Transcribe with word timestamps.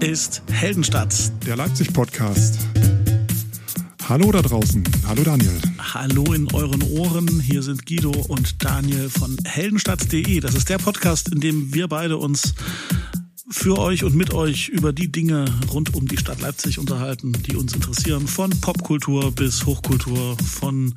ist 0.00 0.42
Heldenstadt. 0.50 1.14
Der 1.46 1.56
Leipzig-Podcast. 1.56 2.58
Hallo 4.08 4.30
da 4.30 4.42
draußen. 4.42 4.84
Hallo 5.06 5.22
Daniel. 5.22 5.60
Hallo 5.78 6.32
in 6.32 6.52
euren 6.52 6.82
Ohren. 6.82 7.40
Hier 7.40 7.62
sind 7.62 7.86
Guido 7.86 8.10
und 8.28 8.62
Daniel 8.64 9.08
von 9.08 9.36
heldenstadt.de. 9.44 10.40
Das 10.40 10.54
ist 10.54 10.68
der 10.68 10.78
Podcast, 10.78 11.32
in 11.32 11.40
dem 11.40 11.74
wir 11.74 11.88
beide 11.88 12.18
uns 12.18 12.54
für 13.50 13.78
euch 13.78 14.04
und 14.04 14.14
mit 14.14 14.34
euch 14.34 14.68
über 14.68 14.92
die 14.92 15.10
Dinge 15.10 15.46
rund 15.72 15.94
um 15.94 16.06
die 16.06 16.18
Stadt 16.18 16.40
Leipzig 16.40 16.78
unterhalten, 16.78 17.32
die 17.32 17.56
uns 17.56 17.72
interessieren. 17.72 18.28
Von 18.28 18.50
Popkultur 18.60 19.32
bis 19.32 19.64
Hochkultur, 19.64 20.36
von 20.38 20.94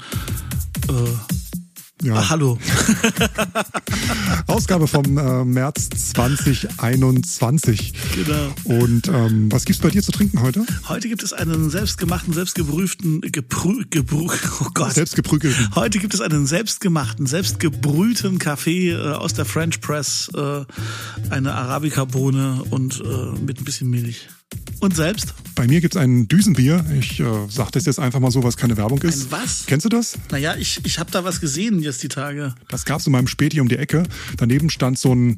äh, 0.87 1.38
ja. 2.01 2.15
Ah, 2.15 2.29
hallo. 2.29 2.57
Ausgabe 4.47 4.87
vom 4.87 5.17
äh, 5.17 5.45
März 5.45 5.89
2021. 5.89 7.93
Genau. 8.15 8.53
Und 8.63 9.07
ähm, 9.07 9.51
was 9.51 9.65
gibt's 9.65 9.81
bei 9.81 9.89
dir 9.89 10.01
zu 10.01 10.11
trinken 10.11 10.41
heute? 10.41 10.65
Heute 10.87 11.09
gibt 11.09 11.23
es 11.23 11.33
einen 11.33 11.69
selbstgemachten, 11.69 12.33
selbstgeprüften, 12.33 13.21
geprü, 13.21 13.85
gebrü, 13.89 14.27
oh 14.61 14.67
Gott. 14.73 14.93
Selbstgeprügelten. 14.93 15.75
Heute 15.75 15.99
gibt 15.99 16.13
es 16.13 16.21
einen 16.21 16.47
selbstgemachten, 16.47 17.25
selbstgebrühten 17.25 18.39
Kaffee 18.39 18.91
äh, 18.91 19.13
aus 19.13 19.33
der 19.33 19.45
French 19.45 19.81
Press, 19.81 20.29
äh, 20.35 20.65
eine 21.29 21.53
Arabica-Bohne 21.53 22.63
und 22.69 23.01
äh, 23.01 23.39
mit 23.39 23.59
ein 23.59 23.65
bisschen 23.65 23.89
Milch. 23.89 24.27
Und 24.81 24.95
selbst? 24.95 25.33
Bei 25.55 25.67
mir 25.67 25.81
gibt's 25.81 25.97
ein 25.97 26.29
Düsenbier. 26.29 26.85
Ich 26.97 27.19
äh, 27.19 27.25
sage 27.49 27.71
das 27.73 27.85
jetzt 27.85 27.99
einfach 27.99 28.21
mal 28.21 28.31
so, 28.31 28.43
was 28.43 28.55
keine 28.55 28.77
Werbung 28.77 29.01
ist. 29.01 29.25
Ein 29.25 29.31
was? 29.31 29.65
Kennst 29.65 29.83
du 29.83 29.89
das? 29.89 30.17
Naja, 30.31 30.55
ich, 30.57 30.79
ich 30.85 30.99
habe 30.99 31.11
da 31.11 31.25
was 31.25 31.41
gesehen 31.41 31.81
jetzt 31.81 32.01
die 32.01 32.07
Tage. 32.07 32.55
Das 32.69 32.85
gab's 32.85 33.05
in 33.05 33.11
meinem 33.11 33.27
Späti 33.27 33.59
um 33.59 33.67
die 33.67 33.75
Ecke. 33.75 34.03
Daneben 34.37 34.69
stand 34.69 34.97
so 34.97 35.13
ein, 35.13 35.35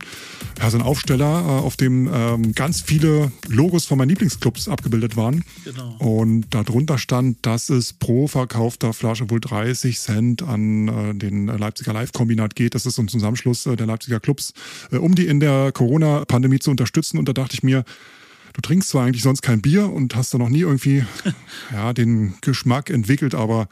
ja, 0.59 0.69
so 0.69 0.77
ein 0.77 0.83
Aufsteller, 0.83 1.25
äh, 1.25 1.63
auf 1.63 1.75
dem 1.75 2.07
ähm, 2.13 2.53
ganz 2.53 2.81
viele 2.81 3.31
Logos 3.47 3.85
von 3.85 3.97
meinen 3.97 4.09
Lieblingsclubs 4.09 4.67
abgebildet 4.67 5.17
waren. 5.17 5.43
Genau. 5.63 5.95
Und 5.97 6.45
darunter 6.51 6.99
stand, 6.99 7.39
dass 7.41 7.69
es 7.69 7.93
pro 7.93 8.27
verkaufter 8.27 8.93
Flasche 8.93 9.31
wohl 9.31 9.39
30 9.39 9.99
Cent 9.99 10.43
an 10.43 10.87
äh, 10.87 11.15
den 11.15 11.47
Leipziger 11.47 11.93
Live-Kombinat 11.93 12.55
geht. 12.55 12.75
Das 12.75 12.85
ist 12.85 12.93
so 12.93 13.01
ein 13.01 13.07
Zusammenschluss 13.07 13.65
äh, 13.65 13.75
der 13.75 13.87
Leipziger 13.87 14.19
Clubs, 14.19 14.53
äh, 14.91 14.97
um 14.97 15.15
die 15.15 15.25
in 15.25 15.39
der 15.39 15.71
Corona-Pandemie 15.71 16.59
zu 16.59 16.69
unterstützen. 16.69 17.17
Und 17.17 17.27
da 17.27 17.33
dachte 17.33 17.55
ich 17.55 17.63
mir, 17.63 17.85
du 18.53 18.61
trinkst 18.61 18.89
zwar 18.89 19.05
eigentlich 19.05 19.23
sonst 19.23 19.41
kein 19.41 19.61
Bier 19.61 19.91
und 19.91 20.15
hast 20.15 20.33
da 20.33 20.37
noch 20.37 20.49
nie 20.49 20.61
irgendwie 20.61 21.05
ja, 21.71 21.93
den 21.93 22.35
Geschmack 22.41 22.89
entwickelt, 22.89 23.35
aber 23.35 23.67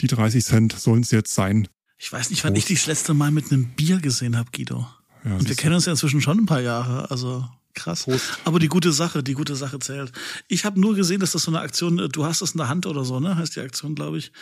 die 0.00 0.06
30 0.06 0.44
Cent 0.44 0.72
sollen 0.72 1.02
es 1.02 1.10
jetzt 1.10 1.34
sein. 1.34 1.68
Ich 1.98 2.12
weiß 2.12 2.30
nicht, 2.30 2.44
wann 2.44 2.52
Prost. 2.52 2.64
ich 2.64 2.66
dich 2.66 2.78
das 2.80 2.86
letzte 2.86 3.14
Mal 3.14 3.30
mit 3.30 3.50
einem 3.50 3.66
Bier 3.68 3.98
gesehen 3.98 4.36
habe, 4.36 4.50
Guido. 4.54 4.86
Ja, 5.24 5.36
und 5.36 5.48
wir 5.48 5.56
kennen 5.56 5.74
uns 5.74 5.86
ja 5.86 5.92
inzwischen 5.92 6.20
schon 6.20 6.38
ein 6.38 6.46
paar 6.46 6.60
Jahre, 6.60 7.10
also 7.10 7.48
krass. 7.74 8.04
Prost. 8.04 8.38
Aber 8.44 8.58
die 8.58 8.68
gute 8.68 8.92
Sache, 8.92 9.22
die 9.22 9.34
gute 9.34 9.56
Sache 9.56 9.78
zählt. 9.78 10.12
Ich 10.48 10.64
habe 10.64 10.80
nur 10.80 10.94
gesehen, 10.94 11.20
dass 11.20 11.32
das 11.32 11.42
so 11.42 11.50
eine 11.50 11.60
Aktion, 11.60 11.98
äh, 11.98 12.08
du 12.08 12.24
hast 12.24 12.40
es 12.42 12.52
in 12.52 12.58
der 12.58 12.68
Hand 12.68 12.86
oder 12.86 13.04
so, 13.04 13.20
ne? 13.20 13.36
Heißt 13.36 13.56
die 13.56 13.60
Aktion, 13.60 13.94
glaube 13.94 14.18
ich. 14.18 14.32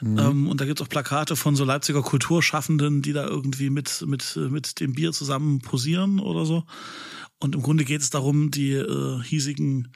Mhm. 0.00 0.18
Ähm, 0.18 0.48
und 0.48 0.60
da 0.60 0.64
gibt 0.64 0.80
es 0.80 0.86
auch 0.86 0.90
Plakate 0.90 1.36
von 1.36 1.56
so 1.56 1.64
Leipziger 1.64 2.02
Kulturschaffenden, 2.02 3.02
die 3.02 3.12
da 3.12 3.26
irgendwie 3.26 3.70
mit, 3.70 4.04
mit, 4.06 4.36
mit 4.36 4.80
dem 4.80 4.92
Bier 4.92 5.12
zusammen 5.12 5.60
posieren 5.60 6.20
oder 6.20 6.44
so. 6.44 6.64
Und 7.42 7.54
im 7.54 7.62
Grunde 7.62 7.84
geht 7.84 8.02
es 8.02 8.10
darum, 8.10 8.50
die 8.50 8.72
äh, 8.72 9.22
hiesigen 9.22 9.88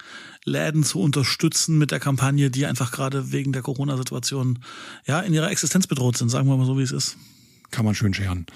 Läden 0.44 0.82
zu 0.82 0.98
unterstützen 0.98 1.76
mit 1.76 1.90
der 1.90 2.00
Kampagne, 2.00 2.50
die 2.50 2.64
einfach 2.64 2.90
gerade 2.90 3.32
wegen 3.32 3.52
der 3.52 3.60
Corona-Situation 3.60 4.60
ja 5.06 5.20
in 5.20 5.34
ihrer 5.34 5.50
Existenz 5.50 5.86
bedroht 5.86 6.16
sind, 6.16 6.30
sagen 6.30 6.48
wir 6.48 6.56
mal 6.56 6.64
so, 6.64 6.78
wie 6.78 6.82
es 6.82 6.92
ist. 6.92 7.18
Kann 7.74 7.84
man 7.84 7.96
schön 7.96 8.14
scheren. 8.14 8.46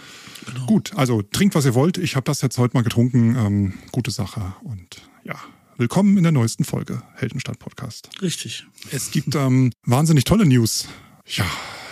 Genau. 0.46 0.66
Gut, 0.66 0.92
also 0.94 1.22
trinkt, 1.22 1.56
was 1.56 1.64
ihr 1.64 1.74
wollt. 1.74 1.98
Ich 1.98 2.14
habe 2.14 2.22
das 2.22 2.40
jetzt 2.40 2.56
heute 2.56 2.76
mal 2.76 2.84
getrunken. 2.84 3.34
Ähm, 3.34 3.72
gute 3.90 4.12
Sache. 4.12 4.54
Und 4.62 5.02
ja, 5.24 5.34
willkommen 5.76 6.16
in 6.16 6.22
der 6.22 6.30
neuesten 6.30 6.62
Folge 6.62 7.02
Heldenstadt 7.16 7.58
Podcast. 7.58 8.10
Richtig. 8.22 8.64
Es 8.92 9.10
gibt 9.10 9.34
ähm, 9.34 9.72
wahnsinnig 9.84 10.22
tolle 10.22 10.46
News. 10.46 10.86
Ja, 11.26 11.44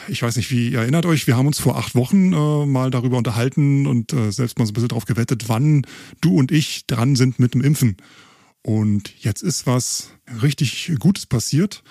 ich 0.07 0.23
weiß 0.23 0.37
nicht, 0.37 0.53
wie 0.53 0.69
ihr 0.69 0.79
erinnert 0.79 1.05
euch, 1.05 1.27
wir 1.27 1.37
haben 1.37 1.49
uns 1.49 1.59
vor 1.59 1.77
acht 1.77 1.97
Wochen 1.97 2.33
äh, 2.33 2.65
mal 2.65 2.93
darüber 2.93 3.17
unterhalten 3.17 3.89
und 3.89 4.13
äh, 4.13 4.31
selbst 4.31 4.61
mal 4.61 4.65
so 4.65 4.71
ein 4.71 4.75
bisschen 4.75 4.91
drauf 4.91 5.05
gewettet, 5.05 5.49
wann 5.49 5.85
du 6.21 6.39
und 6.39 6.53
ich 6.53 6.87
dran 6.87 7.17
sind 7.17 7.41
mit 7.41 7.55
dem 7.55 7.61
Impfen. 7.61 7.97
Und 8.63 9.13
jetzt 9.19 9.43
ist 9.43 9.67
was 9.67 10.13
richtig 10.43 10.93
Gutes 11.01 11.27
passiert. 11.27 11.83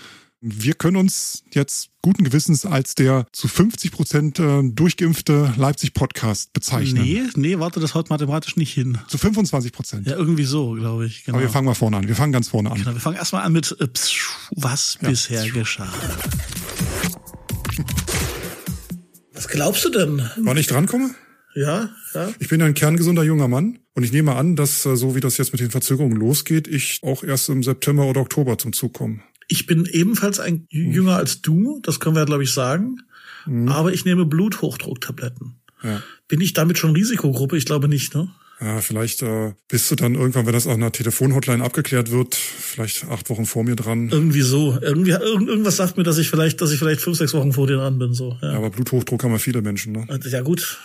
Wir 0.41 0.73
können 0.73 0.97
uns 0.97 1.43
jetzt 1.53 1.89
guten 2.01 2.23
Gewissens 2.23 2.65
als 2.65 2.93
der 2.93 3.25
zu 3.31 3.47
50 3.47 3.91
Prozent 3.91 4.39
äh, 4.39 4.61
durchgeimpfte 4.63 5.53
Leipzig-Podcast 5.57 6.53
bezeichnen. 6.53 7.03
Nee, 7.03 7.23
nee, 7.35 7.59
warte, 7.59 7.79
das 7.79 7.95
haut 7.95 8.09
mathematisch 8.09 8.55
nicht 8.57 8.73
hin. 8.73 8.97
Zu 9.07 9.17
25 9.17 9.71
Prozent. 9.71 10.07
Ja, 10.07 10.15
irgendwie 10.15 10.43
so, 10.43 10.73
glaube 10.73 11.05
ich. 11.05 11.23
Genau. 11.23 11.37
Aber 11.37 11.45
wir 11.45 11.49
fangen 11.49 11.65
mal 11.65 11.73
vorne 11.73 11.97
an. 11.97 12.07
Wir 12.07 12.15
fangen 12.15 12.33
ganz 12.33 12.49
vorne 12.49 12.69
an. 12.69 12.77
Genau, 12.77 12.93
wir 12.93 12.99
fangen 12.99 13.15
erstmal 13.15 13.43
an 13.43 13.53
mit, 13.53 13.75
äh, 13.79 13.87
was 14.51 14.97
ja. 15.01 15.09
bisher 15.09 15.49
geschah. 15.49 15.91
Was 19.33 19.47
glaubst 19.47 19.85
du 19.85 19.89
denn? 19.89 20.29
Wann 20.37 20.57
ich 20.57 20.67
drankomme? 20.67 21.15
Ja, 21.55 21.89
ja. 22.13 22.33
Ich 22.39 22.49
bin 22.49 22.61
ein 22.61 22.73
kerngesunder 22.73 23.23
junger 23.23 23.47
Mann 23.47 23.79
und 23.93 24.03
ich 24.03 24.11
nehme 24.11 24.35
an, 24.35 24.57
dass 24.57 24.85
äh, 24.85 24.97
so 24.97 25.15
wie 25.15 25.21
das 25.21 25.37
jetzt 25.37 25.53
mit 25.53 25.61
den 25.61 25.71
Verzögerungen 25.71 26.17
losgeht, 26.17 26.67
ich 26.67 26.99
auch 27.01 27.23
erst 27.23 27.47
im 27.49 27.63
September 27.63 28.05
oder 28.05 28.21
Oktober 28.21 28.57
zum 28.57 28.73
Zug 28.73 28.93
komme. 28.93 29.21
Ich 29.47 29.65
bin 29.65 29.85
ebenfalls 29.85 30.39
ein 30.39 30.67
jünger 30.69 31.15
als 31.15 31.41
du, 31.41 31.79
das 31.83 31.99
können 31.99 32.15
wir 32.15 32.25
glaube 32.25 32.43
ich 32.43 32.53
sagen. 32.53 32.97
Hm. 33.45 33.67
Aber 33.69 33.93
ich 33.93 34.05
nehme 34.05 34.25
Bluthochdrucktabletten. 34.25 35.55
Ja. 35.83 36.01
Bin 36.27 36.41
ich 36.41 36.53
damit 36.53 36.77
schon 36.77 36.91
Risikogruppe? 36.91 37.57
Ich 37.57 37.65
glaube 37.65 37.87
nicht, 37.87 38.15
ne? 38.15 38.29
Ja, 38.65 38.81
vielleicht 38.81 39.21
äh, 39.21 39.53
bist 39.67 39.91
du 39.91 39.95
dann 39.95 40.15
irgendwann, 40.15 40.47
wenn 40.47 40.53
das 40.53 40.65
auf 40.65 40.73
einer 40.73 40.91
Telefonhotline 40.91 41.63
abgeklärt 41.63 42.09
wird, 42.09 42.33
vielleicht 42.33 43.05
acht 43.05 43.29
Wochen 43.29 43.45
vor 43.45 43.63
mir 43.63 43.75
dran. 43.75 44.09
Irgendwie 44.09 44.41
so. 44.41 44.79
Irgendwie 44.81 45.11
irgend, 45.11 45.47
irgendwas 45.47 45.75
sagt 45.75 45.97
mir, 45.97 46.03
dass 46.03 46.17
ich 46.17 46.31
vielleicht, 46.31 46.61
dass 46.61 46.71
ich 46.71 46.79
vielleicht 46.79 46.99
fünf, 46.99 47.15
sechs 47.15 47.35
Wochen 47.35 47.53
vor 47.53 47.67
dir 47.67 47.75
dran 47.75 47.99
bin. 47.99 48.15
So. 48.15 48.35
Ja, 48.41 48.53
ja 48.53 48.57
aber 48.57 48.71
Bluthochdruck 48.71 49.23
haben 49.23 49.31
wir 49.31 49.37
viele 49.37 49.61
Menschen. 49.61 49.93
Ne? 49.93 50.07
Ja 50.31 50.41
gut. 50.41 50.79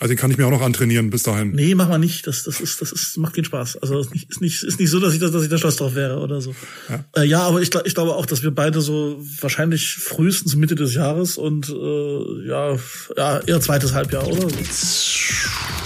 Also 0.00 0.08
den 0.08 0.16
kann 0.16 0.30
ich 0.30 0.38
mir 0.38 0.46
auch 0.46 0.50
noch 0.50 0.62
antrainieren 0.62 1.10
bis 1.10 1.22
dahin. 1.22 1.50
Nee, 1.50 1.74
mach 1.74 1.90
mal 1.90 1.98
nicht. 1.98 2.26
Das, 2.26 2.44
das 2.44 2.62
ist, 2.62 2.80
das 2.80 2.92
ist, 2.92 3.18
macht 3.18 3.34
keinen 3.34 3.44
Spaß. 3.44 3.76
Also 3.82 3.98
ist 4.00 4.14
nicht, 4.14 4.30
ist 4.30 4.40
nicht, 4.40 4.62
ist 4.62 4.80
nicht 4.80 4.90
so, 4.90 4.98
dass 4.98 5.12
ich, 5.12 5.20
dass 5.20 5.42
ich 5.42 5.50
da 5.50 5.58
stolz 5.58 5.76
drauf 5.76 5.94
wäre 5.94 6.20
oder 6.20 6.40
so. 6.40 6.54
Ja, 6.88 7.04
äh, 7.14 7.26
ja 7.26 7.42
aber 7.42 7.60
ich, 7.60 7.74
ich 7.84 7.94
glaube 7.94 8.14
auch, 8.14 8.24
dass 8.24 8.42
wir 8.42 8.52
beide 8.52 8.80
so 8.80 9.22
wahrscheinlich 9.42 9.96
frühestens 9.96 10.56
Mitte 10.56 10.76
des 10.76 10.94
Jahres 10.94 11.36
und 11.36 11.68
äh, 11.68 12.48
ja, 12.48 12.78
ja 13.18 13.40
eher 13.40 13.60
zweites 13.60 13.92
Halbjahr 13.92 14.26
oder. 14.26 14.48
So. 14.48 15.77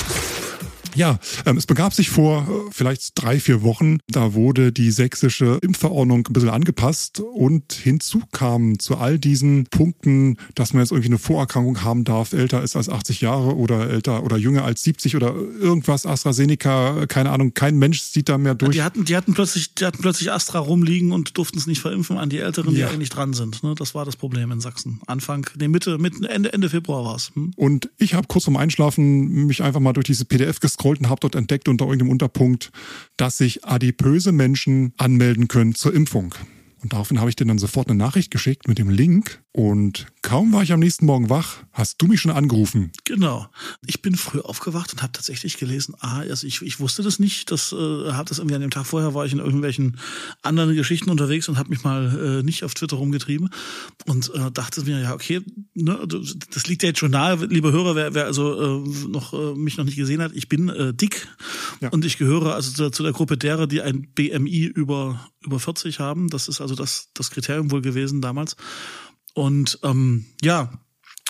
Ja, 0.95 1.19
ähm, 1.47 1.57
es 1.57 1.67
begab 1.67 1.95
sich 1.95 2.11
vor 2.11 2.43
äh, 2.43 2.71
vielleicht 2.71 3.13
drei, 3.15 3.41
vier 3.41 3.63
Wochen, 3.63 3.99
da 4.09 4.35
wurde 4.35 4.73
die 4.73 4.91
sächsische 4.91 5.59
Impfverordnung 5.63 6.27
ein 6.29 6.33
bisschen 6.33 6.51
angepasst 6.51 7.21
und 7.21 7.73
hinzu 7.73 8.23
kam 8.33 8.79
zu 8.79 8.99
all 8.99 9.19
diesen 9.19 9.65
Punkten, 9.71 10.37
dass 10.55 10.75
man 10.75 10.83
jetzt 10.83 10.93
irgendwie 10.93 11.09
eine 11.09 11.19
Vorerkrankung 11.19 11.83
haben 11.83 12.05
darf, 12.05 12.33
älter 12.33 12.63
ist 12.63 12.77
als 12.77 12.89
80 12.89 13.23
Jahre 13.23 13.57
oder 13.57 13.89
älter 13.89 14.23
oder 14.23 14.37
jünger 14.37 14.65
als 14.65 14.83
70 14.83 15.17
oder 15.17 15.35
irgendwas, 15.35 16.05
AstraZeneca, 16.05 17.07
keine 17.07 17.31
Ahnung, 17.31 17.55
kein 17.55 17.79
Mensch 17.79 18.03
sieht 18.03 18.29
da 18.29 18.37
mehr 18.37 18.55
durch. 18.55 18.73
Die 18.73 18.83
hatten, 18.83 19.05
die 19.05 19.17
hatten 19.17 19.35
plötzlich, 19.35 19.75
die 19.75 19.87
hatten 19.87 20.03
plötzlich 20.03 20.31
Astra 20.31 20.59
rumliegen 20.59 21.13
und 21.13 21.39
durften 21.39 21.59
es 21.59 21.67
nicht 21.67 21.81
verimpfen 21.81 22.19
an 22.19 22.29
die 22.29 22.39
Älteren, 22.39 22.75
die 22.75 22.81
ja. 22.81 22.89
eigentlich 22.89 23.11
dran 23.11 23.33
sind. 23.33 23.63
Ne? 23.63 23.75
Das 23.77 23.95
war 23.95 24.05
das 24.05 24.17
Problem 24.17 24.51
in 24.51 24.61
Sachsen. 24.61 25.01
Anfang, 25.07 25.47
nee, 25.59 25.69
Mitte, 25.69 25.99
Mitte 25.99 26.29
Ende, 26.29 26.53
Ende 26.53 26.69
Februar 26.69 27.05
war 27.05 27.17
es. 27.17 27.33
Hm? 27.35 27.53
Und 27.57 27.91
ich 27.99 28.15
habe 28.15 28.27
kurz 28.27 28.45
vorm 28.45 28.57
Einschlafen 28.57 29.47
mich 29.47 29.63
einfach 29.63 29.81
mal 29.81 29.93
durch 29.93 30.07
diese 30.07 30.25
PDF 30.25 30.61
gescrollt 30.61 30.82
gescrollt 30.83 31.01
und 31.01 31.09
habe 31.09 31.21
dort 31.21 31.35
entdeckt 31.35 31.69
unter 31.69 31.85
irgendeinem 31.85 32.11
Unterpunkt, 32.11 32.71
dass 33.17 33.39
sich 33.39 33.65
adipöse 33.65 34.33
Menschen 34.33 34.93
anmelden 34.97 35.49
können 35.49 35.75
zur 35.75 35.95
Impfung. 35.95 36.35
Und 36.83 36.93
daraufhin 36.93 37.21
habe 37.21 37.31
ich 37.31 37.37
dir 37.37 37.47
dann 37.47 37.59
sofort 37.59 37.89
eine 37.89 37.99
Nachricht 37.99 38.31
geschickt 38.31 38.67
mit 38.67 38.79
dem 38.79 38.91
Link 38.91 39.42
und 39.55 40.07
kaum 40.23 40.51
war 40.55 40.63
ich 40.63 40.73
am 40.73 40.81
nächsten 40.81 41.05
Morgen 41.05 41.29
wach, 41.29 41.59
hast 41.73 42.01
du 42.01 42.07
mich 42.07 42.21
schon 42.21 42.31
angerufen. 42.31 42.91
Genau. 43.05 43.49
Ich 43.87 44.01
bin 44.01 44.17
früh 44.17 44.41
aufgewacht 44.41 44.95
und 44.95 45.03
habe 45.03 45.13
tatsächlich 45.13 45.59
gelesen, 45.59 45.95
ah, 46.01 46.21
also 46.21 46.47
ich, 46.47 46.63
ich 46.63 46.81
wusste 46.81 47.03
das 47.03 47.19
nicht, 47.19 47.51
das 47.51 47.71
äh, 47.73 47.77
habe 48.13 48.29
das 48.31 48.39
irgendwie 48.39 48.55
an 48.55 48.63
dem 48.63 48.71
Tag 48.71 48.87
vorher 48.87 49.13
war 49.13 49.27
ich 49.27 49.33
in 49.35 49.41
irgendwelchen 49.41 49.99
anderen 50.41 50.75
Geschichten 50.75 51.11
unterwegs 51.11 51.51
und 51.51 51.59
habe 51.59 51.69
mich 51.69 51.85
mal 51.85 52.39
äh, 52.41 52.43
nicht 52.43 52.65
auf 52.65 52.73
Twitter 52.73 52.97
rumgetrieben 52.97 53.51
und 54.07 54.35
äh, 54.35 54.51
dachte 54.51 54.85
mir, 54.85 55.01
ja, 55.01 55.13
okay, 55.13 55.43
ne, 55.75 55.99
das 56.09 56.67
liegt 56.67 56.83
ja 56.83 56.89
jetzt 56.89 57.01
schon 57.01 57.11
nahe, 57.11 57.45
liebe 57.45 57.73
Hörer, 57.73 57.95
wer, 57.95 58.15
wer 58.15 58.25
also 58.25 58.85
äh, 58.85 59.09
noch 59.09 59.35
äh, 59.35 59.55
mich 59.55 59.77
noch 59.77 59.85
nicht 59.85 59.97
gesehen 59.97 60.23
hat, 60.23 60.33
ich 60.35 60.49
bin 60.49 60.71
äh, 60.71 60.95
dick 60.95 61.29
ja. 61.83 61.91
und 61.91 62.07
ich 62.07 62.17
gehöre 62.17 62.55
also 62.55 62.73
zu, 62.73 62.91
zu 62.91 63.03
der 63.03 63.13
Gruppe 63.13 63.37
derer, 63.37 63.67
die 63.67 63.83
ein 63.83 64.09
BMI 64.15 64.65
über 64.65 65.29
über 65.45 65.59
40 65.59 65.99
haben. 65.99 66.29
Das 66.29 66.49
ist 66.49 66.61
also 66.61 66.75
das 66.75 67.09
das 67.15 67.31
Kriterium 67.31 67.71
wohl 67.71 67.83
gewesen 67.83 68.21
damals. 68.21 68.57
Und 69.35 69.79
ähm, 69.83 70.27
ja, 70.43 70.71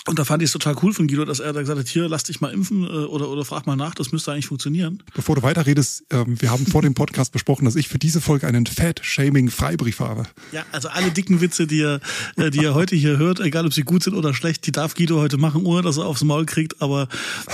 Und 0.05 0.19
da 0.19 0.25
fand 0.25 0.43
ich 0.43 0.47
es 0.47 0.51
total 0.51 0.75
cool 0.83 0.93
von 0.93 1.07
Guido, 1.07 1.23
dass 1.23 1.39
er 1.39 1.53
da 1.53 1.61
gesagt 1.61 1.79
hat, 1.79 1.87
hier, 1.87 2.09
lass 2.09 2.23
dich 2.23 2.41
mal 2.41 2.51
impfen 2.51 2.83
äh, 2.83 2.87
oder, 2.87 3.29
oder 3.29 3.45
frag 3.45 3.65
mal 3.65 3.77
nach, 3.77 3.95
das 3.95 4.11
müsste 4.11 4.33
eigentlich 4.33 4.47
funktionieren. 4.47 5.01
Bevor 5.15 5.37
du 5.37 5.43
weiterredest, 5.43 6.03
äh, 6.09 6.25
wir 6.27 6.51
haben 6.51 6.65
vor 6.67 6.81
dem 6.81 6.93
Podcast 6.93 7.31
besprochen, 7.31 7.63
dass 7.63 7.77
ich 7.77 7.87
für 7.87 7.99
diese 7.99 8.19
Folge 8.19 8.45
einen 8.45 8.65
Fat-Shaming-Freibrief 8.65 10.01
habe. 10.01 10.25
Ja, 10.51 10.65
also 10.73 10.89
alle 10.89 11.11
dicken 11.11 11.39
Witze, 11.39 11.67
die 11.67 11.77
ihr, 11.77 12.01
äh, 12.35 12.49
die 12.51 12.63
ihr 12.63 12.73
heute 12.73 12.97
hier 12.97 13.17
hört, 13.17 13.39
egal 13.39 13.65
ob 13.65 13.73
sie 13.73 13.83
gut 13.83 14.03
sind 14.03 14.13
oder 14.13 14.33
schlecht, 14.33 14.67
die 14.67 14.73
darf 14.73 14.93
Guido 14.93 15.21
heute 15.21 15.37
machen, 15.37 15.65
ohne 15.65 15.83
dass 15.83 15.95
er 15.95 16.05
aufs 16.05 16.23
Maul 16.25 16.45
kriegt, 16.45 16.81
aber 16.81 17.07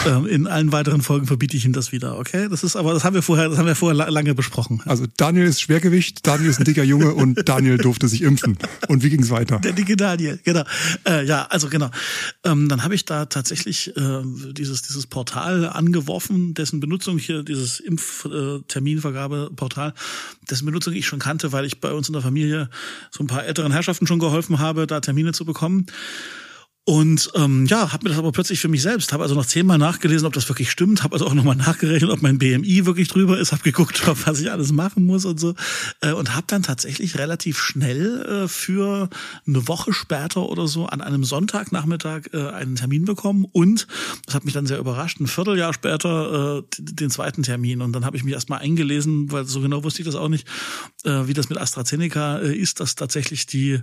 ähm, 0.07 0.25
in 0.25 0.47
allen 0.47 0.71
weiteren 0.71 1.03
Folgen 1.03 1.27
verbiete 1.27 1.55
ich 1.55 1.65
ihm 1.65 1.73
das 1.73 1.91
wieder, 1.91 2.17
okay? 2.17 2.47
Das 2.49 2.63
ist 2.63 2.75
aber, 2.75 2.95
das 2.95 3.03
haben 3.03 3.13
wir 3.13 3.21
vorher, 3.21 3.49
das 3.49 3.59
haben 3.59 3.67
wir 3.67 3.75
vorher 3.75 4.09
lange 4.09 4.33
besprochen. 4.33 4.81
Also 4.85 5.05
Daniel 5.17 5.45
ist 5.45 5.61
Schwergewicht, 5.61 6.25
Daniel 6.25 6.49
ist 6.49 6.59
ein 6.59 6.65
dicker 6.65 6.83
Junge 6.83 7.13
und 7.13 7.47
Daniel 7.47 7.77
durfte 7.77 8.07
sich 8.07 8.23
impfen. 8.23 8.57
Und 8.87 9.03
wie 9.03 9.11
ging's 9.11 9.29
weiter? 9.29 9.59
Der 9.59 9.73
dicke 9.73 9.95
Daniel, 9.95 10.39
genau. 10.43 10.63
Äh, 11.07 11.25
ja, 11.25 11.45
also 11.51 11.69
genau. 11.69 11.91
Ähm, 12.45 12.69
dann 12.69 12.85
habe 12.85 12.95
ich 12.95 13.03
da 13.03 13.25
tatsächlich 13.25 13.97
äh, 13.97 14.21
dieses, 14.53 14.81
dieses 14.81 15.07
Portal 15.07 15.67
angeworfen, 15.67 16.53
dessen 16.53 16.79
Benutzung 16.79 17.17
hier, 17.17 17.43
dieses 17.43 17.81
Impfterminvergabeportal, 17.81 19.93
dessen 20.49 20.65
Benutzung 20.65 20.93
ich 20.93 21.05
schon 21.05 21.19
kannte, 21.19 21.51
weil 21.51 21.65
ich 21.65 21.81
bei 21.81 21.91
uns 21.91 22.07
in 22.07 22.13
der 22.13 22.21
Familie 22.21 22.69
so 23.11 23.21
ein 23.23 23.27
paar 23.27 23.43
älteren 23.43 23.73
Herrschaften 23.73 24.07
schon 24.07 24.19
geholfen 24.19 24.59
habe, 24.59 24.87
da 24.87 25.01
Termine 25.01 25.33
zu 25.33 25.43
bekommen. 25.43 25.87
Und 26.85 27.29
ähm, 27.35 27.67
ja, 27.67 27.91
habe 27.93 28.03
mir 28.03 28.09
das 28.09 28.17
aber 28.17 28.31
plötzlich 28.31 28.59
für 28.59 28.67
mich 28.67 28.81
selbst, 28.81 29.13
habe 29.13 29.21
also 29.21 29.35
noch 29.35 29.45
zehnmal 29.45 29.77
nachgelesen, 29.77 30.25
ob 30.25 30.33
das 30.33 30.49
wirklich 30.49 30.71
stimmt, 30.71 31.03
habe 31.03 31.13
also 31.13 31.27
auch 31.27 31.35
nochmal 31.35 31.55
nachgerechnet, 31.55 32.09
ob 32.09 32.23
mein 32.23 32.39
BMI 32.39 32.87
wirklich 32.87 33.09
drüber 33.09 33.37
ist, 33.37 33.51
habe 33.51 33.61
geguckt, 33.61 34.01
was 34.25 34.39
ich 34.39 34.51
alles 34.51 34.71
machen 34.71 35.05
muss 35.05 35.25
und 35.25 35.39
so. 35.39 35.53
Äh, 36.01 36.13
und 36.13 36.35
habe 36.35 36.45
dann 36.47 36.63
tatsächlich 36.63 37.19
relativ 37.19 37.59
schnell 37.59 38.21
äh, 38.21 38.47
für 38.47 39.07
eine 39.45 39.67
Woche 39.67 39.93
später 39.93 40.49
oder 40.49 40.67
so 40.67 40.87
an 40.87 41.01
einem 41.01 41.23
Sonntagnachmittag 41.23 42.33
äh, 42.33 42.49
einen 42.49 42.75
Termin 42.75 43.05
bekommen. 43.05 43.45
Und, 43.51 43.85
das 44.25 44.33
hat 44.33 44.45
mich 44.45 44.55
dann 44.55 44.65
sehr 44.65 44.79
überrascht, 44.79 45.19
ein 45.19 45.27
Vierteljahr 45.27 45.73
später 45.73 46.59
äh, 46.59 46.63
den 46.79 47.11
zweiten 47.11 47.43
Termin. 47.43 47.83
Und 47.83 47.93
dann 47.93 48.03
habe 48.03 48.17
ich 48.17 48.23
mich 48.23 48.33
erstmal 48.33 48.61
eingelesen, 48.61 49.31
weil 49.31 49.45
so 49.45 49.61
genau 49.61 49.83
wusste 49.83 50.01
ich 50.01 50.07
das 50.07 50.15
auch 50.15 50.29
nicht, 50.29 50.47
äh, 51.03 51.27
wie 51.27 51.33
das 51.33 51.49
mit 51.49 51.59
AstraZeneca 51.59 52.39
äh, 52.39 52.55
ist, 52.55 52.79
dass 52.79 52.95
tatsächlich 52.95 53.45
die, 53.45 53.79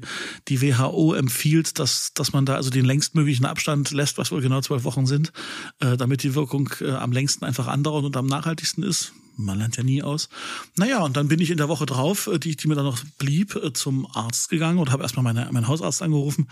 die 0.48 0.60
WHO 0.60 1.14
empfiehlt, 1.14 1.78
dass, 1.78 2.12
dass 2.14 2.32
man 2.32 2.46
da 2.46 2.56
also 2.56 2.70
den 2.70 2.85
längstmöglichen 2.86 3.46
Abstand 3.46 3.90
lässt, 3.90 4.18
was 4.18 4.32
wohl 4.32 4.40
genau 4.40 4.60
zwölf 4.60 4.84
Wochen 4.84 5.06
sind, 5.06 5.32
äh, 5.80 5.96
damit 5.96 6.22
die 6.22 6.34
Wirkung 6.34 6.70
äh, 6.80 6.92
am 6.92 7.12
längsten 7.12 7.44
einfach 7.44 7.66
andauert 7.66 8.04
und 8.04 8.16
am 8.16 8.26
nachhaltigsten 8.26 8.82
ist 8.82 9.12
man 9.36 9.58
lernt 9.58 9.76
ja 9.76 9.82
nie 9.82 10.02
aus. 10.02 10.28
Naja, 10.76 11.02
und 11.02 11.16
dann 11.16 11.28
bin 11.28 11.40
ich 11.40 11.50
in 11.50 11.58
der 11.58 11.68
Woche 11.68 11.86
drauf, 11.86 12.26
äh, 12.26 12.38
die, 12.38 12.56
die 12.56 12.68
mir 12.68 12.74
dann 12.74 12.84
noch 12.84 13.02
blieb, 13.18 13.54
äh, 13.56 13.72
zum 13.72 14.06
Arzt 14.14 14.48
gegangen 14.48 14.78
und 14.78 14.90
habe 14.90 15.02
erstmal 15.02 15.22
meine, 15.22 15.50
meinen 15.52 15.68
Hausarzt 15.68 16.02
angerufen. 16.02 16.48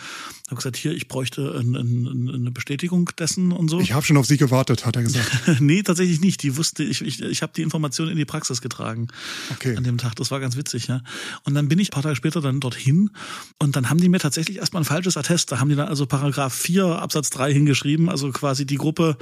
Habe 0.47 0.57
gesagt, 0.57 0.77
hier, 0.77 0.93
ich 0.93 1.09
bräuchte 1.09 1.59
ein, 1.59 1.75
ein, 1.75 2.31
eine 2.35 2.51
Bestätigung 2.51 3.11
dessen 3.19 3.53
und 3.53 3.69
so. 3.69 3.81
Ich 3.81 3.93
habe 3.93 4.05
schon 4.05 4.17
auf 4.17 4.27
Sie 4.27 4.37
gewartet, 4.37 4.87
hat 4.87 4.97
er 4.97 5.03
gesagt. 5.03 5.31
nee, 5.61 5.83
tatsächlich 5.83 6.21
nicht. 6.21 6.43
Die 6.43 6.57
wusste, 6.57 6.85
ich, 6.85 7.03
ich, 7.03 7.21
ich 7.23 7.43
habe 7.43 7.53
die 7.57 7.63
Information 7.63 8.09
in 8.09 8.17
die 8.17 8.25
Praxis 8.25 8.61
getragen 8.61 9.09
okay. 9.51 9.77
an 9.77 9.85
dem 9.85 9.99
Tag. 9.99 10.17
Das 10.17 10.31
war 10.31 10.41
ganz 10.41 10.57
witzig, 10.57 10.87
ja. 10.89 11.03
Und 11.45 11.55
dann 11.55 11.69
bin 11.69 11.79
ich 11.79 11.89
ein 11.89 11.93
paar 11.93 12.03
Tage 12.03 12.17
später 12.17 12.41
dann 12.41 12.61
dorthin 12.61 13.11
und 13.59 13.77
dann 13.77 13.91
haben 13.91 14.01
die 14.01 14.09
mir 14.09 14.19
tatsächlich 14.19 14.59
erstmal 14.59 14.83
ein 14.83 14.87
falsches 14.87 15.17
Attest. 15.17 15.53
Da 15.53 15.61
haben 15.61 15.69
die 15.69 15.77
dann 15.77 15.89
also 15.89 16.07
Paragraph 16.07 16.55
4 16.55 16.85
Absatz 16.85 17.31
3 17.31 17.53
hingeschrieben, 17.53 18.09
also 18.09 18.31
quasi 18.31 18.67
die 18.67 18.77
Gruppe, 18.77 19.17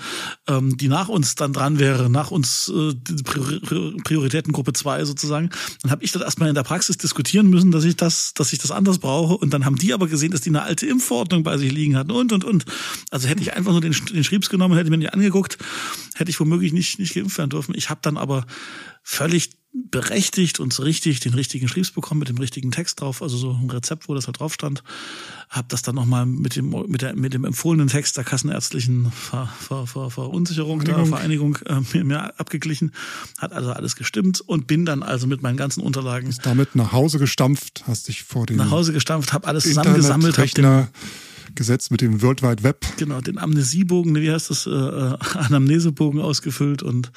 ähm, 0.49 0.77
die 0.77 0.89
nach 0.89 1.09
uns 1.09 1.35
dann 1.35 1.53
dran 1.53 1.79
wäre, 1.79 2.11
nach 2.11 2.31
uns 2.31 2.73
äh, 2.75 2.95
Prioritätengruppe 3.61 4.73
2 4.73 5.05
sozusagen. 5.05 5.51
Dann 5.83 5.91
habe 5.91 6.05
ich 6.05 6.13
das 6.13 6.23
erstmal 6.23 6.49
in 6.49 6.55
der 6.55 6.63
Praxis 6.63 6.97
diskutieren 6.99 7.49
müssen, 7.49 7.71
dass 7.71 7.85
ich 7.85 7.97
das, 7.97 8.35
dass 8.35 8.53
ich 8.53 8.59
das 8.59 8.71
anders 8.71 8.99
brauche. 8.99 9.37
Und 9.37 9.53
dann 9.53 9.65
haben 9.65 9.77
die 9.77 9.93
aber 9.93 10.09
gesehen, 10.09 10.31
dass 10.31 10.41
die 10.41 10.51
eine 10.51 10.63
alte 10.63 10.87
Impfverordnung 10.87 11.43
bei 11.43 11.59
sich 11.59 11.73
liegen 11.73 11.97
hatten 11.97 12.11
und 12.11 12.33
und 12.33 12.45
und. 12.45 12.65
Also 13.11 13.29
hätte 13.29 13.43
ich 13.43 13.55
einfach 13.55 13.73
nur 13.73 13.81
den, 13.81 13.95
den 14.13 14.25
Schriebs 14.25 14.51
genommen, 14.51 14.77
hätte 14.77 14.91
mir 14.91 14.99
nicht 14.99 15.15
angeguckt, 15.15 15.59
hätte 16.15 16.31
ich 16.31 16.41
womöglich 16.41 16.73
nicht, 16.73 16.99
nicht 16.99 17.15
geimpft 17.15 17.39
werden 17.39 17.51
dürfen. 17.51 17.75
Ich 17.77 17.91
habe 17.91 18.01
dann 18.03 18.17
aber 18.17 18.47
völlig 19.03 19.51
berechtigt 19.73 20.61
und 20.61 20.79
richtig 20.81 21.21
den 21.21 21.33
richtigen 21.33 21.67
Schriebs 21.67 21.91
bekommen 21.91 22.19
mit 22.19 22.29
dem 22.29 22.37
richtigen 22.37 22.71
Text 22.73 23.01
drauf, 23.01 23.23
also 23.23 23.39
so 23.39 23.53
ein 23.53 23.71
Rezept, 23.71 24.09
wo 24.09 24.15
das 24.15 24.27
halt 24.27 24.39
drauf 24.39 24.53
stand. 24.53 24.83
Hab 25.49 25.69
das 25.71 25.81
dann 25.81 25.95
nochmal 25.95 26.27
mit 26.27 26.57
dem 26.57 26.71
mit 26.89 27.01
der 27.01 27.17
mit 27.17 27.33
dem 27.33 27.45
empfohlenen 27.45 27.89
Text 27.89 28.17
der 28.19 28.25
kassenärztlichen 28.25 29.11
Ver, 29.13 29.49
Ver, 29.59 29.87
Ver, 29.87 30.11
Verunsicherung 30.11 30.85
der 30.85 31.07
Vereinigung 31.07 31.57
äh, 31.67 31.81
mir, 31.95 32.05
mir 32.05 32.39
abgeglichen. 32.39 32.93
Hat 33.39 33.53
also 33.53 33.73
alles 33.73 33.97
gestimmt 33.97 34.43
und 34.43 34.67
bin 34.67 34.85
dann 34.85 35.03
also 35.03 35.27
mit 35.27 35.43
meinen 35.43 35.57
ganzen 35.57 35.81
Unterlagen 35.81 36.29
Ist 36.29 36.45
damit 36.45 36.75
nach 36.75 36.93
Hause 36.93 37.19
gestampft, 37.19 37.85
hast 37.87 38.09
dich 38.09 38.25
vor 38.25 38.45
dem 38.45 38.57
nach 38.57 38.71
Hause 38.71 38.93
gestampft, 38.93 39.33
habe 39.33 39.47
alles 39.47 39.65
zusammengesammelt, 39.65 40.37
hab 40.37 40.51
den 40.55 40.89
Gesetz 41.55 41.91
mit 41.91 42.01
dem 42.01 42.23
World 42.23 42.43
Wide 42.43 42.63
Web. 42.63 42.85
Genau, 42.97 43.21
den 43.21 43.39
Amnesiebogen, 43.39 44.15
wie 44.15 44.31
heißt 44.31 44.51
das, 44.51 44.67
äh, 44.67 44.71
äh 44.71 45.17
Anamnesebogen 45.35 46.21
ausgefüllt 46.21 46.83
und 46.83 47.13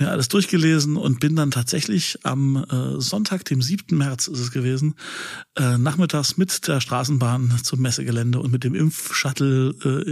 mir 0.00 0.10
alles 0.10 0.28
durchgelesen 0.28 0.96
und 0.96 1.20
bin 1.20 1.36
dann 1.36 1.50
tatsächlich 1.50 2.18
am 2.24 2.56
äh, 2.56 3.00
Sonntag, 3.00 3.44
dem 3.44 3.62
7. 3.62 3.96
März 3.96 4.26
ist 4.26 4.38
es 4.38 4.50
gewesen, 4.50 4.94
äh, 5.56 5.78
nachmittags 5.78 6.36
mit 6.36 6.66
der 6.66 6.80
Straßenbahn 6.80 7.60
zum 7.62 7.80
Messegelände 7.80 8.40
und 8.40 8.50
mit 8.50 8.64
dem 8.64 8.74
Impfshuttle 8.74 9.70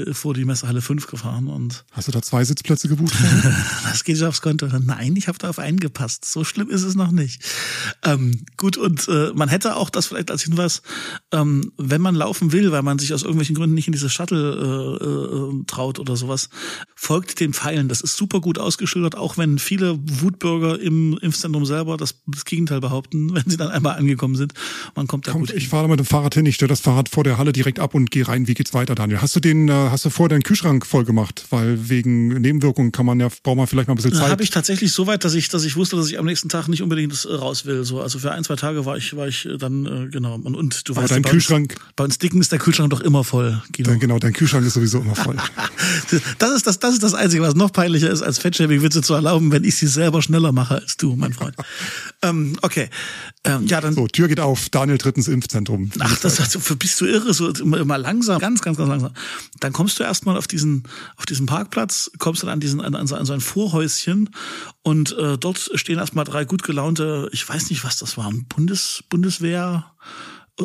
äh, 0.08 0.14
vor 0.14 0.34
die 0.34 0.44
Messehalle 0.44 0.82
5 0.82 1.06
gefahren. 1.06 1.48
Und 1.48 1.84
Hast 1.92 2.08
du 2.08 2.12
da 2.12 2.22
zwei 2.22 2.44
Sitzplätze 2.44 2.88
gebucht? 2.88 3.14
das 3.84 4.04
geht 4.04 4.22
aufs 4.22 4.42
Konto. 4.42 4.66
Nein, 4.66 5.16
ich 5.16 5.28
habe 5.28 5.38
da 5.38 5.48
auf 5.48 5.58
einen 5.58 5.80
gepasst. 5.80 6.24
So 6.24 6.44
schlimm 6.44 6.68
ist 6.68 6.82
es 6.82 6.94
noch 6.94 7.10
nicht. 7.10 7.42
Ähm, 8.04 8.44
gut, 8.56 8.76
und 8.76 9.08
äh, 9.08 9.32
man 9.34 9.48
hätte 9.48 9.76
auch 9.76 9.90
das 9.90 10.06
vielleicht 10.06 10.30
als 10.30 10.42
Hinweis, 10.42 10.82
ähm, 11.32 11.72
wenn 11.78 12.00
man 12.00 12.14
laufen 12.14 12.52
will, 12.52 12.70
weil 12.72 12.82
man 12.82 12.98
sich 12.98 13.14
aus 13.14 13.22
irgendwelchen 13.22 13.56
Gründen 13.56 13.74
nicht 13.74 13.88
in 13.88 13.92
dieses 13.92 14.12
Shuttle 14.12 14.98
äh, 15.00 15.04
äh, 15.04 15.64
traut 15.66 15.98
oder 15.98 16.16
sowas, 16.16 16.50
folgt 16.94 17.40
den 17.40 17.54
Pfeilen. 17.54 17.88
Das 17.88 18.02
ist 18.02 18.16
super 18.16 18.40
gut 18.40 18.58
ausgeschildert, 18.58 19.16
auch 19.16 19.38
wenn 19.38 19.58
viele 19.58 19.77
Wutbürger 19.86 20.80
im 20.80 21.18
Impfzentrum 21.20 21.64
selber 21.64 21.96
das, 21.96 22.16
das 22.26 22.44
Gegenteil 22.44 22.80
behaupten, 22.80 23.34
wenn 23.34 23.44
sie 23.46 23.56
dann 23.56 23.68
einmal 23.68 23.96
angekommen 23.96 24.36
sind. 24.36 24.54
Man 24.94 25.06
kommt 25.06 25.26
da 25.26 25.32
Kommt, 25.32 25.48
gut 25.48 25.56
Ich 25.56 25.68
fahre 25.68 25.88
mit 25.88 25.98
dem 25.98 26.06
Fahrrad 26.06 26.34
hin, 26.34 26.46
ich 26.46 26.56
stelle 26.56 26.68
das 26.68 26.80
Fahrrad 26.80 27.08
vor 27.08 27.24
der 27.24 27.38
Halle 27.38 27.52
direkt 27.52 27.78
ab 27.78 27.94
und 27.94 28.10
gehe 28.10 28.26
rein. 28.26 28.46
Wie 28.46 28.54
geht's 28.54 28.74
weiter, 28.74 28.94
Daniel? 28.94 29.20
Hast 29.20 29.36
du 29.36 29.40
den, 29.40 29.68
äh, 29.68 29.72
hast 29.72 30.04
du 30.04 30.10
vorher 30.10 30.30
deinen 30.30 30.42
Kühlschrank 30.42 30.86
voll 30.86 31.04
gemacht? 31.04 31.46
Weil 31.50 31.88
wegen 31.88 32.28
Nebenwirkungen 32.28 32.92
kann 32.92 33.06
man 33.06 33.20
ja, 33.20 33.28
braucht 33.42 33.56
man 33.56 33.66
vielleicht 33.66 33.88
mal 33.88 33.94
ein 33.94 33.96
bisschen 33.96 34.14
Zeit. 34.14 34.30
Habe 34.30 34.42
ich 34.42 34.50
tatsächlich 34.50 34.92
so 34.92 35.06
weit, 35.06 35.24
dass 35.24 35.34
ich, 35.34 35.48
dass 35.48 35.64
ich 35.64 35.76
wusste, 35.76 35.96
dass 35.96 36.08
ich 36.08 36.18
am 36.18 36.26
nächsten 36.26 36.48
Tag 36.48 36.68
nicht 36.68 36.82
unbedingt 36.82 37.12
äh, 37.24 37.34
raus 37.34 37.64
will. 37.66 37.84
So, 37.84 38.00
also 38.00 38.18
für 38.18 38.32
ein, 38.32 38.44
zwei 38.44 38.56
Tage 38.56 38.84
war 38.84 38.96
ich, 38.96 39.16
war 39.16 39.28
ich 39.28 39.46
äh, 39.46 39.56
dann, 39.56 40.10
genau. 40.10 40.34
Und, 40.34 40.54
und 40.54 40.88
du 40.88 40.92
Aber 40.92 41.02
weißt, 41.02 41.12
dein 41.12 41.22
bei 41.22 41.30
Kühlschrank. 41.30 41.72
Uns, 41.72 41.92
bei 41.96 42.04
uns 42.04 42.18
Dicken 42.18 42.40
ist 42.40 42.52
der 42.52 42.58
Kühlschrank 42.58 42.90
doch 42.90 43.00
immer 43.00 43.24
voll. 43.24 43.62
Guido. 43.72 43.90
Dein, 43.90 44.00
genau, 44.00 44.18
dein 44.18 44.32
Kühlschrank 44.32 44.66
ist 44.66 44.74
sowieso 44.74 45.00
immer 45.00 45.14
voll. 45.14 45.36
das 46.38 46.52
ist 46.52 46.66
das, 46.66 46.78
das 46.78 46.94
ist 46.94 47.02
das 47.02 47.14
Einzige, 47.14 47.42
was 47.42 47.54
noch 47.54 47.72
peinlicher 47.72 48.10
ist, 48.10 48.22
als 48.22 48.38
Fettshaming-Witze 48.38 49.02
zu 49.02 49.14
erlauben, 49.14 49.52
wenn 49.52 49.64
ich 49.68 49.76
sie 49.76 49.86
selber 49.86 50.22
schneller 50.22 50.52
mache 50.52 50.76
als 50.76 50.96
du, 50.96 51.14
mein 51.16 51.32
Freund. 51.32 51.54
ähm, 52.22 52.58
okay. 52.62 52.88
Ähm, 53.44 53.66
ja, 53.66 53.80
dann. 53.80 53.94
So, 53.94 54.06
Tür 54.08 54.28
geht 54.28 54.40
auf, 54.40 54.68
Daniel 54.70 54.98
tritt 54.98 55.16
ins 55.16 55.28
Impfzentrum. 55.28 55.90
Ach, 55.98 56.18
das 56.20 56.40
also, 56.40 56.58
bist 56.76 57.00
du 57.00 57.06
irre, 57.06 57.32
so 57.32 57.48
immer, 57.50 57.78
immer 57.78 57.98
langsam, 57.98 58.38
ganz, 58.40 58.62
ganz, 58.62 58.78
ganz 58.78 58.88
langsam. 58.88 59.12
Dann 59.60 59.72
kommst 59.72 59.98
du 59.98 60.04
erstmal 60.04 60.36
auf 60.36 60.46
diesen, 60.46 60.84
auf 61.16 61.26
diesen 61.26 61.46
Parkplatz, 61.46 62.10
kommst 62.18 62.42
dann 62.42 62.50
an 62.50 62.60
diesen, 62.60 62.80
an, 62.80 62.94
an, 62.94 63.06
so, 63.06 63.14
ein 63.14 63.40
Vorhäuschen 63.40 64.30
und 64.82 65.16
äh, 65.16 65.38
dort 65.38 65.70
stehen 65.74 65.98
erstmal 65.98 66.24
drei 66.24 66.44
gut 66.44 66.62
gelaunte, 66.62 67.28
ich 67.32 67.48
weiß 67.48 67.70
nicht, 67.70 67.84
was 67.84 67.98
das 67.98 68.16
waren, 68.16 68.46
Bundes, 68.48 69.04
Bundeswehr, 69.08 69.92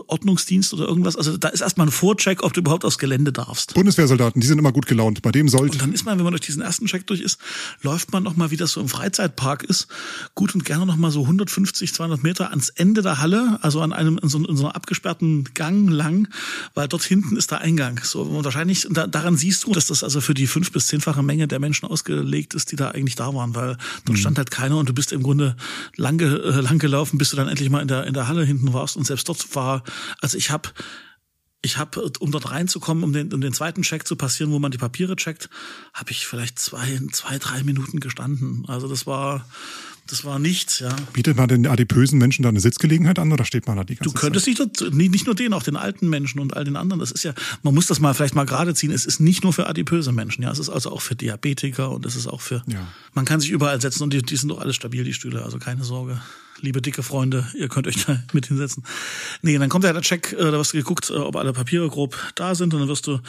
Ordnungsdienst 0.08 0.74
oder 0.74 0.88
irgendwas. 0.88 1.16
Also 1.16 1.38
da 1.38 1.50
ist 1.50 1.62
erstmal 1.62 1.88
ein 1.88 1.92
Vorcheck, 1.92 2.44
ob 2.44 2.54
du 2.54 2.62
überhaupt 2.62 2.86
aufs 2.86 2.98
Gelände 2.98 3.32
darfst. 3.32 3.74
Bundeswehrsoldaten, 3.74 4.42
die 4.42 4.48
sind 4.48 4.58
immer 4.58 4.72
gut 4.72 4.88
gelaunt. 4.88 5.22
Bei 5.22 5.32
dem 5.32 5.48
sollte. 5.50 5.74
Und 5.74 5.82
dann 5.82 5.94
ist 5.94 6.06
man, 6.06 6.18
wenn 6.18 6.24
man 6.24 6.32
durch 6.32 6.42
diesen 6.42 6.62
ersten 6.62 6.86
Check 6.86 7.08
durch 7.08 7.22
ist, 7.22 7.40
läuft 7.82 8.12
man 8.12 8.24
nochmal, 8.24 8.52
wie 8.52 8.58
das 8.58 8.72
so 8.72 8.82
im 8.82 8.90
Freizeitpark 8.90 9.64
ist, 9.64 9.88
gut 10.36 10.56
und 10.56 10.66
gerne 10.66 10.86
nochmal 10.86 11.12
so 11.12 11.22
150, 11.22 11.94
200 11.94 12.24
Meter 12.24 12.50
ans 12.50 12.70
Ende 12.70 13.02
der 13.02 13.20
Halle, 13.20 13.60
also 13.62 13.82
an 13.82 13.94
einem, 13.94 14.18
in 14.18 14.30
so, 14.30 14.40
in 14.40 14.56
so 14.58 14.66
einer 14.66 14.76
abgesperrten 14.76 15.50
Gang 15.54 15.90
lang, 15.90 16.28
weil 16.74 16.88
dort 16.88 17.04
hinten 17.04 17.38
ist 17.38 17.52
der 17.52 17.62
Eingang. 17.62 18.00
So, 18.04 18.22
und 18.24 18.44
wahrscheinlich, 18.44 18.88
da, 18.90 19.08
daran 19.08 19.38
siehst 19.38 19.66
du, 19.66 19.72
dass 19.72 19.88
das 19.88 20.04
also 20.04 20.22
für 20.22 20.34
die 20.34 20.48
fünf- 20.48 20.72
bis 20.72 20.88
zehnfache 20.88 21.24
Menge 21.24 21.48
der 21.48 21.60
Menschen 21.60 21.88
ausgelegt 21.88 22.54
ist, 22.54 22.72
die 22.72 22.76
da 22.76 22.92
eigentlich 22.92 23.16
da 23.16 23.34
waren, 23.34 23.56
weil 23.56 23.78
dort 24.06 24.10
mhm. 24.10 24.18
stand 24.18 24.38
halt 24.38 24.52
keiner 24.52 24.78
und 24.78 24.90
du 24.90 24.94
bist 24.94 25.12
im 25.12 25.24
Grunde 25.24 25.56
lang, 25.96 26.20
äh, 26.20 26.26
lang 26.26 26.80
gelaufen, 26.80 27.18
bis 27.18 27.30
du 27.30 27.36
dann 27.36 27.48
endlich 27.48 27.70
mal 27.70 27.82
in 27.82 27.88
der, 27.88 28.06
in 28.06 28.14
der 28.14 28.28
Halle 28.28 28.44
hinten 28.44 28.74
warst 28.74 28.98
und 28.98 29.06
selbst 29.06 29.30
dort 29.30 29.56
war 29.56 29.83
also 30.22 30.38
ich 30.38 30.52
habe 30.52 30.70
ich 31.64 31.78
habe, 31.78 32.12
um 32.20 32.32
dort 32.32 32.52
reinzukommen, 32.52 33.04
um 33.04 33.14
den, 33.14 33.34
um 33.34 33.42
den 33.42 33.54
zweiten 33.54 33.84
Check 33.84 34.06
zu 34.06 34.18
passieren, 34.18 34.52
wo 34.52 34.60
man 34.60 34.72
die 34.72 34.78
Papiere 34.78 35.16
checkt, 35.16 35.50
habe 35.94 36.12
ich 36.12 36.28
vielleicht 36.28 36.60
zwei, 36.60 37.00
zwei, 37.12 37.40
drei 37.40 37.64
Minuten 37.64 38.02
gestanden. 38.02 38.66
Also 38.68 38.90
das 38.90 39.08
war, 39.08 39.46
das 40.08 40.26
war 40.26 40.40
nichts, 40.40 40.80
ja. 40.80 40.94
Bietet 41.14 41.38
man 41.38 41.48
den 41.48 41.66
adipösen 41.66 42.20
Menschen 42.20 42.44
da 42.44 42.50
eine 42.50 42.60
Sitzgelegenheit 42.60 43.18
an 43.18 43.32
oder 43.32 43.46
steht 43.46 43.66
man 43.66 43.78
da 43.78 43.86
die 43.86 43.96
ganze 43.96 44.10
Zeit? 44.10 44.16
Du 44.16 44.20
könntest 44.20 44.46
Zeit? 44.46 44.60
dich 44.60 44.80
dort, 44.80 44.94
nicht 44.94 45.26
nur 45.26 45.36
den, 45.36 45.54
auch 45.54 45.64
den 45.64 45.78
alten 45.78 46.10
Menschen 46.10 46.40
und 46.40 46.54
all 46.54 46.66
den 46.66 46.76
anderen. 46.76 47.00
Das 47.00 47.12
ist 47.12 47.24
ja, 47.24 47.34
man 47.64 47.74
muss 47.74 47.88
das 47.88 48.02
mal 48.02 48.14
vielleicht 48.14 48.36
mal 48.36 48.46
gerade 48.46 48.76
ziehen. 48.76 48.92
Es 48.92 49.06
ist 49.06 49.22
nicht 49.22 49.44
nur 49.44 49.54
für 49.54 49.68
adipöse 49.68 50.12
Menschen, 50.12 50.44
ja. 50.44 50.52
Es 50.52 50.60
ist 50.60 50.70
also 50.70 50.92
auch 50.92 51.02
für 51.02 51.16
Diabetiker 51.16 51.92
und 51.92 52.06
es 52.06 52.18
ist 52.18 52.28
auch 52.28 52.42
für, 52.42 52.62
ja. 52.68 52.86
man 53.14 53.24
kann 53.24 53.40
sich 53.40 53.52
überall 53.52 53.80
setzen 53.80 54.04
und 54.04 54.12
die, 54.12 54.22
die 54.22 54.36
sind 54.36 54.50
doch 54.50 54.60
alles 54.60 54.76
stabil, 54.76 55.06
die 55.06 55.14
Stühle, 55.14 55.44
also 55.44 55.60
keine 55.60 55.86
Sorge 55.86 56.22
liebe 56.64 56.82
dicke 56.82 57.04
Freunde, 57.04 57.46
ihr 57.60 57.68
könnt 57.68 57.88
euch 57.88 58.06
da 58.06 58.24
mit 58.32 58.48
hinsetzen. 58.48 58.84
Nee, 59.42 59.58
dann 59.58 59.70
kommt 59.70 59.84
ja 59.84 59.92
der 59.92 60.02
Check, 60.02 60.32
äh, 60.32 60.38
da 60.38 60.54
wirst 60.54 60.74
du 60.74 60.78
geguckt, 60.78 61.10
äh, 61.10 61.16
ob 61.16 61.36
alle 61.36 61.52
Papiere 61.52 61.88
grob 61.90 62.18
da 62.36 62.56
sind 62.56 62.74
und 62.74 62.80
dann 62.80 62.90
wirst 62.90 63.06
du, 63.06 63.20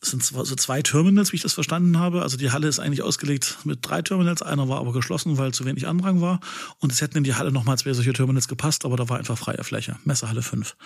das 0.00 0.10
sind 0.10 0.24
so 0.24 0.42
zwei 0.56 0.82
Terminals, 0.82 1.32
wie 1.32 1.36
ich 1.36 1.42
das 1.42 1.54
verstanden 1.54 1.98
habe. 1.98 2.22
Also 2.22 2.36
die 2.36 2.50
Halle 2.50 2.66
ist 2.66 2.80
eigentlich 2.80 3.02
ausgelegt 3.02 3.58
mit 3.64 3.78
drei 3.82 4.02
Terminals, 4.02 4.42
einer 4.42 4.68
war 4.68 4.80
aber 4.80 4.92
geschlossen, 4.92 5.38
weil 5.38 5.52
zu 5.52 5.64
wenig 5.64 5.86
Andrang 5.86 6.20
war 6.20 6.40
und 6.80 6.92
es 6.92 7.00
hätten 7.00 7.18
in 7.18 7.24
die 7.24 7.34
Halle 7.34 7.52
nochmal 7.52 7.78
zwei 7.78 7.92
solche 7.92 8.12
Terminals 8.12 8.48
gepasst, 8.48 8.84
aber 8.84 8.96
da 8.96 9.08
war 9.08 9.18
einfach 9.18 9.38
freie 9.38 9.62
Fläche, 9.62 9.96
Messerhalle 10.04 10.42
5. 10.42 10.76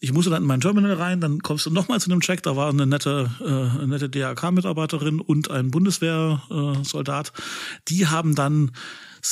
Ich 0.00 0.12
musste 0.12 0.30
dann 0.30 0.42
in 0.42 0.48
mein 0.48 0.60
Terminal 0.60 0.92
rein, 0.92 1.22
dann 1.22 1.40
kommst 1.40 1.64
du 1.64 1.70
nochmal 1.70 2.00
zu 2.00 2.10
einem 2.10 2.20
Check, 2.20 2.42
da 2.42 2.54
war 2.56 2.68
eine 2.68 2.86
nette, 2.86 3.30
äh, 3.40 3.86
nette 3.86 4.10
DRK-Mitarbeiterin 4.10 5.20
und 5.20 5.50
ein 5.50 5.70
Bundeswehrsoldat. 5.70 7.32
Die 7.88 8.06
haben 8.06 8.34
dann 8.34 8.72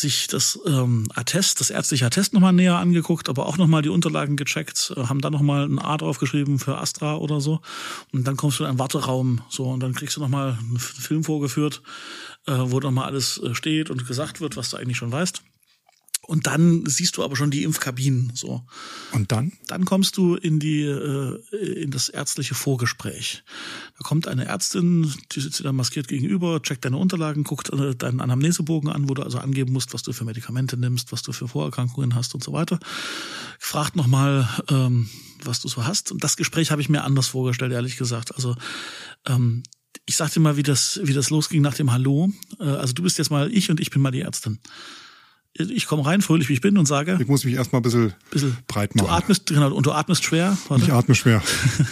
sich 0.00 0.26
das 0.26 0.58
ähm, 0.66 1.06
Attest, 1.14 1.60
das 1.60 1.70
ärztliche 1.70 2.06
Attest 2.06 2.32
nochmal 2.32 2.52
näher 2.52 2.76
angeguckt, 2.76 3.28
aber 3.28 3.46
auch 3.46 3.56
nochmal 3.56 3.82
die 3.82 3.88
Unterlagen 3.88 4.36
gecheckt, 4.36 4.92
äh, 4.96 5.04
haben 5.04 5.20
dann 5.20 5.32
nochmal 5.32 5.66
ein 5.66 5.78
A 5.78 5.96
draufgeschrieben 5.96 6.58
für 6.58 6.78
Astra 6.78 7.16
oder 7.16 7.40
so. 7.40 7.60
Und 8.12 8.26
dann 8.26 8.36
kommst 8.36 8.58
du 8.58 8.64
in 8.64 8.70
einen 8.70 8.78
Warteraum, 8.78 9.42
so, 9.48 9.64
und 9.70 9.80
dann 9.80 9.94
kriegst 9.94 10.16
du 10.16 10.20
nochmal 10.20 10.58
einen 10.58 10.78
Film 10.78 11.24
vorgeführt, 11.24 11.82
äh, 12.46 12.52
wo 12.56 12.80
nochmal 12.80 13.06
alles 13.06 13.38
äh, 13.38 13.54
steht 13.54 13.90
und 13.90 14.06
gesagt 14.06 14.40
wird, 14.40 14.56
was 14.56 14.70
du 14.70 14.76
eigentlich 14.76 14.98
schon 14.98 15.12
weißt. 15.12 15.42
Und 16.26 16.47
dann 16.47 16.87
siehst 16.87 17.16
du 17.16 17.25
aber 17.25 17.37
schon 17.37 17.50
die 17.50 17.64
Impfkabinen 17.64 18.33
so. 18.35 18.62
Und 19.12 19.31
dann? 19.33 19.52
Dann 19.66 19.85
kommst 19.85 20.16
du 20.16 20.35
in 20.35 20.59
die 20.59 20.83
äh, 20.83 21.38
in 21.83 21.90
das 21.90 22.09
ärztliche 22.09 22.54
Vorgespräch. 22.54 23.45
Da 23.99 24.04
kommt 24.04 24.26
eine 24.26 24.47
Ärztin, 24.47 25.12
die 25.33 25.40
sitzt 25.40 25.61
dir 25.61 25.64
dann 25.64 25.76
maskiert 25.76 26.09
gegenüber, 26.09 26.62
checkt 26.62 26.85
deine 26.85 26.97
Unterlagen, 26.97 27.45
guckt 27.45 27.71
äh, 27.73 27.95
deinen 27.95 28.21
Anamnesebogen 28.21 28.90
an, 28.90 29.09
wo 29.09 29.14
du 29.14 29.23
also 29.23 29.38
angeben 29.38 29.73
musst, 29.73 29.93
was 29.93 30.02
du 30.02 30.12
für 30.12 30.25
Medikamente 30.25 30.76
nimmst, 30.76 31.12
was 31.12 31.23
du 31.23 31.33
für 31.33 31.49
Vorerkrankungen 31.49 32.14
hast 32.14 32.35
und 32.35 32.43
so 32.43 32.52
weiter. 32.52 32.78
Fragt 33.59 33.97
nochmal, 33.97 34.49
ähm, 34.69 35.09
was 35.43 35.61
du 35.61 35.69
so 35.69 35.85
hast. 35.85 36.11
Und 36.11 36.25
das 36.25 36.37
Gespräch 36.37 36.71
habe 36.71 36.81
ich 36.81 36.88
mir 36.88 37.04
anders 37.04 37.28
vorgestellt, 37.28 37.73
ehrlich 37.73 37.97
gesagt. 37.97 38.35
Also 38.35 38.57
ähm, 39.26 39.62
ich 40.07 40.16
sag 40.16 40.33
dir 40.33 40.40
mal, 40.40 40.57
wie 40.57 40.62
das, 40.62 41.00
wie 41.02 41.12
das 41.14 41.31
losging 41.31 41.62
nach 41.62 41.75
dem 41.75 41.93
Hallo. 41.93 42.31
Äh, 42.59 42.64
also 42.64 42.95
du 42.95 43.02
bist 43.02 43.19
jetzt 43.19 43.31
mal 43.31 43.52
ich 43.52 43.71
und 43.71 43.81
ich 43.81 43.90
bin 43.90 44.00
mal 44.00 44.11
die 44.11 44.23
Ärztin 44.23 44.59
ich 45.56 45.87
komme 45.87 46.04
rein, 46.04 46.20
fröhlich 46.20 46.49
wie 46.49 46.54
ich 46.54 46.61
bin 46.61 46.76
und 46.78 46.87
sage. 46.87 47.16
Ich 47.20 47.28
muss 47.28 47.44
mich 47.44 47.54
erstmal 47.54 47.80
ein 47.80 47.84
bisschen, 47.84 48.12
bisschen 48.30 48.56
breit 48.66 48.96
machen. 48.96 49.06
Du 49.06 49.12
atmest, 49.12 49.46
genau, 49.46 49.73
und 49.73 49.87
du 49.87 49.92
atmest 49.92 50.25
schwer. 50.25 50.58
Warte. 50.68 50.84
Ich 50.84 50.92
atme 50.92 51.14
schwer. 51.14 51.42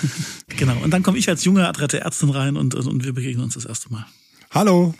genau. 0.48 0.76
Und 0.78 0.90
dann 0.90 1.02
komme 1.02 1.18
ich 1.18 1.28
als 1.28 1.44
junge, 1.44 1.68
adrette 1.68 2.00
Ärztin 2.00 2.30
rein 2.30 2.56
und, 2.56 2.74
und 2.74 3.04
wir 3.04 3.12
begegnen 3.12 3.44
uns 3.44 3.54
das 3.54 3.64
erste 3.64 3.92
Mal. 3.92 4.04
Hallo. 4.50 4.94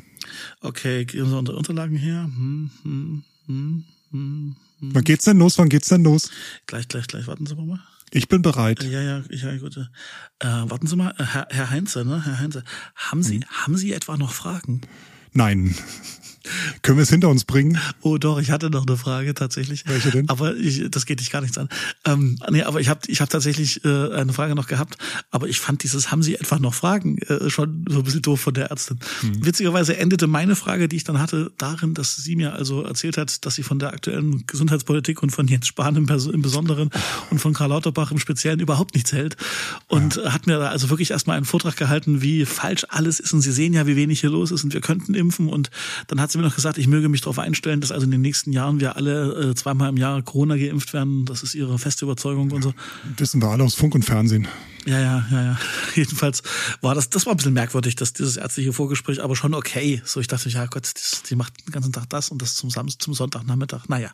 Okay, 0.60 1.04
geben 1.04 1.30
wir 1.30 1.38
unsere 1.38 1.58
Unterlagen 1.58 1.96
her. 1.96 2.22
Hm, 2.22 2.70
hm, 2.84 3.24
hm, 3.46 3.84
hm, 4.12 4.56
hm. 4.78 4.94
Wann 4.94 5.04
geht's 5.04 5.24
denn 5.24 5.38
los? 5.38 5.58
Wann 5.58 5.68
geht's 5.68 5.88
denn 5.88 6.04
los? 6.04 6.30
Gleich, 6.66 6.86
gleich, 6.86 7.08
gleich. 7.08 7.26
Warten 7.26 7.46
Sie 7.46 7.56
mal. 7.56 7.80
Ich 8.12 8.28
bin 8.28 8.42
bereit. 8.42 8.84
Ja, 8.84 9.00
ja, 9.00 9.22
ja 9.28 9.56
gut. 9.56 9.76
Äh, 9.76 10.46
warten 10.46 10.86
Sie 10.86 10.94
mal, 10.94 11.14
Herr, 11.16 11.48
Herr 11.50 11.70
Heinze, 11.70 12.04
ne? 12.04 12.24
Herr 12.24 12.38
Heinze, 12.38 12.62
haben 12.94 13.22
Sie, 13.22 13.40
hm. 13.40 13.44
haben 13.48 13.76
Sie 13.76 13.92
etwa 13.92 14.16
noch 14.16 14.32
Fragen? 14.32 14.82
Nein. 15.32 15.74
Können 16.82 16.98
wir 16.98 17.02
es 17.02 17.10
hinter 17.10 17.28
uns 17.28 17.44
bringen? 17.44 17.78
Oh 18.00 18.18
doch, 18.18 18.40
ich 18.40 18.50
hatte 18.50 18.70
noch 18.70 18.86
eine 18.86 18.96
Frage 18.96 19.34
tatsächlich. 19.34 19.84
Welche 19.86 20.10
denn? 20.10 20.28
Aber 20.28 20.56
ich, 20.56 20.90
das 20.90 21.06
geht 21.06 21.20
dich 21.20 21.30
gar 21.30 21.40
nichts 21.40 21.58
an. 21.58 21.68
Ähm, 22.04 22.38
nee, 22.50 22.62
aber 22.62 22.80
ich 22.80 22.88
habe 22.88 23.00
ich 23.06 23.20
hab 23.20 23.30
tatsächlich 23.30 23.84
äh, 23.84 24.12
eine 24.12 24.32
Frage 24.32 24.54
noch 24.54 24.66
gehabt. 24.66 24.96
Aber 25.30 25.48
ich 25.48 25.60
fand 25.60 25.82
dieses, 25.82 26.10
haben 26.10 26.22
Sie 26.22 26.36
etwa 26.36 26.58
noch 26.58 26.74
Fragen, 26.74 27.18
äh, 27.18 27.50
schon 27.50 27.84
so 27.88 27.98
ein 27.98 28.04
bisschen 28.04 28.22
doof 28.22 28.40
von 28.40 28.54
der 28.54 28.70
Ärztin. 28.70 28.98
Hm. 29.20 29.44
Witzigerweise 29.44 29.96
endete 29.96 30.26
meine 30.26 30.56
Frage, 30.56 30.88
die 30.88 30.96
ich 30.96 31.04
dann 31.04 31.18
hatte, 31.18 31.52
darin, 31.58 31.94
dass 31.94 32.16
sie 32.16 32.36
mir 32.36 32.54
also 32.54 32.82
erzählt 32.82 33.16
hat, 33.16 33.44
dass 33.46 33.54
sie 33.54 33.62
von 33.62 33.78
der 33.78 33.92
aktuellen 33.92 34.46
Gesundheitspolitik 34.46 35.22
und 35.22 35.30
von 35.30 35.46
Jens 35.46 35.66
Spahn 35.66 35.96
im, 35.96 36.08
im 36.08 36.42
Besonderen 36.42 36.90
und 37.30 37.38
von 37.38 37.54
Karl 37.54 37.70
Lauterbach 37.70 38.10
im 38.10 38.18
Speziellen 38.18 38.60
überhaupt 38.60 38.94
nichts 38.94 39.12
hält. 39.12 39.36
Und 39.88 40.16
ja. 40.16 40.32
hat 40.32 40.46
mir 40.46 40.58
da 40.58 40.68
also 40.68 40.90
wirklich 40.90 41.10
erstmal 41.10 41.36
einen 41.36 41.46
Vortrag 41.46 41.76
gehalten, 41.76 42.22
wie 42.22 42.44
falsch 42.44 42.86
alles 42.88 43.20
ist. 43.20 43.32
Und 43.32 43.42
Sie 43.42 43.52
sehen 43.52 43.72
ja, 43.72 43.86
wie 43.86 43.96
wenig 43.96 44.20
hier 44.20 44.30
los 44.30 44.50
ist 44.50 44.64
und 44.64 44.74
wir 44.74 44.80
könnten 44.80 45.14
impfen. 45.14 45.48
Und 45.48 45.70
dann 46.08 46.20
hat 46.20 46.31
sie 46.32 46.38
mir 46.38 46.44
noch 46.44 46.54
gesagt, 46.54 46.78
ich 46.78 46.88
möge 46.88 47.08
mich 47.08 47.20
darauf 47.20 47.38
einstellen, 47.38 47.80
dass 47.80 47.92
also 47.92 48.04
in 48.04 48.10
den 48.10 48.20
nächsten 48.20 48.52
Jahren 48.52 48.80
wir 48.80 48.96
alle 48.96 49.50
äh, 49.50 49.54
zweimal 49.54 49.88
im 49.88 49.96
Jahr 49.96 50.22
Corona 50.22 50.56
geimpft 50.56 50.92
werden. 50.92 51.24
Das 51.24 51.42
ist 51.42 51.54
ihre 51.54 51.78
feste 51.78 52.04
Überzeugung 52.04 52.50
und 52.50 52.62
so. 52.62 52.74
Wissen 53.16 53.40
wir 53.40 53.48
alle 53.48 53.64
aus 53.64 53.74
Funk 53.74 53.94
und 53.94 54.04
Fernsehen. 54.04 54.48
Ja, 54.84 55.00
ja, 55.00 55.26
ja, 55.30 55.42
ja. 55.42 55.58
Jedenfalls 55.94 56.42
war 56.80 56.94
das, 56.94 57.08
das 57.08 57.26
war 57.26 57.34
ein 57.34 57.36
bisschen 57.36 57.52
merkwürdig, 57.52 57.94
dass 57.94 58.12
dieses 58.12 58.36
ärztliche 58.36 58.72
Vorgespräch, 58.72 59.22
aber 59.22 59.36
schon 59.36 59.54
okay. 59.54 60.02
So, 60.04 60.20
ich 60.20 60.26
dachte, 60.26 60.48
ja 60.48 60.66
Gott, 60.66 60.90
das, 60.92 61.22
die 61.28 61.36
macht 61.36 61.54
den 61.66 61.72
ganzen 61.72 61.92
Tag 61.92 62.08
das 62.10 62.30
und 62.30 62.42
das 62.42 62.56
zum 62.56 62.68
Samstag, 62.70 63.02
zum 63.02 63.14
Sonntagnachmittag. 63.14 63.88
Naja. 63.88 64.10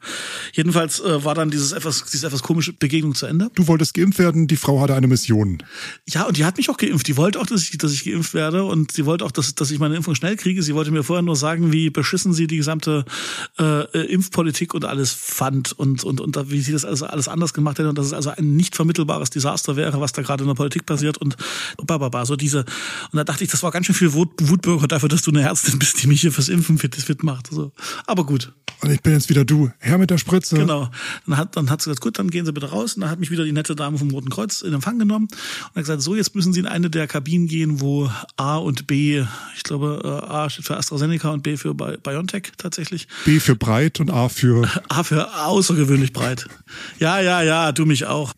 Jedenfalls 0.53 1.01
äh, 1.01 1.25
war 1.25 1.35
dann 1.35 1.51
dieses 1.51 1.73
etwas, 1.73 2.05
diese 2.05 2.27
etwas 2.27 2.43
komische 2.43 2.73
Begegnung 2.75 3.15
zu 3.15 3.27
Ende. 3.27 3.51
Du 3.55 3.67
wolltest 3.67 3.95
geimpft 3.95 4.19
werden, 4.19 4.47
die 4.47 4.57
Frau 4.57 4.81
hatte 4.81 4.95
eine 4.95 5.07
Mission. 5.07 5.63
Ja, 6.07 6.25
und 6.25 6.37
die 6.37 6.45
hat 6.45 6.59
mich 6.59 6.69
auch 6.69 6.77
geimpft. 6.77 7.09
Die 7.09 7.17
wollte 7.17 7.41
auch, 7.41 7.47
dass 7.47 7.63
ich, 7.63 7.79
dass 7.79 7.93
ich 7.93 8.05
geimpft 8.05 8.35
werde 8.35 8.65
und 8.65 8.93
sie 8.93 9.07
wollte 9.07 9.25
auch, 9.25 9.33
dass, 9.33 9.55
dass 9.55 9.71
ich 9.71 9.79
meine 9.79 9.97
Impfung 9.97 10.15
schnell 10.15 10.37
kriege. 10.37 10.63
Sie 10.63 10.75
wollte 10.75 10.91
mir 10.91 11.03
vorher 11.03 11.23
nur 11.23 11.37
sagen, 11.37 11.73
wie 11.73 11.89
beschissen 11.89 12.35
sie 12.35 12.47
die 12.47 12.59
gesamte 12.59 13.07
äh, 13.59 13.85
Impfpolitik 14.07 14.75
und 14.75 14.85
alles 14.85 15.13
fand 15.13 15.73
und, 15.73 16.05
und, 16.05 16.21
und 16.21 16.51
wie 16.51 16.61
sie 16.61 16.73
das 16.73 16.85
also 16.85 17.07
alles 17.07 17.29
anders 17.29 17.55
gemacht 17.55 17.79
hätte 17.79 17.89
und 17.89 17.97
dass 17.97 18.07
es 18.07 18.13
also 18.13 18.31
ein 18.31 18.57
nicht 18.57 18.77
vermittelbares 18.77 19.31
Desaster 19.31 19.77
wäre, 19.77 20.01
was 20.01 20.13
da 20.13 20.23
gerade 20.23 20.45
in 20.45 20.49
der 20.49 20.58
Politik 20.59 20.85
passiert 20.85 21.17
und 21.19 21.37
bababa, 21.83 22.27
so 22.27 22.37
diese. 22.37 22.59
Und 22.59 23.17
da 23.17 23.25
dachte 23.25 23.45
ich, 23.45 23.51
das 23.51 23.63
war 23.63 23.71
ganz 23.71 23.87
schön 23.87 23.95
viel 23.95 24.13
Wut, 24.13 24.31
Wutbürger 24.39 24.87
dafür, 24.89 25.09
dass 25.09 25.23
du 25.23 25.31
eine 25.31 25.43
Ärztin 25.43 25.79
bist, 25.79 26.03
die 26.03 26.07
mich 26.07 26.21
hier 26.21 26.33
fürs 26.33 26.49
Impfen 26.51 26.77
fit, 26.77 26.95
fit 26.95 27.23
macht. 27.23 27.49
So. 27.51 27.73
Aber 28.07 28.27
gut. 28.27 28.53
Und 28.81 28.91
ich 28.91 29.01
bin 29.03 29.13
jetzt 29.13 29.29
wieder 29.29 29.45
du. 29.45 29.71
Herr 29.79 29.99
mit 29.99 30.11
der 30.11 30.19
Spritze. 30.19 30.57
Genau. 30.57 30.89
Dann 31.27 31.37
hat, 31.37 31.57
dann 31.57 31.69
hat 31.69 31.83
sie 31.83 31.91
gesagt, 31.91 32.01
gut, 32.01 32.19
dann 32.19 32.31
gehen 32.31 32.47
Sie 32.47 32.53
bitte 32.53 32.71
raus. 32.71 32.95
Und 32.95 33.01
dann 33.01 33.11
hat 33.11 33.19
mich 33.19 33.31
wieder 33.31 33.45
die 33.45 33.53
nette 33.53 33.75
Dame 33.75 33.99
vom 33.99 34.11
Roten 34.11 34.31
Kreuz 34.31 34.63
in 34.63 34.73
Empfang 34.73 34.99
genommen 34.99 35.27
und 35.31 35.75
hat 35.75 35.83
gesagt, 35.83 36.03
so, 36.03 36.15
jetzt 36.15 36.35
müssen 36.37 36.53
Sie 36.53 36.61
in 36.61 36.67
eine 36.67 36.89
der 36.89 37.09
Kabinen 37.09 37.49
gehen, 37.49 37.81
wo 37.81 38.11
A 38.37 38.57
und 38.57 38.87
B, 38.87 39.25
ich 39.57 39.63
glaube, 39.65 40.01
äh, 40.05 40.33
A 40.33 40.49
steht 40.49 40.65
für 40.65 40.77
AstraZeneca 40.77 41.31
und 41.31 41.43
B 41.43 41.57
für 41.57 41.75
BioNTech 41.75 42.53
tatsächlich. 42.57 43.09
B 43.25 43.41
für 43.41 43.57
breit 43.57 43.99
und 43.99 44.11
A 44.11 44.29
für. 44.29 44.69
A 44.89 45.03
für 45.03 45.35
außergewöhnlich 45.45 46.13
breit. 46.13 46.47
Ja, 47.01 47.21
ja, 47.21 47.43
ja, 47.43 47.73
du 47.73 47.85
mich 47.85 48.07
auch. 48.07 48.33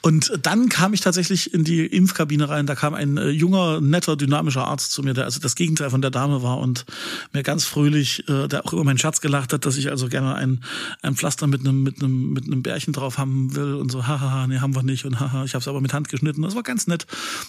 Und 0.00 0.32
dann 0.42 0.68
kam 0.68 0.94
ich 0.94 1.00
tatsächlich 1.00 1.52
in 1.52 1.64
die 1.64 1.84
Impfkabine 1.84 2.48
rein. 2.48 2.66
Da 2.66 2.74
kam 2.74 2.94
ein 2.94 3.18
äh, 3.18 3.28
junger, 3.28 3.80
netter, 3.80 4.16
dynamischer 4.16 4.66
Arzt 4.66 4.92
zu 4.92 5.02
mir, 5.02 5.14
der 5.14 5.24
also 5.24 5.40
das 5.40 5.54
Gegenteil 5.56 5.90
von 5.90 6.00
der 6.00 6.10
Dame 6.10 6.42
war 6.42 6.58
und 6.58 6.86
mir 7.32 7.42
ganz 7.42 7.64
fröhlich, 7.64 8.26
äh, 8.28 8.48
der 8.48 8.64
auch 8.66 8.72
über 8.72 8.84
meinen 8.84 8.98
Schatz 8.98 9.20
gelacht 9.20 9.52
hat, 9.52 9.66
dass 9.66 9.73
ich 9.76 9.90
also 9.90 10.08
gerne 10.08 10.34
ein, 10.34 10.64
ein 11.02 11.14
Pflaster 11.14 11.46
mit 11.46 11.60
einem, 11.60 11.82
mit 11.82 12.02
einem, 12.02 12.32
mit 12.32 12.44
einem 12.44 12.62
Bärchen 12.62 12.92
drauf 12.92 13.18
haben 13.18 13.54
will 13.54 13.74
und 13.74 13.90
so, 13.90 14.06
hahaha, 14.06 14.46
nee, 14.46 14.58
haben 14.58 14.74
wir 14.74 14.82
nicht 14.82 15.04
und 15.04 15.20
haha, 15.20 15.44
ich 15.44 15.54
habe 15.54 15.60
es 15.60 15.68
aber 15.68 15.80
mit 15.80 15.92
Hand 15.92 16.08
geschnitten. 16.08 16.42
Das 16.42 16.54
war 16.54 16.62
ganz 16.62 16.86
nett. 16.86 17.06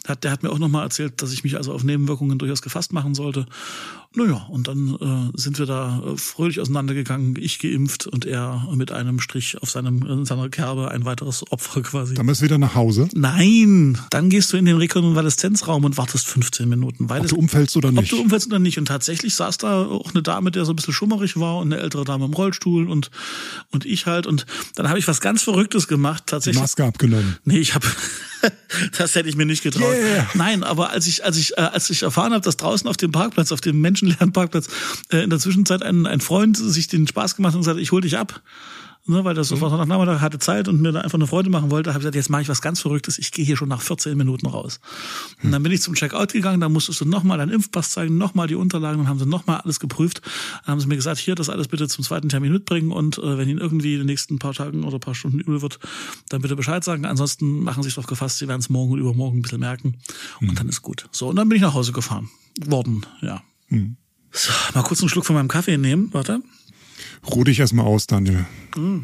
Hat, 0.07 0.23
der 0.23 0.31
hat 0.31 0.43
mir 0.43 0.51
auch 0.51 0.59
nochmal 0.59 0.83
erzählt, 0.83 1.21
dass 1.21 1.31
ich 1.31 1.43
mich 1.43 1.57
also 1.57 1.73
auf 1.73 1.83
Nebenwirkungen 1.83 2.37
durchaus 2.37 2.61
gefasst 2.61 2.93
machen 2.93 3.15
sollte. 3.15 3.45
Naja, 4.15 4.45
und 4.49 4.67
dann 4.67 5.31
äh, 5.33 5.37
sind 5.37 5.59
wir 5.59 5.65
da 5.65 6.01
äh, 6.05 6.17
fröhlich 6.17 6.59
auseinandergegangen, 6.59 7.35
ich 7.37 7.59
geimpft 7.59 8.07
und 8.07 8.25
er 8.25 8.67
mit 8.73 8.91
einem 8.91 9.19
Strich 9.19 9.61
auf 9.61 9.69
seinem, 9.69 10.05
in 10.05 10.25
seiner 10.25 10.49
Kerbe 10.49 10.89
ein 10.91 11.05
weiteres 11.05 11.51
Opfer 11.51 11.81
quasi. 11.81 12.13
Dann 12.13 12.25
bist 12.25 12.41
du 12.41 12.45
wieder 12.45 12.57
nach 12.57 12.75
Hause? 12.75 13.09
Nein, 13.13 13.97
dann 14.09 14.29
gehst 14.29 14.53
du 14.53 14.57
in 14.57 14.65
den 14.65 14.77
Rekonvaleszenzraum 14.77 15.83
und 15.83 15.97
wartest 15.97 16.27
15 16.27 16.69
Minuten. 16.69 17.09
Weil 17.09 17.19
ob 17.19 17.25
es, 17.25 17.31
du 17.31 17.37
umfällst 17.37 17.75
oder 17.75 17.91
nicht. 17.91 18.13
Ob 18.13 18.19
du 18.19 18.23
umfällst 18.23 18.47
oder 18.47 18.59
nicht. 18.59 18.77
Und 18.77 18.85
tatsächlich 18.85 19.35
saß 19.35 19.57
da 19.57 19.85
auch 19.85 20.13
eine 20.13 20.23
Dame, 20.23 20.51
der 20.51 20.65
so 20.65 20.71
ein 20.71 20.75
bisschen 20.77 20.93
schummerig 20.93 21.37
war 21.37 21.59
und 21.59 21.73
eine 21.73 21.81
ältere 21.81 22.05
Dame 22.05 22.25
im 22.25 22.33
Rollstuhl 22.33 22.89
und, 22.89 23.11
und 23.71 23.85
ich 23.85 24.05
halt. 24.05 24.27
Und 24.27 24.45
dann 24.75 24.87
habe 24.87 24.99
ich 24.99 25.07
was 25.07 25.19
ganz 25.19 25.43
Verrücktes 25.43 25.87
gemacht. 25.87 26.23
Tatsächlich. 26.27 26.57
Die 26.57 26.61
Maske 26.61 26.85
abgenommen. 26.85 27.37
Nee, 27.43 27.57
ich 27.57 27.75
habe 27.75 27.85
das 28.97 29.15
hätte 29.15 29.29
ich 29.29 29.35
mir 29.35 29.45
nicht 29.45 29.63
getraut. 29.63 29.93
Yeah. 29.93 30.27
Nein, 30.33 30.63
aber 30.63 30.91
als 30.91 31.07
ich, 31.07 31.23
als 31.23 31.37
ich, 31.37 31.57
äh, 31.57 31.61
als 31.61 31.89
ich 31.89 32.03
erfahren 32.03 32.33
habe, 32.33 32.43
dass 32.43 32.57
draußen 32.57 32.87
auf 32.87 32.97
dem 32.97 33.11
Parkplatz, 33.11 33.51
auf 33.51 33.61
dem 33.61 33.81
menschenleeren 33.81 34.33
Parkplatz, 34.33 34.67
äh, 35.11 35.23
in 35.23 35.29
der 35.29 35.39
Zwischenzeit 35.39 35.83
ein, 35.83 36.05
ein 36.05 36.21
Freund 36.21 36.57
sich 36.57 36.87
den 36.87 37.07
Spaß 37.07 37.35
gemacht 37.35 37.51
hat 37.51 37.55
und 37.55 37.61
gesagt, 37.61 37.79
ich 37.79 37.91
hol 37.91 38.01
dich 38.01 38.17
ab 38.17 38.41
ne, 39.07 39.23
weil 39.23 39.35
das 39.35 39.47
so 39.47 39.55
mhm. 39.55 39.87
Nachmittag 39.87 40.21
hatte 40.21 40.39
Zeit 40.39 40.67
und 40.67 40.81
mir 40.81 40.91
da 40.91 41.01
einfach 41.01 41.17
eine 41.17 41.27
Freude 41.27 41.49
machen 41.49 41.71
wollte, 41.71 41.91
habe 41.91 41.99
ich 41.99 42.03
gesagt, 42.03 42.15
jetzt 42.15 42.29
mache 42.29 42.41
ich 42.41 42.49
was 42.49 42.61
ganz 42.61 42.81
Verrücktes, 42.81 43.17
ich 43.17 43.31
gehe 43.31 43.45
hier 43.45 43.57
schon 43.57 43.69
nach 43.69 43.81
14 43.81 44.17
Minuten 44.17 44.47
raus. 44.47 44.79
Und 45.43 45.51
dann 45.51 45.63
bin 45.63 45.71
ich 45.71 45.81
zum 45.81 45.93
Checkout 45.93 46.33
gegangen, 46.33 46.59
da 46.59 46.69
musstest 46.69 47.01
du 47.01 47.05
nochmal 47.05 47.37
deinen 47.37 47.51
Impfpass 47.51 47.91
zeigen, 47.91 48.17
nochmal 48.17 48.47
die 48.47 48.55
Unterlagen, 48.55 48.99
dann 48.99 49.07
haben 49.07 49.19
sie 49.19 49.25
nochmal 49.25 49.61
alles 49.61 49.79
geprüft. 49.79 50.21
Dann 50.65 50.73
haben 50.73 50.79
sie 50.79 50.87
mir 50.87 50.95
gesagt, 50.95 51.19
hier, 51.19 51.35
das 51.35 51.49
alles 51.49 51.67
bitte 51.67 51.87
zum 51.87 52.03
zweiten 52.03 52.29
Termin 52.29 52.51
mitbringen 52.51 52.91
und 52.91 53.17
äh, 53.17 53.37
wenn 53.37 53.49
Ihnen 53.49 53.59
irgendwie 53.59 53.93
in 53.93 53.99
den 53.99 54.07
nächsten 54.07 54.39
paar 54.39 54.53
Tagen 54.53 54.83
oder 54.83 54.99
paar 54.99 55.15
Stunden 55.15 55.39
übel 55.39 55.61
wird, 55.61 55.79
dann 56.29 56.41
bitte 56.41 56.55
Bescheid 56.55 56.83
sagen. 56.83 57.05
Ansonsten 57.05 57.61
machen 57.61 57.83
Sie 57.83 57.87
sich 57.87 57.95
darauf 57.95 58.07
gefasst, 58.07 58.39
Sie 58.39 58.47
werden 58.47 58.59
es 58.59 58.69
morgen 58.69 58.93
und 58.93 58.99
übermorgen 58.99 59.39
ein 59.39 59.41
bisschen 59.41 59.59
merken 59.59 59.97
und 60.41 60.51
mhm. 60.51 60.55
dann 60.55 60.69
ist 60.69 60.81
gut. 60.81 61.07
So, 61.11 61.27
und 61.27 61.35
dann 61.35 61.49
bin 61.49 61.57
ich 61.57 61.61
nach 61.61 61.73
Hause 61.73 61.91
gefahren. 61.91 62.29
Worden, 62.65 63.05
ja. 63.21 63.41
Mhm. 63.69 63.97
So, 64.31 64.51
mal 64.73 64.83
kurz 64.83 65.01
einen 65.01 65.09
Schluck 65.09 65.25
von 65.25 65.35
meinem 65.35 65.47
Kaffee 65.47 65.77
nehmen, 65.77 66.09
warte. 66.11 66.41
Ruh 67.27 67.43
dich 67.43 67.59
erstmal 67.59 67.85
aus, 67.85 68.07
Daniel. 68.07 68.45
Mm. 68.75 68.99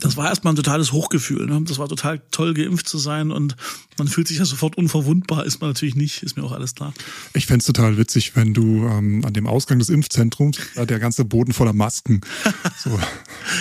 Das 0.00 0.16
war 0.16 0.28
erstmal 0.28 0.52
ein 0.52 0.56
totales 0.56 0.92
Hochgefühl. 0.92 1.46
Ne? 1.46 1.60
Das 1.64 1.78
war 1.78 1.88
total 1.88 2.20
toll, 2.30 2.54
geimpft 2.54 2.88
zu 2.88 2.98
sein 2.98 3.30
und 3.30 3.56
man 3.98 4.08
fühlt 4.08 4.28
sich 4.28 4.38
ja 4.38 4.44
sofort 4.44 4.76
unverwundbar. 4.76 5.44
Ist 5.44 5.60
man 5.60 5.70
natürlich 5.70 5.96
nicht, 5.96 6.22
ist 6.22 6.36
mir 6.36 6.44
auch 6.44 6.52
alles 6.52 6.74
klar. 6.74 6.94
Ich 7.34 7.46
fände 7.46 7.64
total 7.64 7.98
witzig, 7.98 8.36
wenn 8.36 8.54
du 8.54 8.86
ähm, 8.86 9.24
an 9.24 9.32
dem 9.32 9.46
Ausgang 9.46 9.78
des 9.78 9.88
Impfzentrums, 9.88 10.58
da 10.74 10.86
der 10.86 10.98
ganze 10.98 11.24
Boden 11.24 11.52
voller 11.52 11.72
Masken. 11.72 12.20
So. 12.78 12.96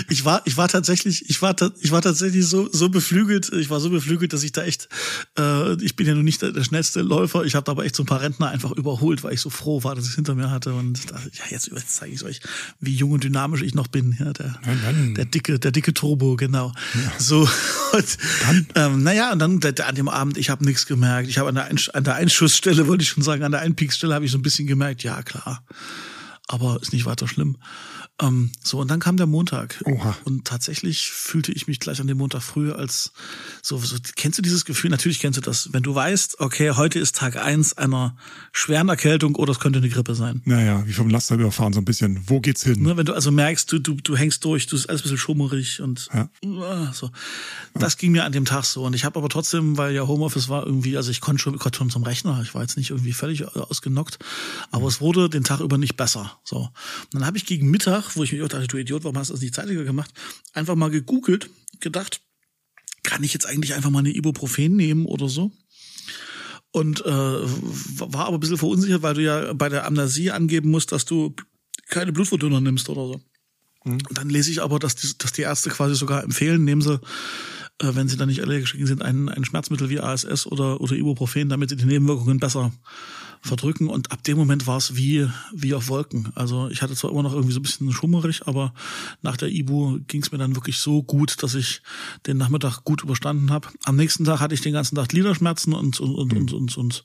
ich 0.10 0.26
war, 0.26 0.42
ich 0.46 0.58
war 0.58 0.68
tatsächlich, 0.68 1.28
ich 1.30 1.42
war, 1.42 1.56
ich 1.80 1.92
war 1.92 2.02
tatsächlich 2.02 2.46
so, 2.46 2.70
so 2.72 2.90
beflügelt, 2.90 3.52
ich 3.52 3.70
war 3.70 3.80
so 3.80 3.90
beflügelt, 3.90 4.32
dass 4.32 4.44
ich 4.44 4.52
da 4.52 4.64
echt, 4.64 4.90
äh, 5.40 5.74
ich 5.84 5.96
bin 5.96 6.06
ja 6.06 6.14
nun 6.14 6.26
nicht 6.26 6.42
der, 6.42 6.52
der 6.52 6.64
schnellste 6.64 7.02
Läufer, 7.02 7.44
ich 7.44 7.56
habe 7.56 7.64
da 7.64 7.72
aber 7.72 7.86
echt 7.86 7.96
so 7.96 8.04
ein 8.04 8.06
paar 8.06 8.22
Rentner 8.22 8.50
einfach 8.50 8.72
überholt, 8.72 9.24
weil 9.24 9.34
ich 9.34 9.42
so 9.42 9.50
froh 9.50 9.84
war, 9.84 9.96
dass 9.96 10.04
ich 10.04 10.12
es 10.12 10.16
hinter 10.16 10.36
mir 10.36 10.52
hatte 10.52 10.74
und 10.74 11.12
dachte, 11.12 11.32
ja, 11.34 11.46
jetzt, 11.50 11.72
jetzt 11.74 11.96
zeige 11.96 12.14
ich 12.14 12.24
euch, 12.24 12.42
wie 12.80 12.94
jung 12.94 13.12
und 13.12 13.24
dynamisch 13.24 13.64
ich 13.64 13.74
noch 13.74 13.88
bin. 13.88 14.16
Ja, 14.20 14.34
der, 14.34 14.60
nein, 14.66 14.80
nein. 14.84 15.16
der 15.16 15.26
dicke, 15.26 15.58
der 15.58 15.72
dicke 15.72 15.94
Turbo, 15.94 16.17
genau. 16.18 16.72
Ja. 16.94 17.12
So, 17.18 17.42
und, 17.94 18.18
ähm, 18.76 19.04
naja, 19.04 19.32
und 19.32 19.40
dann 19.40 19.60
an 19.64 19.96
dem 19.96 20.10
Abend, 20.10 20.38
ich 20.38 20.50
habe 20.50 20.66
nichts 20.66 20.86
gemerkt. 20.86 21.30
Ich 21.30 21.38
habe 21.38 21.50
an 21.50 21.56
der, 21.56 21.70
an 21.94 22.04
der 22.04 22.16
Einschussstelle, 22.16 22.88
wollte 22.88 23.04
ich 23.04 23.10
schon 23.10 23.24
sagen, 23.24 23.44
an 23.44 23.52
der 23.52 23.62
Einpeakstelle 23.62 24.14
habe 24.14 24.26
ich 24.26 24.32
so 24.32 24.38
ein 24.38 24.42
bisschen 24.42 24.68
gemerkt, 24.68 25.04
ja 25.04 25.22
klar, 25.22 25.64
aber 26.48 26.82
ist 26.82 26.94
nicht 26.94 27.06
weiter 27.06 27.28
schlimm. 27.28 27.58
Ähm, 28.20 28.52
so, 28.64 28.80
und 28.80 28.90
dann 28.90 29.00
kam 29.00 29.18
der 29.18 29.28
Montag. 29.28 29.82
Oha. 29.86 30.18
Und 30.24 30.46
tatsächlich 30.46 31.12
fühlte 31.12 31.52
ich 31.52 31.68
mich 31.68 31.80
gleich 31.80 32.00
an 32.02 32.08
dem 32.08 32.18
Montag 32.18 32.42
früher 32.42 32.80
als 32.80 33.12
so, 33.62 33.78
so, 33.78 33.98
kennst 34.16 34.40
du 34.40 34.42
dieses 34.42 34.66
Gefühl? 34.66 34.90
Natürlich 34.90 35.20
kennst 35.20 35.38
du 35.38 35.42
das. 35.42 35.72
Wenn 35.72 35.84
du 35.84 35.94
weißt, 35.94 36.40
okay, 36.40 36.72
heute 36.72 36.98
ist 36.98 37.16
Tag 37.16 37.36
eins 37.36 37.78
einer 37.78 38.18
schweren 38.54 38.90
Erkältung 38.90 39.36
oder 39.36 39.52
es 39.52 39.60
könnte 39.60 39.80
eine 39.80 39.90
Grippe 39.90 40.16
sein. 40.16 40.42
Naja, 40.46 40.84
wie 40.88 40.94
vom 40.94 41.10
Laster 41.10 41.36
überfahren 41.36 41.74
so 41.74 41.82
ein 41.82 41.86
bisschen. 41.86 42.24
Wo 42.26 42.40
geht's 42.40 42.64
hin? 42.64 42.82
Ne, 42.82 42.98
wenn 42.98 43.06
du 43.06 43.14
also 43.14 43.30
merkst, 43.30 43.72
du, 43.72 43.78
du, 43.78 43.96
du 43.96 44.18
hängst 44.18 44.44
durch, 44.44 44.66
du 44.66 44.76
bist 44.76 44.90
alles 44.90 45.02
ein 45.02 45.04
bisschen 45.04 45.18
schummerig 45.20 45.82
und 45.82 46.10
ja. 46.14 46.30
uh, 46.44 46.92
so. 46.94 47.12
Das 47.76 47.94
ja. 47.94 48.00
ging 48.00 48.14
mir 48.14 48.24
an 48.24 48.32
dem 48.32 48.46
Tag 48.46 48.64
so. 48.64 48.84
Und 48.84 48.96
ich 48.96 49.06
habe 49.06 49.20
aber 49.20 49.30
trotzdem, 49.30 49.78
weil 49.78 49.94
ja 49.94 50.08
Homeoffice 50.08 50.50
war 50.50 50.66
irgendwie, 50.66 50.98
also 50.98 51.12
ich 51.12 51.22
konnte 51.22 51.44
schon, 51.44 51.60
konnte 51.60 51.78
schon 51.78 51.92
zum 51.92 52.04
Rechner, 52.04 52.42
ich 52.42 52.56
war 52.56 52.64
jetzt 52.64 52.78
nicht 52.78 52.90
irgendwie 52.90 53.14
völlig 53.14 53.46
ausgenockt, 53.56 54.18
aber 54.72 54.84
mhm. 54.84 54.88
es 54.88 55.02
wurde 55.02 55.30
den 55.30 55.44
Tag 55.44 55.60
über 55.60 55.78
nicht 55.78 55.98
besser. 55.98 56.37
So. 56.44 56.58
Und 56.58 57.14
dann 57.14 57.26
habe 57.26 57.38
ich 57.38 57.46
gegen 57.46 57.70
Mittag 57.70 58.16
wo 58.16 58.24
ich 58.24 58.32
mir 58.32 58.44
auch 58.44 58.50
dachte, 58.50 58.68
du 58.68 58.78
Idiot, 58.78 59.04
warum 59.04 59.18
hast 59.18 59.30
du 59.30 59.34
das 59.34 59.42
nicht 59.42 59.56
zeitiger 59.56 59.84
gemacht? 59.84 60.12
Einfach 60.54 60.76
mal 60.76 60.90
gegoogelt, 60.90 61.50
gedacht, 61.80 62.22
kann 63.04 63.24
ich 63.24 63.34
jetzt 63.34 63.46
eigentlich 63.46 63.74
einfach 63.74 63.90
mal 63.90 64.00
eine 64.00 64.16
Ibuprofen 64.16 64.76
nehmen 64.76 65.06
oder 65.06 65.30
so? 65.30 65.52
Und 66.72 67.06
äh, 67.06 67.10
war 67.10 68.28
aber 68.28 68.38
ein 68.38 68.40
bisschen 68.40 68.58
verunsichert, 68.58 69.02
weil 69.02 69.16
du 69.16 69.24
ja 69.24 69.54
bei 69.54 69.70
der 69.70 69.86
Amnesie 69.86 70.32
angeben 70.32 70.70
musst, 70.70 70.92
dass 70.92 71.06
du 71.06 71.34
keine 71.90 72.12
Blutverdünner 72.12 72.62
nimmst 72.62 72.90
oder 72.90 73.08
so. 73.08 73.22
Mhm. 73.84 74.00
Dann 74.12 74.30
lese 74.30 74.52
ich 74.52 74.62
aber, 74.62 74.80
dass 74.80 74.96
die, 74.96 75.18
dass 75.18 75.32
die 75.32 75.44
Ärzte 75.44 75.70
quasi 75.70 75.96
sogar 75.96 76.24
empfehlen, 76.24 76.66
nehmen 76.66 76.82
sie, 76.82 77.00
äh, 77.80 77.96
wenn 77.96 78.10
sie 78.10 78.18
dann 78.18 78.30
nicht 78.30 78.42
allergisch 78.42 78.76
sind, 78.78 79.02
ein, 79.02 79.30
ein 79.30 79.46
Schmerzmittel 79.46 79.90
wie 79.90 80.00
ASS 80.00 80.46
oder, 80.46 80.82
oder 80.82 80.94
Ibuprofen, 80.94 81.50
damit 81.50 81.70
sie 81.70 81.78
die 81.78 81.86
Nebenwirkungen 81.86 82.40
besser 82.40 82.72
verdrücken. 83.42 83.88
Und 83.88 84.12
ab 84.12 84.24
dem 84.24 84.38
Moment 84.38 84.68
war 84.68 84.78
es 84.78 84.96
wie, 84.96 85.28
wie 85.54 85.74
auf 85.74 85.90
Wolken. 85.90 86.32
Also 86.36 86.70
ich 86.70 86.82
hatte 86.82 86.96
zwar 86.96 87.12
immer 87.12 87.24
noch 87.24 87.34
irgendwie 87.34 87.54
so 87.54 87.60
ein 87.60 87.64
bisschen 87.64 87.92
schummerig, 87.92 88.48
aber 88.48 88.74
nach 89.22 89.38
der 89.38 89.50
Ibu 89.50 90.00
ging 90.08 90.22
es 90.22 90.32
mir 90.32 90.38
dann 90.38 90.56
wirklich 90.56 90.80
so 90.80 91.04
gut, 91.04 91.42
dass 91.44 91.56
ich 91.56 91.82
den 92.26 92.38
Nachmittag 92.38 92.84
gut 92.84 93.04
überstanden 93.04 93.52
habe. 93.52 93.68
Am 93.84 93.96
nächsten 93.96 94.26
Tag 94.26 94.40
hatte 94.40 94.54
ich 94.54 94.62
den 94.62 94.74
ganzen 94.74 94.96
Tag 94.96 95.10
Gliederschmerzen 95.10 95.74
und, 95.74 96.00
und, 96.00 96.16
und, 96.16 96.34
mhm. 96.34 96.40
und, 96.40 96.54
und, 96.54 96.78
und 96.78 97.04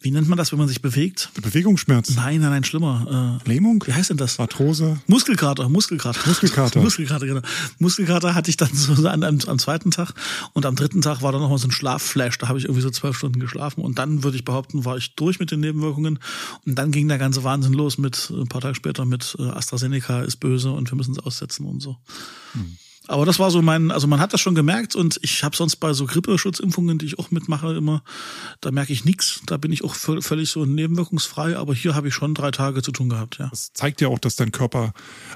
wie 0.00 0.10
nennt 0.10 0.28
man 0.28 0.36
das, 0.36 0.52
wenn 0.52 0.58
man 0.58 0.68
sich 0.68 0.82
bewegt? 0.82 1.30
Bewegungsschmerz. 1.40 2.14
Nein, 2.14 2.40
nein, 2.40 2.50
nein, 2.50 2.64
schlimmer. 2.64 3.40
Äh, 3.44 3.48
Lähmung? 3.48 3.82
Wie 3.86 3.94
heißt 3.94 4.10
denn 4.10 4.18
das? 4.18 4.38
Arthrose? 4.38 5.00
Muskelkater, 5.06 5.68
Muskelkater. 5.70 6.20
Muskelkater. 6.26 6.80
Muskelkater, 6.82 7.26
genau. 7.26 7.40
Muskelkater 7.78 8.34
hatte 8.34 8.50
ich 8.50 8.58
dann 8.58 8.72
so 8.74 8.92
an, 9.08 9.24
am, 9.24 9.38
am 9.46 9.58
zweiten 9.58 9.90
Tag 9.90 10.12
und 10.52 10.66
am 10.66 10.76
dritten 10.76 11.00
Tag 11.00 11.22
war 11.22 11.32
dann 11.32 11.40
nochmal 11.40 11.58
so 11.58 11.66
ein 11.66 11.72
Schlafflash. 11.72 12.36
Da 12.38 12.48
habe 12.48 12.58
ich 12.58 12.66
irgendwie 12.66 12.82
so 12.82 12.90
zwölf 12.90 13.16
Stunden 13.16 13.40
geschlafen 13.40 13.80
und 13.80 13.98
dann 13.98 14.22
würde 14.22 14.36
ich 14.36 14.44
behaupten, 14.44 14.84
war 14.84 14.98
ich 14.98 15.14
durch 15.14 15.40
mit 15.40 15.50
den 15.50 15.60
Nebenwirkungen 15.60 16.18
und 16.66 16.74
dann 16.74 16.92
ging 16.92 17.08
der 17.08 17.18
ganze 17.18 17.42
Wahnsinn 17.42 17.72
los 17.72 17.96
mit 17.96 18.30
ein 18.30 18.48
paar 18.48 18.60
Tage 18.60 18.74
später 18.74 19.06
mit 19.06 19.34
äh, 19.38 19.44
AstraZeneca 19.44 20.22
ist 20.22 20.36
böse 20.36 20.72
und 20.72 20.90
wir 20.90 20.96
müssen 20.96 21.12
es 21.12 21.18
aussetzen 21.18 21.64
und 21.64 21.80
so. 21.80 21.96
Hm. 22.52 22.76
Aber 23.08 23.24
das 23.24 23.38
war 23.38 23.50
so 23.50 23.62
mein, 23.62 23.90
also 23.90 24.06
man 24.06 24.20
hat 24.20 24.32
das 24.32 24.40
schon 24.40 24.54
gemerkt 24.54 24.96
und 24.96 25.18
ich 25.22 25.44
habe 25.44 25.56
sonst 25.56 25.76
bei 25.76 25.92
so 25.92 26.06
Grippeschutzimpfungen, 26.06 26.98
die 26.98 27.06
ich 27.06 27.18
auch 27.18 27.30
mitmache, 27.30 27.74
immer, 27.74 28.02
da 28.60 28.70
merke 28.70 28.92
ich 28.92 29.04
nichts. 29.04 29.40
Da 29.46 29.56
bin 29.56 29.72
ich 29.72 29.84
auch 29.84 29.94
völlig 29.94 30.50
so 30.50 30.64
nebenwirkungsfrei, 30.64 31.56
aber 31.56 31.74
hier 31.74 31.94
habe 31.94 32.08
ich 32.08 32.14
schon 32.14 32.34
drei 32.34 32.50
Tage 32.50 32.82
zu 32.82 32.92
tun 32.92 33.08
gehabt, 33.08 33.38
ja. 33.38 33.48
Das 33.50 33.72
zeigt 33.72 34.00
ja 34.00 34.08
auch, 34.08 34.18
dass 34.18 34.36
dein 34.36 34.52
Körper 34.52 34.92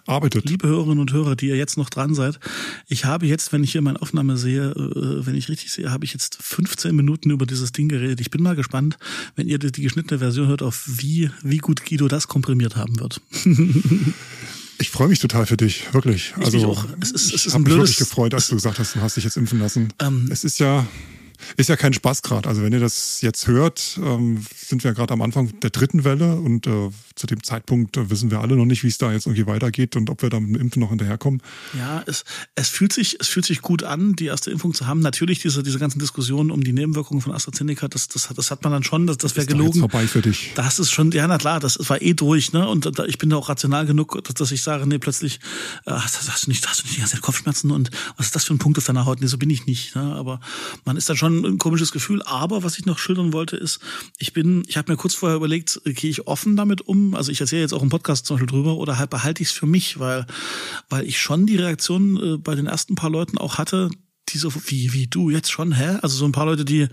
arbeitet. 0.06 0.48
Liebe 0.48 0.68
Hörerinnen 0.68 0.98
und 0.98 1.12
Hörer, 1.12 1.36
die 1.36 1.48
ihr 1.48 1.56
jetzt 1.56 1.76
noch 1.76 1.90
dran 1.90 2.14
seid, 2.14 2.40
ich 2.88 3.04
habe 3.04 3.26
jetzt, 3.26 3.52
wenn 3.52 3.62
ich 3.64 3.72
hier 3.72 3.82
meine 3.82 4.00
Aufnahme 4.02 4.36
sehe, 4.36 4.70
äh, 4.70 5.26
wenn 5.26 5.34
ich 5.34 5.48
richtig 5.48 5.72
sehe, 5.72 5.90
habe 5.90 6.04
ich 6.04 6.12
jetzt 6.12 6.38
15 6.40 6.94
Minuten 6.94 7.30
über 7.30 7.46
dieses 7.46 7.72
Ding 7.72 7.88
geredet. 7.88 8.20
Ich 8.20 8.30
bin 8.30 8.42
mal 8.42 8.56
gespannt, 8.56 8.98
wenn 9.36 9.48
ihr 9.48 9.58
die, 9.58 9.72
die 9.72 9.82
geschnittene 9.82 10.18
Version 10.18 10.48
hört, 10.48 10.62
auf 10.62 10.84
wie, 10.86 11.30
wie 11.42 11.58
gut 11.58 11.84
Guido 11.84 12.08
das 12.08 12.28
komprimiert 12.28 12.76
haben 12.76 12.98
wird. 12.98 13.20
Ich 14.80 14.88
freue 14.88 15.08
mich 15.08 15.18
total 15.18 15.44
für 15.44 15.58
dich, 15.58 15.92
wirklich. 15.92 16.32
Ich 16.38 16.44
also, 16.46 16.70
auch. 16.70 16.86
Es 17.02 17.10
ist, 17.10 17.34
es 17.34 17.46
ich 17.46 17.52
habe 17.52 17.64
mich 17.64 17.74
wirklich 17.74 17.98
gefreut, 17.98 18.32
als 18.32 18.48
du 18.48 18.54
gesagt 18.54 18.78
hast, 18.78 18.94
du 18.94 19.00
hast 19.02 19.14
dich 19.14 19.24
jetzt 19.24 19.36
impfen 19.36 19.60
lassen. 19.60 19.92
Ähm, 20.00 20.28
es 20.32 20.42
ist 20.42 20.58
ja, 20.58 20.86
ist 21.58 21.68
ja 21.68 21.76
kein 21.76 21.92
Spaß 21.92 22.22
gerade. 22.22 22.48
Also 22.48 22.62
wenn 22.62 22.72
ihr 22.72 22.80
das 22.80 23.20
jetzt 23.20 23.46
hört, 23.46 24.00
ähm, 24.02 24.42
sind 24.70 24.84
wir 24.84 24.92
gerade 24.92 25.12
am 25.12 25.20
Anfang 25.20 25.58
der 25.60 25.70
dritten 25.70 26.04
Welle 26.04 26.36
und 26.36 26.66
äh, 26.66 26.90
zu 27.16 27.26
dem 27.26 27.42
Zeitpunkt 27.42 27.96
äh, 27.96 28.08
wissen 28.08 28.30
wir 28.30 28.40
alle 28.40 28.56
noch 28.56 28.64
nicht, 28.64 28.82
wie 28.84 28.88
es 28.88 28.98
da 28.98 29.12
jetzt 29.12 29.26
irgendwie 29.26 29.46
weitergeht 29.46 29.96
und 29.96 30.08
ob 30.08 30.22
wir 30.22 30.30
da 30.30 30.40
mit 30.40 30.54
dem 30.54 30.60
Impfen 30.60 30.80
noch 30.80 30.90
hinterherkommen. 30.90 31.42
Ja, 31.76 32.02
es, 32.06 32.24
es 32.54 32.68
fühlt 32.68 32.92
sich, 32.92 33.18
es 33.20 33.28
fühlt 33.28 33.44
sich 33.44 33.60
gut 33.62 33.82
an, 33.82 34.14
die 34.14 34.26
erste 34.26 34.50
Impfung 34.50 34.72
zu 34.72 34.86
haben. 34.86 35.00
Natürlich 35.00 35.40
diese, 35.40 35.62
diese 35.62 35.78
ganzen 35.78 35.98
Diskussionen 35.98 36.50
um 36.50 36.62
die 36.62 36.72
Nebenwirkungen 36.72 37.20
von 37.20 37.32
AstraZeneca, 37.32 37.88
das, 37.88 38.08
das, 38.08 38.28
das 38.34 38.50
hat 38.50 38.62
man 38.62 38.72
dann 38.72 38.84
schon, 38.84 39.06
das, 39.06 39.18
das 39.18 39.36
wäre 39.36 39.46
gelogen. 39.46 39.72
Ist 39.72 39.80
vorbei 39.80 40.06
für 40.06 40.22
dich. 40.22 40.52
Das 40.54 40.78
ist 40.78 40.90
schon, 40.90 41.10
ja, 41.10 41.26
na 41.26 41.38
klar, 41.38 41.60
das 41.60 41.78
war 41.90 42.00
eh 42.00 42.14
durch, 42.14 42.52
ne? 42.52 42.68
Und 42.68 42.98
da, 42.98 43.04
ich 43.04 43.18
bin 43.18 43.30
da 43.30 43.36
auch 43.36 43.48
rational 43.48 43.86
genug, 43.86 44.22
dass, 44.24 44.34
dass 44.34 44.52
ich 44.52 44.62
sage, 44.62 44.86
nee, 44.86 44.98
plötzlich 44.98 45.40
äh, 45.84 45.90
hast, 45.90 46.16
hast, 46.30 46.46
du 46.46 46.50
nicht, 46.50 46.66
hast 46.68 46.80
du 46.80 46.84
nicht 46.84 46.96
die 46.96 47.00
ganze 47.00 47.14
Zeit 47.14 47.22
Kopfschmerzen 47.22 47.72
und 47.72 47.90
was 48.16 48.26
ist 48.26 48.36
das 48.36 48.44
für 48.44 48.54
ein 48.54 48.58
Punkt 48.58 48.78
auf 48.78 48.84
deiner 48.84 49.04
Haut? 49.04 49.20
Nee, 49.20 49.26
so 49.26 49.36
bin 49.36 49.50
ich 49.50 49.66
nicht. 49.66 49.96
Ne? 49.96 50.14
Aber 50.14 50.40
man 50.84 50.96
ist 50.96 51.08
dann 51.08 51.16
schon 51.16 51.44
ein 51.44 51.58
komisches 51.58 51.90
Gefühl. 51.90 52.22
Aber 52.22 52.62
was 52.62 52.78
ich 52.78 52.86
noch 52.86 52.98
schildern 52.98 53.32
wollte, 53.32 53.56
ist, 53.56 53.80
ich 54.18 54.32
bin, 54.32 54.59
ich 54.66 54.76
habe 54.76 54.90
mir 54.92 54.96
kurz 54.96 55.14
vorher 55.14 55.36
überlegt, 55.36 55.80
gehe 55.84 56.10
ich 56.10 56.26
offen 56.26 56.56
damit 56.56 56.82
um? 56.82 57.14
Also 57.14 57.32
ich 57.32 57.40
erzähle 57.40 57.62
jetzt 57.62 57.72
auch 57.72 57.82
im 57.82 57.88
Podcast 57.88 58.26
zum 58.26 58.36
Beispiel 58.36 58.48
drüber 58.48 58.76
oder 58.76 58.98
halt 58.98 59.10
behalte 59.10 59.42
ich 59.42 59.48
es 59.48 59.54
für 59.54 59.66
mich, 59.66 59.98
weil, 59.98 60.26
weil 60.88 61.04
ich 61.06 61.18
schon 61.20 61.46
die 61.46 61.56
Reaktion 61.56 62.16
äh, 62.16 62.36
bei 62.38 62.54
den 62.54 62.66
ersten 62.66 62.94
paar 62.94 63.10
Leuten 63.10 63.38
auch 63.38 63.58
hatte, 63.58 63.90
die 64.28 64.38
so, 64.38 64.52
wie, 64.66 64.92
wie 64.92 65.06
du 65.06 65.30
jetzt 65.30 65.50
schon, 65.50 65.72
hä? 65.72 65.98
Also 66.02 66.16
so 66.16 66.24
ein 66.24 66.32
paar 66.32 66.46
Leute, 66.46 66.64
die, 66.64 66.88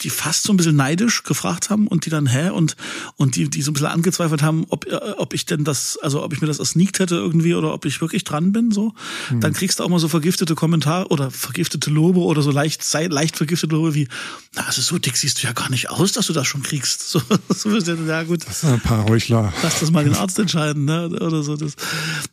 die 0.00 0.10
fast 0.10 0.44
so 0.44 0.52
ein 0.52 0.56
bisschen 0.56 0.76
neidisch 0.76 1.24
gefragt 1.24 1.70
haben 1.70 1.88
und 1.88 2.06
die 2.06 2.10
dann, 2.10 2.26
hä? 2.26 2.50
Und, 2.50 2.76
und 3.16 3.36
die, 3.36 3.48
die 3.50 3.62
so 3.62 3.70
ein 3.70 3.74
bisschen 3.74 3.88
angezweifelt 3.88 4.42
haben, 4.42 4.64
ob, 4.68 4.86
äh, 4.86 4.94
ob 5.18 5.34
ich 5.34 5.46
denn 5.46 5.64
das, 5.64 5.98
also 6.00 6.22
ob 6.22 6.32
ich 6.32 6.40
mir 6.40 6.46
das 6.46 6.58
ersneakt 6.58 7.00
hätte 7.00 7.16
irgendwie 7.16 7.54
oder 7.54 7.74
ob 7.74 7.84
ich 7.84 8.00
wirklich 8.00 8.24
dran 8.24 8.52
bin, 8.52 8.70
so. 8.70 8.94
Mhm. 9.30 9.40
Dann 9.40 9.52
kriegst 9.52 9.78
du 9.78 9.84
auch 9.84 9.88
mal 9.88 9.98
so 9.98 10.08
vergiftete 10.08 10.54
Kommentare 10.54 11.08
oder 11.08 11.30
vergiftete 11.30 11.90
Lobe 11.90 12.20
oder 12.20 12.42
so 12.42 12.50
leicht, 12.50 12.84
leicht 12.92 13.36
vergiftete 13.36 13.74
Lobe 13.74 13.94
wie, 13.94 14.08
na, 14.54 14.62
also 14.62 14.80
so 14.80 14.98
dick 14.98 15.16
siehst 15.16 15.42
du 15.42 15.46
ja 15.46 15.52
gar 15.52 15.70
nicht 15.70 15.90
aus, 15.90 16.12
dass 16.12 16.26
du 16.26 16.32
das 16.32 16.46
schon 16.46 16.62
kriegst. 16.62 17.18
So, 17.54 17.80
so 17.80 17.94
ja 17.94 18.22
gut. 18.24 18.46
Das 18.46 18.60
sind 18.60 18.72
ein 18.72 18.80
paar 18.80 19.04
Heuchler. 19.06 19.52
Lass 19.62 19.80
das 19.80 19.90
mal 19.90 20.04
den 20.04 20.14
Arzt 20.14 20.38
entscheiden, 20.38 20.84
ne? 20.84 21.08
Oder 21.08 21.42
so. 21.42 21.56
Das, 21.56 21.74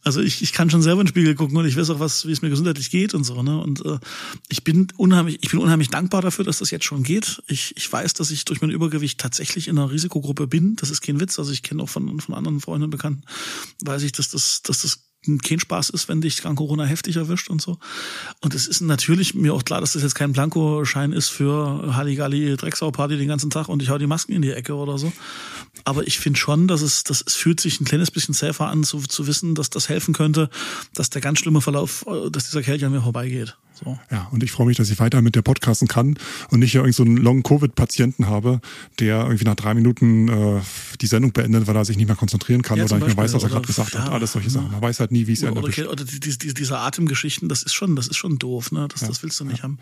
also 0.04 0.20
ich, 0.20 0.42
ich 0.42 0.52
kann 0.52 0.70
schon 0.70 0.82
selber 0.82 1.02
in 1.02 1.06
den 1.06 1.10
Spiegel 1.10 1.36
gucken 1.36 1.58
und 1.58 1.66
ich 1.66 1.78
weiß 1.78 1.90
auch, 1.92 2.00
was, 2.00 2.26
wie 2.26 2.32
es 2.32 2.42
mir 2.42 2.50
gesundheitlich 2.50 2.90
geht 2.90 3.14
und 3.14 3.24
so, 3.24 3.42
ne? 3.44 3.60
Und 3.60 3.86
äh, 3.86 4.00
ich 4.50 4.64
bin 4.64 4.88
unheimlich, 4.98 5.40
ich 5.42 5.52
bin 5.52 5.60
unheimlich 5.60 5.90
dankbar 5.90 6.22
dafür, 6.22 6.44
dass 6.44 6.60
das 6.60 6.72
jetzt 6.72 6.86
schon 6.86 7.04
geht 7.04 7.31
ich, 7.48 7.76
ich 7.78 7.92
weiß, 7.92 8.14
dass 8.14 8.32
ich 8.32 8.46
durch 8.46 8.62
mein 8.62 8.72
Übergewicht 8.72 9.20
tatsächlich 9.20 9.68
in 9.68 9.78
einer 9.78 9.92
Risikogruppe 9.92 10.48
bin. 10.48 10.76
Das 10.76 10.90
ist 10.90 11.02
kein 11.02 11.20
Witz. 11.20 11.40
Also 11.40 11.52
ich 11.52 11.64
kenne 11.64 11.84
auch 11.84 11.90
von, 11.90 12.20
von 12.20 12.36
anderen 12.36 12.62
Freunden 12.62 12.86
und 12.86 12.90
Bekannten, 12.92 13.24
weiß 13.84 14.04
ich, 14.04 14.12
dass 14.12 14.30
das, 14.30 14.62
dass 14.64 14.82
das 14.82 15.12
kein 15.44 15.60
Spaß 15.60 15.92
ist, 15.92 16.10
wenn 16.10 16.22
dich 16.22 16.38
krank 16.38 16.58
Corona 16.58 16.84
heftig 16.84 17.16
erwischt 17.16 17.50
und 17.50 17.62
so. 17.62 17.78
Und 18.42 18.56
es 18.56 18.68
ist 18.68 18.82
natürlich 18.82 19.36
mir 19.36 19.54
auch 19.54 19.64
klar, 19.64 19.80
dass 19.80 19.94
das 19.94 20.02
jetzt 20.02 20.16
kein 20.16 20.32
Blankoschein 20.32 21.14
ist 21.14 21.30
für 21.30 21.96
Halligalli 21.96 22.58
Drecksau-Party 22.58 23.18
den 23.18 23.28
ganzen 23.28 23.52
Tag 23.52 23.70
und 23.70 23.84
ich 23.84 23.90
hau 23.90 24.00
die 24.00 24.08
Masken 24.08 24.34
in 24.34 24.42
die 24.42 24.52
Ecke 24.52 24.74
oder 24.76 24.98
so. 24.98 25.14
Aber 25.84 26.08
ich 26.08 26.20
finde 26.20 26.40
schon, 26.40 26.68
dass 26.68 26.82
es, 26.82 27.04
dass 27.04 27.24
es 27.26 27.36
fühlt 27.36 27.60
sich 27.60 27.80
ein 27.80 27.86
kleines 27.86 28.10
bisschen 28.10 28.34
safer 28.34 28.68
an, 28.68 28.84
zu, 28.84 29.00
zu 29.02 29.28
wissen, 29.28 29.54
dass 29.54 29.70
das 29.70 29.90
helfen 29.90 30.14
könnte, 30.14 30.50
dass 30.96 31.12
der 31.12 31.22
ganz 31.22 31.40
schlimme 31.40 31.62
Verlauf, 31.62 32.06
äh, 32.08 32.32
dass 32.32 32.46
dieser 32.46 32.64
Kelch 32.64 32.84
an 32.84 32.92
mir 32.92 33.02
vorbeigeht. 33.02 33.58
So. 33.84 33.98
Ja, 34.12 34.28
und 34.32 34.44
ich 34.44 34.52
freue 34.52 34.68
mich, 34.68 34.78
dass 34.78 34.90
ich 34.90 35.00
weiter 35.00 35.22
mit 35.22 35.36
der 35.36 35.42
podcasten 35.42 35.88
kann 35.88 36.18
und 36.50 36.60
nicht 36.60 36.74
ja 36.74 36.82
irgend 36.82 36.96
so 36.96 37.04
einen 37.04 37.18
Long-Covid-Patienten 37.18 38.28
habe, 38.28 38.62
der 39.00 39.24
irgendwie 39.24 39.46
nach 39.46 39.56
drei 39.56 39.74
Minuten 39.74 40.28
äh, 40.28 40.62
die 41.02 41.08
Sendung 41.08 41.32
beendet, 41.32 41.68
weil 41.68 41.76
er 41.76 41.86
sich 41.86 41.98
nicht 41.98 42.08
mehr 42.08 42.16
konzentrieren 42.16 42.62
kann 42.62 42.78
ja, 42.78 42.86
oder 42.86 42.98
nicht 42.98 43.08
mehr 43.08 43.18
weiß, 43.18 43.34
was 43.34 43.44
er 43.44 43.50
gerade 43.50 43.66
gesagt 43.66 43.94
ja, 43.94 44.04
hat. 44.04 44.12
Alles 44.12 44.34
solche 44.34 44.50
Sachen. 44.50 44.72
Man 44.72 44.82
weiß 44.82 45.00
halt 45.00 45.12
nie, 45.12 45.28
wie 45.28 45.34
es 45.34 45.44
endet. 45.44 45.64
Oder, 45.64 45.92
oder 45.92 46.04
die, 46.04 46.20
die, 46.20 46.54
diese 46.54 46.78
Atemgeschichten, 46.78 47.50
das 47.50 47.64
ist 47.64 47.74
schon, 47.74 47.96
das 47.96 48.08
ist 48.08 48.18
schon 48.18 48.38
doof, 48.38 48.72
ne? 48.72 48.88
Das, 48.88 49.02
ja. 49.02 49.08
das 49.08 49.24
willst 49.24 49.40
du 49.40 49.46
nicht 49.46 49.64
haben. 49.64 49.80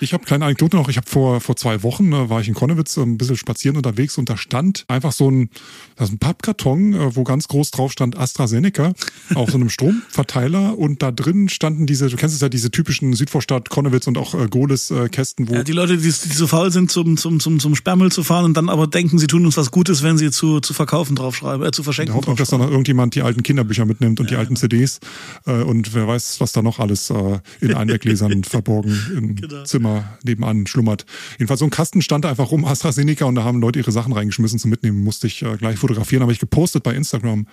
Ich 0.00 0.12
habe 0.12 0.24
kleine 0.24 0.44
Anekdote 0.44 0.76
noch. 0.76 0.88
Ich 0.88 0.96
habe 0.96 1.08
vor, 1.08 1.40
vor 1.40 1.56
zwei 1.56 1.82
Wochen 1.82 2.12
äh, 2.12 2.28
war 2.28 2.40
ich 2.40 2.48
in 2.48 2.54
Konnewitz 2.54 2.96
äh, 2.96 3.02
ein 3.02 3.18
bisschen 3.18 3.36
spazieren 3.36 3.76
unterwegs 3.76 4.18
und 4.18 4.28
da 4.28 4.36
stand 4.36 4.84
einfach 4.88 5.12
so 5.12 5.30
ein, 5.30 5.50
das 5.96 6.10
ein 6.10 6.18
Pappkarton, 6.18 6.94
äh, 6.94 7.16
wo 7.16 7.24
ganz 7.24 7.48
groß 7.48 7.70
drauf 7.70 7.92
stand 7.92 8.16
AstraZeneca 8.16 8.92
auf 9.34 9.50
so 9.50 9.56
einem 9.56 9.70
Stromverteiler 9.70 10.76
und 10.78 11.02
da 11.02 11.10
drin 11.10 11.48
standen 11.48 11.86
diese, 11.86 12.08
du 12.08 12.16
kennst 12.16 12.34
es 12.34 12.40
ja, 12.40 12.48
diese 12.48 12.70
typischen 12.70 13.14
Südvorstadt, 13.38 13.70
Konnewitz 13.70 14.06
und 14.06 14.18
auch 14.18 14.34
äh, 14.34 14.48
Goles-Kästen, 14.48 15.48
wo. 15.48 15.54
Ja, 15.54 15.62
die 15.62 15.72
Leute, 15.72 15.96
die, 15.96 16.02
die 16.02 16.10
so 16.10 16.46
faul 16.46 16.70
sind, 16.70 16.90
zum, 16.90 17.16
zum, 17.16 17.40
zum, 17.40 17.60
zum 17.60 17.74
Sperrmüll 17.74 18.10
zu 18.10 18.24
fahren 18.24 18.44
und 18.44 18.56
dann 18.56 18.68
aber 18.68 18.86
denken, 18.86 19.18
sie 19.18 19.26
tun 19.26 19.44
uns 19.44 19.56
was 19.56 19.70
Gutes, 19.70 20.02
wenn 20.02 20.18
sie 20.18 20.30
zu, 20.30 20.60
zu 20.60 20.74
verkaufen 20.74 21.14
draufschreiben, 21.14 21.66
äh, 21.66 21.70
zu 21.70 21.82
verschenken. 21.82 22.12
Der 22.12 22.18
Hoffnung, 22.18 22.36
dass 22.36 22.50
da 22.50 22.58
noch 22.58 22.70
irgendjemand 22.70 23.14
die 23.14 23.22
alten 23.22 23.42
Kinderbücher 23.42 23.84
mitnimmt 23.84 24.20
und 24.20 24.26
ja, 24.26 24.30
die 24.30 24.36
alten 24.36 24.54
genau. 24.54 24.60
CDs 24.60 25.00
äh, 25.46 25.52
und 25.62 25.94
wer 25.94 26.08
weiß, 26.08 26.40
was 26.40 26.52
da 26.52 26.62
noch 26.62 26.78
alles 26.78 27.10
äh, 27.10 27.38
in 27.60 27.74
Einweggläsern 27.76 28.44
verborgen 28.44 28.98
im 29.16 29.36
genau. 29.36 29.64
Zimmer 29.64 30.04
nebenan 30.24 30.66
schlummert. 30.66 31.06
Jedenfalls 31.38 31.60
so 31.60 31.66
ein 31.66 31.70
Kasten 31.70 32.02
stand 32.02 32.26
einfach 32.26 32.50
rum, 32.50 32.64
AstraZeneca, 32.64 33.24
und 33.24 33.36
da 33.36 33.44
haben 33.44 33.60
Leute 33.60 33.78
ihre 33.78 33.92
Sachen 33.92 34.12
reingeschmissen 34.12 34.58
zum 34.58 34.70
Mitnehmen. 34.70 35.02
Musste 35.04 35.26
ich 35.26 35.42
äh, 35.42 35.56
gleich 35.56 35.78
fotografieren, 35.78 36.22
habe 36.22 36.32
ich 36.32 36.38
gepostet 36.38 36.82
bei 36.82 36.94
Instagram. 36.94 37.46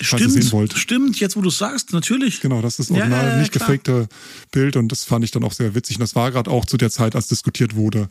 Stimmt, 0.00 0.72
stimmt, 0.74 1.20
jetzt 1.20 1.36
wo 1.36 1.42
du 1.42 1.50
sagst, 1.50 1.92
natürlich. 1.92 2.40
Genau, 2.40 2.62
das 2.62 2.78
ist 2.78 2.90
original, 2.90 3.24
ja, 3.24 3.32
ja, 3.32 3.38
nicht 3.38 3.52
gefakte 3.52 4.08
Bild 4.50 4.76
und 4.76 4.88
das 4.88 5.04
fand 5.04 5.24
ich 5.24 5.30
dann 5.30 5.44
auch 5.44 5.52
sehr 5.52 5.74
witzig. 5.74 5.96
Und 5.96 6.00
das 6.00 6.14
war 6.14 6.30
gerade 6.30 6.50
auch 6.50 6.64
zu 6.64 6.76
der 6.76 6.90
Zeit, 6.90 7.14
als 7.14 7.28
diskutiert 7.28 7.76
wurde, 7.76 8.08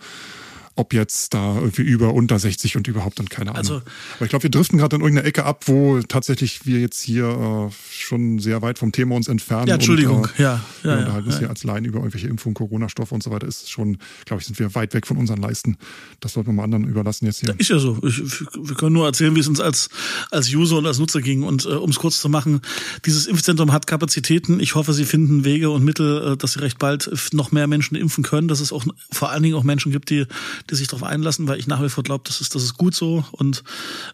ob 0.76 0.94
jetzt 0.94 1.34
da 1.34 1.56
irgendwie 1.56 1.82
über, 1.82 2.14
unter 2.14 2.40
60 2.40 2.78
und 2.78 2.88
überhaupt 2.88 3.20
und 3.20 3.30
keine 3.30 3.52
Ahnung. 3.52 3.58
Also, 3.58 3.76
Aber 4.16 4.26
ich 4.26 4.30
glaube, 4.30 4.44
wir 4.44 4.50
driften 4.50 4.78
gerade 4.80 4.96
in 4.96 5.02
irgendeine 5.02 5.28
Ecke 5.28 5.44
ab, 5.44 5.68
wo 5.68 6.00
tatsächlich 6.02 6.66
wir 6.66 6.80
jetzt 6.80 7.02
hier 7.02 7.70
äh, 7.70 7.74
schon 7.92 8.40
sehr 8.40 8.62
weit 8.62 8.80
vom 8.80 8.92
Thema 8.92 9.16
uns 9.16 9.28
entfernen. 9.28 9.68
Ja, 9.68 9.76
Entschuldigung, 9.76 10.24
und, 10.24 10.40
äh, 10.40 10.44
ja. 10.44 10.64
ja, 10.84 10.92
ja, 10.92 10.98
unterhalten 11.00 11.28
uns 11.28 11.40
hier 11.40 11.50
als 11.50 11.64
Laien 11.64 11.86
über 11.86 12.00
irgendwelche 12.00 12.28
Impfungen, 12.28 12.54
Corona-Stoffe 12.54 13.14
und 13.14 13.22
so 13.22 13.32
weiter. 13.32 13.48
Ist 13.48 13.70
schon, 13.70 13.98
glaube 14.26 14.42
ich, 14.42 14.48
sind 14.48 14.60
wir 14.60 14.74
weit 14.76 14.94
weg 14.94 15.08
von 15.08 15.18
unseren 15.18 15.42
Leisten. 15.42 15.78
Das 16.20 16.34
sollten 16.34 16.50
wir 16.50 16.54
mal 16.54 16.64
anderen 16.64 16.86
überlassen 16.86 17.26
jetzt 17.26 17.42
hier. 17.42 17.54
Ist 17.58 17.70
ja 17.70 17.80
so. 17.80 17.98
Ich, 18.04 18.22
wir 18.22 18.76
können 18.76 18.94
nur 18.94 19.06
erzählen, 19.06 19.36
wie 19.36 19.40
es 19.40 19.48
uns 19.48 19.60
als, 19.60 19.90
als 20.32 20.54
User 20.54 20.78
und 20.78 20.86
als 20.86 21.00
Nutzer 21.00 21.22
ging. 21.22 21.44
Und 21.44 21.66
äh, 21.66 21.70
um 21.70 21.90
es 21.90 21.98
kurz 21.98 22.22
zu 22.22 22.30
machen, 22.30 22.62
dieses 23.06 23.28
Impfzentrum 23.28 23.72
hat 23.72 23.88
Kapazitäten. 23.88 24.60
Ich 24.60 24.76
hoffe, 24.76 24.94
sie 24.94 25.06
finden 25.06 25.44
Wege 25.44 25.70
und 25.70 25.84
Mittel, 25.84 26.34
äh, 26.34 26.38
dass 26.38 26.54
sie 26.54 26.62
recht 26.62 26.80
bald 26.80 27.12
noch 27.34 27.52
mehr 27.52 27.68
Menschen 27.68 27.96
impfen 27.96 28.24
können, 28.24 28.48
dass 28.48 28.60
es 28.60 28.72
auch 28.72 28.86
vor 29.12 29.30
allen 29.30 29.44
Dingen 29.44 29.56
auch 29.56 29.64
Menschen 29.64 29.92
gibt, 29.92 30.10
die, 30.10 30.26
die 30.70 30.76
sich 30.76 30.88
darauf 30.88 31.04
einlassen, 31.04 31.48
weil 31.48 31.60
ich 31.60 31.68
nach 31.68 31.82
wie 31.82 31.90
vor 31.90 32.04
glaube, 32.04 32.24
das 32.28 32.42
ist, 32.42 32.56
das 32.56 32.64
ist 32.64 32.78
gut 32.78 32.96
so. 32.96 33.26
Und 33.32 33.64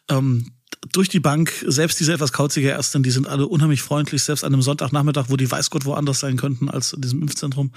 ähm, 0.09 0.51
durch 0.91 1.09
die 1.09 1.19
Bank, 1.19 1.53
selbst 1.65 1.99
diese 1.99 2.13
etwas 2.13 2.33
kauzige 2.33 2.71
Ärztin, 2.71 3.03
die 3.03 3.11
sind 3.11 3.27
alle 3.27 3.47
unheimlich 3.47 3.81
freundlich, 3.81 4.23
selbst 4.23 4.43
an 4.43 4.53
einem 4.53 4.61
Sonntagnachmittag, 4.61 5.25
wo 5.29 5.37
die 5.37 5.49
weiß 5.49 5.69
Gott 5.69 5.85
woanders 5.85 6.19
sein 6.19 6.37
könnten 6.37 6.69
als 6.69 6.93
in 6.93 7.01
diesem 7.01 7.21
Impfzentrum. 7.21 7.71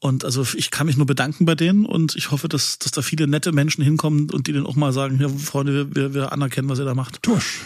Und 0.00 0.24
also 0.24 0.46
ich 0.54 0.70
kann 0.70 0.86
mich 0.86 0.96
nur 0.96 1.06
bedanken 1.06 1.44
bei 1.44 1.54
denen 1.54 1.86
und 1.86 2.14
ich 2.16 2.30
hoffe, 2.30 2.48
dass, 2.48 2.78
dass 2.78 2.92
da 2.92 3.02
viele 3.02 3.26
nette 3.26 3.52
Menschen 3.52 3.82
hinkommen 3.82 4.30
und 4.30 4.46
die 4.46 4.52
dann 4.52 4.66
auch 4.66 4.76
mal 4.76 4.92
sagen, 4.92 5.18
ja, 5.20 5.28
Freunde, 5.28 5.94
wir, 5.94 6.14
wir 6.14 6.32
anerkennen, 6.32 6.68
was 6.68 6.78
ihr 6.78 6.84
da 6.84 6.94
macht. 6.94 7.22
Tusch. 7.22 7.60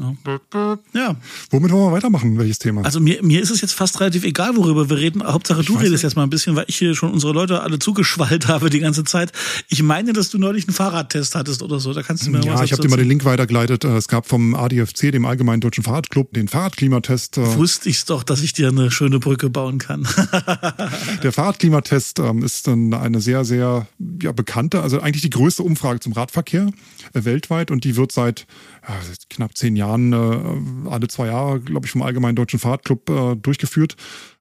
Ja. 0.00 0.78
ja. 0.94 1.16
Womit 1.50 1.70
wollen 1.72 1.90
wir 1.90 1.92
weitermachen? 1.92 2.38
Welches 2.38 2.58
Thema? 2.58 2.82
Also 2.82 3.00
mir, 3.00 3.22
mir 3.22 3.40
ist 3.40 3.50
es 3.50 3.60
jetzt 3.60 3.72
fast 3.72 4.00
relativ 4.00 4.24
egal, 4.24 4.56
worüber 4.56 4.88
wir 4.88 4.96
reden. 4.96 5.22
Hauptsache 5.22 5.62
du 5.62 5.74
redest 5.74 5.92
nicht. 5.92 6.02
jetzt 6.02 6.16
mal 6.16 6.22
ein 6.22 6.30
bisschen, 6.30 6.56
weil 6.56 6.64
ich 6.68 6.76
hier 6.76 6.94
schon 6.94 7.12
unsere 7.12 7.32
Leute 7.32 7.62
alle 7.62 7.78
zugeschwallt 7.78 8.48
habe 8.48 8.70
die 8.70 8.80
ganze 8.80 9.04
Zeit. 9.04 9.32
Ich 9.68 9.82
meine, 9.82 10.12
dass 10.12 10.30
du 10.30 10.38
neulich 10.38 10.66
einen 10.66 10.74
Fahrradtest 10.74 11.34
hattest 11.34 11.62
oder 11.62 11.80
so. 11.80 11.92
Da 11.92 12.02
kannst 12.02 12.26
du 12.26 12.30
mir 12.30 12.40
ja, 12.40 12.54
was 12.54 12.62
ich 12.62 12.72
habe 12.72 12.82
dir 12.82 12.88
mal 12.88 12.96
den 12.96 13.08
Link 13.08 13.24
weitergeleitet. 13.24 13.84
Äh, 13.84 13.96
es 13.96 14.08
gab 14.08 14.26
vom 14.26 14.54
ADFC, 14.54 15.12
dem 15.12 15.24
Allgemeinen 15.24 15.60
Deutschen 15.60 15.84
Fahrradclub, 15.84 16.32
den 16.32 16.48
Fahrradklimatest. 16.48 17.38
Äh, 17.38 17.56
Wusste 17.56 17.88
ich's 17.88 18.04
doch, 18.04 18.22
dass 18.22 18.42
ich 18.42 18.52
dir 18.52 18.68
eine 18.68 18.90
schöne 18.90 19.18
Brücke 19.18 19.50
bauen 19.50 19.78
kann. 19.78 20.06
Der 21.22 21.32
Fahrradklimatest 21.32 22.18
ähm, 22.20 22.42
ist 22.42 22.66
dann 22.66 22.94
eine 22.94 23.20
sehr, 23.20 23.44
sehr 23.44 23.86
ja, 24.22 24.32
bekannte, 24.32 24.82
also 24.82 25.00
eigentlich 25.00 25.22
die 25.22 25.30
größte 25.30 25.62
Umfrage 25.62 26.00
zum 26.00 26.12
Radverkehr 26.12 26.70
äh, 27.12 27.24
weltweit 27.24 27.70
und 27.70 27.84
die 27.84 27.96
wird 27.96 28.12
seit 28.12 28.46
knapp 29.28 29.56
zehn 29.56 29.76
Jahren, 29.76 30.12
äh, 30.12 30.88
alle 30.88 31.08
zwei 31.08 31.26
Jahre, 31.26 31.60
glaube 31.60 31.86
ich, 31.86 31.92
vom 31.92 32.02
Allgemeinen 32.02 32.36
Deutschen 32.36 32.58
Fahrradclub 32.58 33.10
äh, 33.10 33.36
durchgeführt. 33.36 33.96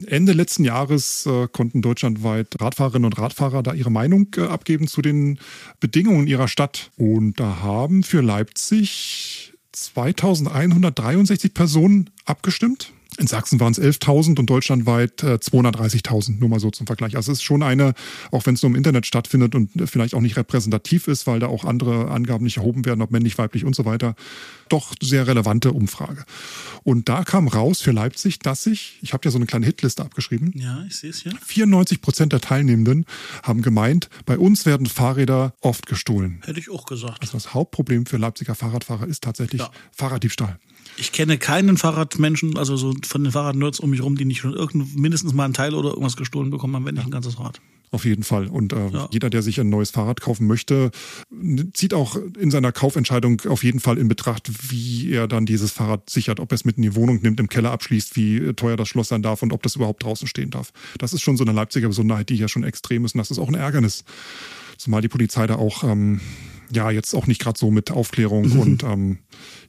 Ende 0.05 0.33
letzten 0.33 0.63
Jahres 0.63 1.25
äh, 1.25 1.47
konnten 1.47 1.81
deutschlandweit 1.81 2.55
Radfahrerinnen 2.59 3.05
und 3.05 3.17
Radfahrer 3.17 3.63
da 3.63 3.73
ihre 3.73 3.91
Meinung 3.91 4.27
äh, 4.37 4.41
abgeben 4.41 4.87
zu 4.87 5.01
den 5.01 5.39
Bedingungen 5.79 6.27
ihrer 6.27 6.47
Stadt. 6.47 6.91
Und 6.97 7.39
da 7.39 7.61
haben 7.61 8.03
für 8.03 8.21
Leipzig 8.21 9.53
2163 9.71 11.53
Personen 11.53 12.09
abgestimmt. 12.25 12.91
In 13.17 13.27
Sachsen 13.27 13.59
waren 13.59 13.71
es 13.71 13.81
11.000 13.81 14.39
und 14.39 14.49
deutschlandweit 14.49 15.23
äh, 15.23 15.35
230.000, 15.35 16.39
nur 16.39 16.49
mal 16.49 16.59
so 16.59 16.69
zum 16.69 16.85
Vergleich. 16.85 17.15
Also 17.15 17.31
es 17.31 17.39
ist 17.39 17.43
schon 17.43 17.63
eine, 17.63 17.93
auch 18.31 18.45
wenn 18.45 18.53
es 18.53 18.61
nur 18.61 18.69
im 18.69 18.75
Internet 18.75 19.05
stattfindet 19.05 19.55
und 19.55 19.71
vielleicht 19.89 20.13
auch 20.13 20.21
nicht 20.21 20.37
repräsentativ 20.37 21.07
ist, 21.07 21.25
weil 21.25 21.39
da 21.39 21.47
auch 21.47 21.65
andere 21.65 22.11
Angaben 22.11 22.43
nicht 22.43 22.57
erhoben 22.57 22.85
werden, 22.85 23.01
ob 23.01 23.11
männlich, 23.11 23.37
weiblich 23.37 23.65
und 23.65 23.75
so 23.75 23.85
weiter, 23.85 24.15
doch 24.69 24.93
sehr 25.01 25.27
relevante 25.27 25.73
Umfrage. 25.73 26.23
Und 26.83 27.09
da 27.09 27.23
kam 27.23 27.47
raus 27.47 27.81
für 27.81 27.91
Leipzig, 27.91 28.39
dass 28.39 28.63
sich, 28.63 28.99
ich 29.01 29.13
habe 29.13 29.25
ja 29.25 29.31
so 29.31 29.37
eine 29.37 29.47
kleine 29.47 29.65
Hitliste 29.65 30.03
abgeschrieben. 30.03 30.53
Ja, 30.55 30.83
ich 30.87 30.97
sehe 30.97 31.09
es 31.09 31.21
hier. 31.21 31.33
94 31.43 32.01
Prozent 32.01 32.31
der 32.31 32.41
Teilnehmenden 32.41 33.05
haben 33.43 33.63
gemeint, 33.63 34.09
bei 34.25 34.37
uns 34.37 34.65
werden 34.65 34.85
Fahrräder 34.85 35.53
oft 35.61 35.87
gestohlen. 35.87 36.41
Hätte 36.45 36.59
ich 36.59 36.69
auch 36.69 36.85
gesagt. 36.85 37.21
Also 37.21 37.33
das 37.33 37.53
Hauptproblem 37.53 38.05
für 38.05 38.17
Leipziger 38.17 38.55
Fahrradfahrer 38.55 39.07
ist 39.07 39.23
tatsächlich 39.23 39.61
ja. 39.61 39.71
Fahrraddiebstahl. 39.91 40.59
Ich 40.97 41.11
kenne 41.11 41.37
keinen 41.37 41.77
Fahrradmenschen, 41.77 42.57
also 42.57 42.75
so 42.75 42.93
von 43.05 43.23
den 43.23 43.31
Fahrradnerds 43.31 43.79
um 43.79 43.89
mich 43.89 44.03
rum, 44.03 44.17
die 44.17 44.25
nicht 44.25 44.39
schon 44.39 44.53
irgend, 44.53 44.97
mindestens 44.97 45.33
mal 45.33 45.45
ein 45.45 45.53
Teil 45.53 45.73
oder 45.73 45.89
irgendwas 45.89 46.17
gestohlen 46.17 46.49
bekommen 46.49 46.75
haben, 46.75 46.85
wenn 46.85 46.95
nicht 46.95 47.05
ein 47.05 47.11
ganzes 47.11 47.39
Rad. 47.39 47.61
Auf 47.91 48.05
jeden 48.05 48.23
Fall. 48.23 48.47
Und 48.47 48.71
äh, 48.71 48.89
ja. 48.89 49.09
jeder, 49.11 49.31
der 49.31 49.41
sich 49.41 49.59
ein 49.59 49.69
neues 49.69 49.89
Fahrrad 49.89 50.21
kaufen 50.21 50.45
möchte, 50.45 50.91
zieht 51.73 51.95
auch 51.95 52.17
in 52.39 52.51
seiner 52.51 52.71
Kaufentscheidung 52.71 53.41
auf 53.47 53.63
jeden 53.63 53.79
Fall 53.79 53.97
in 53.97 54.07
Betracht, 54.07 54.71
wie 54.71 55.11
er 55.11 55.27
dann 55.27 55.47
dieses 55.47 55.71
Fahrrad 55.71 56.07
sichert, 56.07 56.39
ob 56.39 56.51
er 56.51 56.55
es 56.55 56.65
mit 56.65 56.77
in 56.77 56.83
die 56.83 56.95
Wohnung 56.95 57.19
nimmt, 57.21 57.39
im 57.39 57.49
Keller 57.49 57.71
abschließt, 57.71 58.15
wie 58.15 58.53
teuer 58.53 58.77
das 58.77 58.89
Schloss 58.89 59.07
sein 59.07 59.23
darf 59.23 59.41
und 59.41 59.53
ob 59.53 59.63
das 59.63 59.75
überhaupt 59.75 60.03
draußen 60.03 60.27
stehen 60.27 60.51
darf. 60.51 60.71
Das 60.99 61.13
ist 61.13 61.21
schon 61.21 61.35
so 61.35 61.43
eine 61.43 61.51
Leipziger 61.51 61.87
Besonderheit, 61.87 62.29
die 62.29 62.35
ja 62.35 62.47
schon 62.47 62.63
extrem 62.63 63.05
ist 63.05 63.15
und 63.15 63.19
das 63.19 63.31
ist 63.31 63.39
auch 63.39 63.47
ein 63.47 63.55
Ärgernis. 63.55 64.03
Zumal 64.77 65.01
die 65.01 65.09
Polizei 65.09 65.47
da 65.47 65.55
auch 65.55 65.83
ähm, 65.83 66.21
ja 66.71 66.91
jetzt 66.91 67.15
auch 67.15 67.25
nicht 67.25 67.41
gerade 67.41 67.57
so 67.57 67.71
mit 67.71 67.89
Aufklärung 67.89 68.49
mhm. 68.49 68.59
und 68.59 68.83
ähm, 68.83 69.17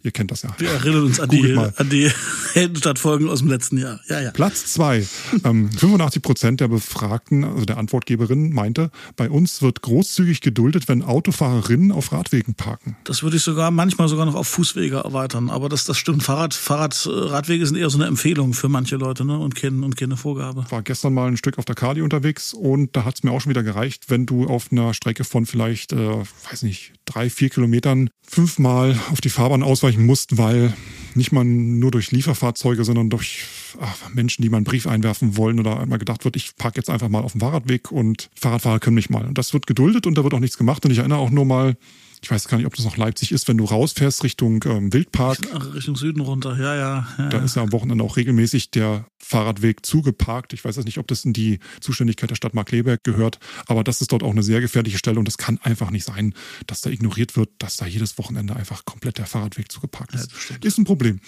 Ihr 0.03 0.13
kennt 0.13 0.31
das 0.31 0.43
ja. 0.43 0.55
Wir 0.57 0.71
erinnern 0.71 1.05
uns 1.05 1.21
an 1.21 1.29
die, 1.29 1.55
an 1.57 1.91
die 1.91 2.11
Heldenstadtfolgen 2.55 3.29
aus 3.29 3.41
dem 3.41 3.49
letzten 3.49 3.77
Jahr. 3.77 4.01
Ja, 4.09 4.21
ja. 4.21 4.31
Platz 4.31 4.73
zwei. 4.73 5.07
Ähm, 5.45 5.71
85 5.73 6.23
Prozent 6.23 6.61
der 6.61 6.69
Befragten, 6.69 7.45
also 7.45 7.67
der 7.67 7.77
Antwortgeberinnen, 7.77 8.53
meinte, 8.53 8.91
bei 9.17 9.29
uns 9.29 9.61
wird 9.61 9.83
großzügig 9.83 10.41
geduldet, 10.41 10.89
wenn 10.89 11.03
Autofahrerinnen 11.03 11.93
auf 11.93 12.13
Radwegen 12.13 12.55
parken. 12.55 12.97
Das 13.05 13.23
würde 13.23 13.37
ich 13.37 13.43
sogar 13.43 13.71
manchmal 13.71 14.09
sogar 14.09 14.25
noch 14.25 14.37
auf 14.37 14.49
Fußwege 14.49 14.97
erweitern. 14.97 15.51
Aber 15.51 15.69
das, 15.69 15.85
das 15.85 15.99
stimmt. 15.99 16.23
Fahrrad, 16.23 16.55
Fahrrad, 16.55 17.07
Radwege 17.07 17.67
sind 17.67 17.77
eher 17.77 17.91
so 17.91 17.99
eine 17.99 18.07
Empfehlung 18.07 18.55
für 18.55 18.71
manche 18.71 18.97
Leute 18.97 19.27
ne? 19.27 19.39
und, 19.39 19.55
keine, 19.55 19.85
und 19.85 19.99
keine 19.99 20.17
Vorgabe. 20.17 20.65
War 20.71 20.83
gestern 20.83 21.13
mal 21.13 21.29
ein 21.29 21.37
Stück 21.37 21.59
auf 21.59 21.67
der 21.67 21.75
Kali 21.75 22.01
unterwegs 22.01 22.55
und 22.55 22.97
da 22.97 23.05
hat 23.05 23.17
es 23.17 23.23
mir 23.23 23.33
auch 23.33 23.41
schon 23.43 23.51
wieder 23.51 23.63
gereicht, 23.63 24.05
wenn 24.09 24.25
du 24.25 24.47
auf 24.47 24.73
einer 24.73 24.95
Strecke 24.95 25.25
von 25.25 25.45
vielleicht, 25.45 25.93
äh, 25.93 26.23
weiß 26.51 26.63
nicht, 26.63 26.93
drei, 27.05 27.29
vier 27.29 27.51
Kilometern 27.51 28.09
fünfmal 28.27 28.99
auf 29.11 29.21
die 29.21 29.29
Fahrbahn 29.29 29.63
ausweichen 29.91 30.07
musst, 30.07 30.39
weil 30.39 30.73
nicht 31.15 31.33
mal 31.33 31.45
nur 31.45 31.91
durch 31.91 32.13
Lieferfahrzeuge, 32.13 32.85
sondern 32.85 33.11
durch 33.11 33.45
ach, 33.81 34.15
Menschen, 34.15 34.43
die 34.43 34.49
mal 34.49 34.59
einen 34.59 34.65
Brief 34.65 34.87
einwerfen 34.87 35.37
wollen 35.37 35.59
oder 35.59 35.81
einmal 35.81 35.99
gedacht 35.99 36.25
wird, 36.25 36.37
ich 36.37 36.57
parke 36.57 36.79
jetzt 36.79 36.89
einfach 36.89 37.09
mal 37.09 37.23
auf 37.23 37.33
dem 37.33 37.41
Fahrradweg 37.41 37.91
und 37.91 38.31
Fahrradfahrer 38.35 38.79
können 38.79 38.95
mich 38.95 39.11
mal. 39.11 39.27
Und 39.27 39.37
das 39.37 39.53
wird 39.53 39.67
geduldet 39.67 40.07
und 40.07 40.17
da 40.17 40.23
wird 40.23 40.35
auch 40.35 40.41
nichts 40.41 40.57
gemacht. 40.57 40.85
Und 40.85 40.93
ich 40.93 40.99
erinnere 40.99 41.19
auch 41.19 41.31
nur 41.31 41.45
mal, 41.45 41.77
ich 42.23 42.31
weiß 42.31 42.49
gar 42.49 42.59
nicht, 42.59 42.67
ob 42.67 42.75
das 42.75 42.85
noch 42.85 42.97
Leipzig 42.97 43.33
ist, 43.33 43.49
wenn 43.49 43.57
du 43.57 43.65
rausfährst 43.65 44.25
Richtung 44.25 44.63
ähm, 44.67 44.93
Wildpark. 44.93 45.39
Richtung 45.75 45.97
Süden 45.97 46.21
runter, 46.21 46.59
ja, 46.59 46.75
ja. 46.75 47.09
ja 47.19 47.29
da 47.29 47.39
ist 47.39 47.57
ja 47.57 47.63
am 47.63 47.73
Wochenende 47.73 48.05
auch 48.05 48.17
regelmäßig 48.17 48.71
der 48.71 49.07
Fahrradweg 49.19 49.85
zugeparkt. 49.87 50.53
Ich 50.53 50.65
weiß 50.65 50.77
jetzt 50.77 50.85
nicht, 50.85 50.99
ob 50.99 51.07
das 51.09 51.25
in 51.25 51.33
die 51.33 51.61
Zuständigkeit 51.81 52.31
der 52.31 52.35
Stadt 52.35 52.55
Markleberg 52.55 53.03
gehört, 53.05 53.39
aber 53.67 53.85
das 53.85 54.01
ist 54.01 54.13
dort 54.13 54.23
auch 54.23 54.33
eine 54.33 54.43
sehr 54.43 54.61
gefährliche 54.61 54.99
Stelle 54.99 55.19
und 55.19 55.29
es 55.29 55.39
kann 55.39 55.59
einfach 55.63 55.91
nicht 55.91 56.05
sein, 56.05 56.35
dass 56.67 56.83
da 56.83 56.91
ignoriert 56.91 57.37
wird, 57.37 57.51
dass 57.59 57.77
da 57.77 57.87
jedes 57.87 58.19
Wochenende 58.19 58.55
einfach 58.55 58.85
komplett 58.85 59.19
der 59.19 59.27
Fahrradweg 59.27 59.73
zugeparkt 59.73 60.15
ist. 60.15 60.31
Ja, 60.51 60.57
ist 60.63 60.79
ein 60.79 60.85
Problem. 60.85 61.21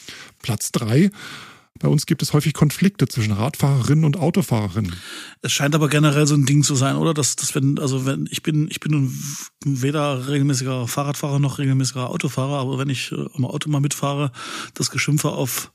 Platz 0.42 0.72
drei 0.72 1.10
bei 1.82 1.88
uns 1.88 2.06
gibt 2.06 2.22
es 2.22 2.32
häufig 2.32 2.54
Konflikte 2.54 3.08
zwischen 3.08 3.32
Radfahrerinnen 3.32 4.04
und 4.04 4.16
Autofahrerinnen. 4.16 4.94
Es 5.42 5.52
scheint 5.52 5.74
aber 5.74 5.88
generell 5.88 6.28
so 6.28 6.34
ein 6.36 6.46
Ding 6.46 6.62
zu 6.62 6.76
sein, 6.76 6.94
oder? 6.94 7.12
Dass, 7.12 7.34
dass 7.34 7.56
wenn, 7.56 7.78
also 7.80 8.06
wenn, 8.06 8.28
ich 8.30 8.42
bin, 8.42 8.68
ich 8.70 8.78
bin 8.78 9.12
weder 9.64 10.28
regelmäßiger 10.28 10.86
Fahrradfahrer 10.86 11.40
noch 11.40 11.58
regelmäßiger 11.58 12.08
Autofahrer, 12.08 12.60
aber 12.60 12.78
wenn 12.78 12.88
ich 12.88 13.10
äh, 13.10 13.16
im 13.36 13.44
Auto 13.44 13.68
mal 13.68 13.80
mitfahre, 13.80 14.30
das 14.74 14.90
Geschimpfe 14.92 15.30
auf, 15.30 15.72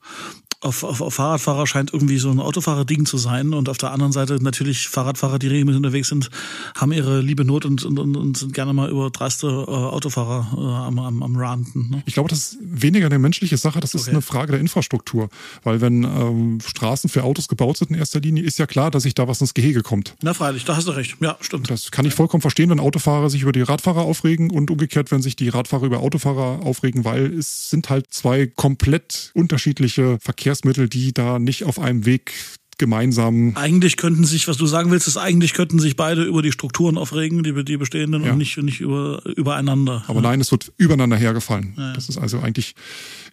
auf, 0.62 0.84
auf, 0.84 1.02
auf 1.02 1.14
Fahrradfahrer 1.14 1.68
scheint 1.68 1.94
irgendwie 1.94 2.18
so 2.18 2.32
ein 2.32 2.40
Autofahrer-Ding 2.40 3.06
zu 3.06 3.18
sein 3.18 3.54
und 3.54 3.70
auf 3.70 3.78
der 3.78 3.92
anderen 3.92 4.12
Seite 4.12 4.42
natürlich 4.42 4.88
Fahrradfahrer, 4.88 5.38
die 5.38 5.48
regelmäßig 5.48 5.78
unterwegs 5.78 6.08
sind, 6.08 6.30
haben 6.76 6.92
ihre 6.92 7.22
liebe 7.22 7.46
Not 7.46 7.66
und, 7.66 7.84
und, 7.86 8.00
und 8.00 8.38
sind 8.38 8.54
gerne 8.54 8.74
mal 8.74 8.90
über 8.90 9.10
dreiste 9.12 9.48
äh, 9.48 9.52
Autofahrer 9.52 10.48
äh, 10.58 10.88
am, 10.88 11.00
am, 11.00 11.22
am 11.22 11.36
Ranten. 11.36 11.90
Ne? 11.92 12.04
Ich 12.06 12.16
glaube, 12.16 12.30
das 12.30 12.40
ist 12.40 12.58
weniger 12.62 13.06
eine 13.06 13.20
menschliche 13.20 13.58
Sache, 13.58 13.80
das 13.80 13.94
ist 13.94 14.04
okay. 14.04 14.12
eine 14.12 14.22
Frage 14.22 14.54
der 14.54 14.62
Infrastruktur. 14.62 15.30
Weil 15.64 15.82
wenn 15.82 16.04
ähm, 16.04 16.60
Straßen 16.66 17.10
für 17.10 17.24
Autos 17.24 17.48
gebaut 17.48 17.78
sind 17.78 17.92
in 17.92 17.96
erster 17.96 18.20
Linie, 18.20 18.44
ist 18.44 18.58
ja 18.58 18.66
klar, 18.66 18.90
dass 18.90 19.04
sich 19.04 19.14
da 19.14 19.28
was 19.28 19.42
ins 19.42 19.54
Gehege 19.54 19.84
kommt. 19.84 20.16
Na 20.22 20.34
freilich, 20.34 20.66
da 20.66 20.76
hast 20.76 20.88
du 20.88 20.92
recht. 20.92 21.18
Ja, 21.20 21.38
stimmt. 21.40 21.70
Das 21.70 21.92
kann 21.92 22.06
ich 22.06 22.14
vollkommen 22.14 22.42
verstehen, 22.42 22.70
wenn 22.72 22.80
Autofahrer 22.80 23.30
sich 23.30 23.44
über 23.44 23.52
die 23.52 23.62
Radfahrer 23.62 24.02
aufregen 24.02 24.50
und 24.50 24.72
umgekehrt, 24.72 25.12
wenn 25.12 25.22
sich 25.22 25.36
die 25.36 25.50
Radfahrer 25.50 25.86
über 25.86 26.00
Autofahrer 26.00 26.66
aufregen, 26.66 27.06
weil 27.06 27.34
es 27.34 27.70
sind 27.70 27.90
halt 27.90 28.08
zwei 28.10 28.48
komplett 28.48 29.32
unterschiedliche 29.36 30.18
Verkehrsmittel, 30.48 30.88
die 30.88 31.14
da 31.14 31.40
nicht 31.40 31.66
auf 31.66 31.78
einem 31.78 32.06
Weg 32.06 32.32
gemeinsam. 32.78 33.54
Eigentlich 33.56 33.98
könnten 33.98 34.24
sich, 34.24 34.48
was 34.48 34.56
du 34.56 34.66
sagen 34.66 34.92
willst, 34.92 35.08
ist 35.08 35.18
eigentlich 35.18 35.54
könnten 35.54 35.80
sich 35.80 35.98
beide 35.98 36.24
über 36.24 36.42
die 36.42 36.54
Strukturen 36.54 36.98
aufregen, 36.98 37.44
die, 37.44 37.66
die 37.66 37.76
bestehenden 37.76 38.24
ja. 38.24 38.32
und 38.32 38.38
nicht, 38.38 38.56
nicht 38.58 38.80
über, 38.80 39.22
übereinander. 39.26 40.06
Aber 40.08 40.22
ja. 40.22 40.30
nein, 40.30 40.40
es 40.40 40.52
wird 40.52 40.72
übereinander 40.78 41.18
hergefallen. 41.18 41.74
Ja, 41.76 41.92
das 41.94 42.08
ist 42.08 42.18
also 42.18 42.40
eigentlich, 42.40 42.76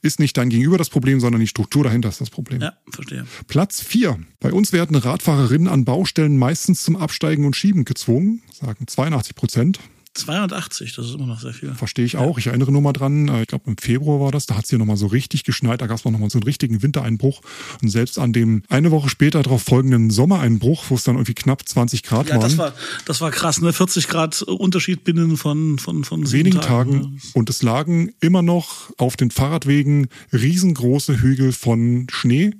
ist 0.03 0.19
nicht 0.19 0.37
dein 0.37 0.49
Gegenüber 0.49 0.77
das 0.77 0.91
Problem, 0.91 1.21
sondern 1.21 1.41
die 1.41 1.47
Struktur 1.47 1.85
dahinter 1.85 2.09
ist 2.09 2.21
das 2.21 2.31
Problem. 2.31 2.63
Ja, 2.63 2.73
verstehe. 2.91 3.27
Platz 3.47 3.81
vier. 3.81 4.19
Bei 4.41 4.53
uns 4.53 4.73
werden 4.73 4.97
Radfahrerinnen 4.97 5.69
an 5.69 5.85
Baustellen 5.85 6.37
meistens 6.37 6.83
zum 6.83 6.97
Absteigen 6.97 7.45
und 7.45 7.55
Schieben 7.55 7.85
gezwungen, 7.85 8.43
sagen 8.51 8.87
82 8.89 9.37
Prozent. 9.37 9.79
280, 10.15 10.95
das 10.95 11.07
ist 11.07 11.15
immer 11.15 11.27
noch 11.27 11.41
sehr 11.41 11.53
viel. 11.53 11.75
Verstehe 11.75 12.05
ich 12.05 12.17
auch. 12.17 12.39
Ich 12.39 12.47
erinnere 12.47 12.73
nur 12.73 12.83
mal 12.83 12.93
dran, 12.93 13.29
äh, 13.29 13.43
ich 13.43 13.49
glaube 13.49 13.65
im 13.67 13.77
Februar 13.77 14.21
war 14.21 14.33
das, 14.33 14.47
da 14.47 14.57
hat 14.57 14.65
es 14.65 14.71
hier 14.71 14.79
nochmal 14.79 14.97
so 14.97 15.07
richtig 15.07 15.45
geschneit, 15.45 15.81
da 15.81 15.87
gab 15.87 15.99
es 15.99 16.05
noch 16.05 16.19
mal 16.19 16.31
so 16.31 16.39
einen 16.39 16.45
richtigen 16.45 16.83
Wintereinbruch. 16.83 17.41
Und 17.83 17.89
selbst 17.89 18.19
an 18.19 18.33
dem 18.33 18.63
eine 18.69 18.91
Woche 18.91 19.09
später 19.09 19.43
darauf 19.43 19.63
folgenden 19.63 20.11
Sommereinbruch, 20.11 20.85
wo 20.89 20.95
es 20.95 21.05
dann 21.05 21.17
irgendwie 21.17 21.35
knapp 21.35 21.69
20 21.69 22.03
Grad 22.03 22.29
ja, 22.29 22.35
waren. 22.37 22.43
Das 22.43 22.59
war, 22.59 22.73
das 23.05 23.21
war 23.21 23.31
krass, 23.31 23.61
ne? 23.61 23.73
40 23.73 24.09
Grad 24.09 24.43
Unterschied 24.43 25.05
binnen 25.05 25.37
von, 25.37 25.79
von, 25.79 26.05
von 26.05 26.31
wenigen 26.33 26.61
Tagen. 26.61 27.03
Tagen. 27.03 27.21
Und 27.35 27.51
es 27.51 27.63
lagen 27.63 28.13
immer 28.21 28.43
noch 28.43 28.91
auf 28.99 29.17
den 29.17 29.31
Fahrradwegen 29.31 30.09
riesengroße 30.33 31.21
Hügel 31.21 31.53
von 31.53 32.07
Schnee, 32.11 32.53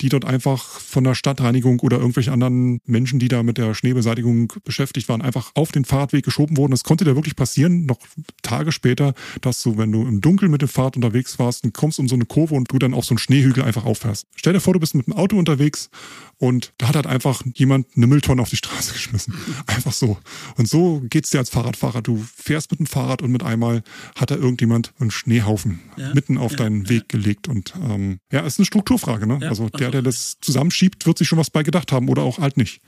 die 0.00 0.08
dort 0.08 0.24
einfach 0.24 0.62
von 0.62 1.04
der 1.04 1.14
Stadtreinigung 1.14 1.80
oder 1.80 1.98
irgendwelchen 1.98 2.32
anderen 2.32 2.80
Menschen, 2.84 3.18
die 3.18 3.28
da 3.28 3.42
mit 3.42 3.58
der 3.58 3.74
Schneebeseitigung 3.74 4.52
beschäftigt 4.64 5.08
waren, 5.08 5.22
einfach 5.22 5.52
auf 5.54 5.72
den 5.72 5.84
Fahrradweg 5.84 6.24
geschoben 6.24 6.56
wurden. 6.56 6.72
Das 6.72 6.84
konnte 6.84 7.01
dir 7.04 7.14
wirklich 7.14 7.36
passieren, 7.36 7.86
noch 7.86 7.98
Tage 8.42 8.72
später, 8.72 9.14
dass 9.40 9.62
du, 9.62 9.78
wenn 9.78 9.92
du 9.92 10.02
im 10.02 10.20
Dunkeln 10.20 10.50
mit 10.50 10.62
dem 10.62 10.68
Fahrrad 10.68 10.96
unterwegs 10.96 11.38
warst, 11.38 11.64
und 11.64 11.74
kommst 11.74 11.98
um 11.98 12.08
so 12.08 12.14
eine 12.14 12.24
Kurve 12.24 12.54
und 12.54 12.70
du 12.70 12.78
dann 12.78 12.94
auf 12.94 13.04
so 13.04 13.12
einen 13.12 13.18
Schneehügel 13.18 13.64
einfach 13.64 13.84
auffährst. 13.84 14.26
Stell 14.36 14.52
dir 14.52 14.60
vor, 14.60 14.74
du 14.74 14.80
bist 14.80 14.94
mit 14.94 15.06
dem 15.06 15.14
Auto 15.14 15.36
unterwegs 15.38 15.90
und 16.38 16.72
da 16.78 16.88
hat 16.88 16.96
halt 16.96 17.06
einfach 17.06 17.42
jemand 17.54 17.86
eine 17.96 18.06
Mülltonne 18.06 18.42
auf 18.42 18.50
die 18.50 18.56
Straße 18.56 18.92
geschmissen. 18.94 19.34
Einfach 19.66 19.92
so. 19.92 20.18
Und 20.56 20.68
so 20.68 21.00
geht's 21.08 21.30
dir 21.30 21.38
als 21.38 21.50
Fahrradfahrer. 21.50 22.02
Du 22.02 22.24
fährst 22.36 22.70
mit 22.70 22.80
dem 22.80 22.86
Fahrrad 22.86 23.22
und 23.22 23.30
mit 23.30 23.42
einmal 23.42 23.82
hat 24.16 24.30
da 24.30 24.34
irgendjemand 24.34 24.92
einen 24.98 25.10
Schneehaufen 25.10 25.80
ja, 25.96 26.12
mitten 26.14 26.38
auf 26.38 26.52
ja, 26.52 26.58
deinen 26.58 26.88
Weg 26.88 27.08
gelegt. 27.08 27.48
Und 27.48 27.74
ähm, 27.76 28.18
ja, 28.32 28.40
ist 28.40 28.58
eine 28.58 28.66
Strukturfrage. 28.66 29.26
Ne? 29.26 29.40
also 29.48 29.68
der, 29.68 29.90
der 29.90 30.02
das 30.02 30.38
zusammenschiebt, 30.40 31.06
wird 31.06 31.18
sich 31.18 31.28
schon 31.28 31.38
was 31.38 31.50
bei 31.50 31.62
gedacht 31.62 31.92
haben 31.92 32.08
oder 32.08 32.22
auch 32.22 32.38
halt 32.38 32.56
nicht. 32.56 32.80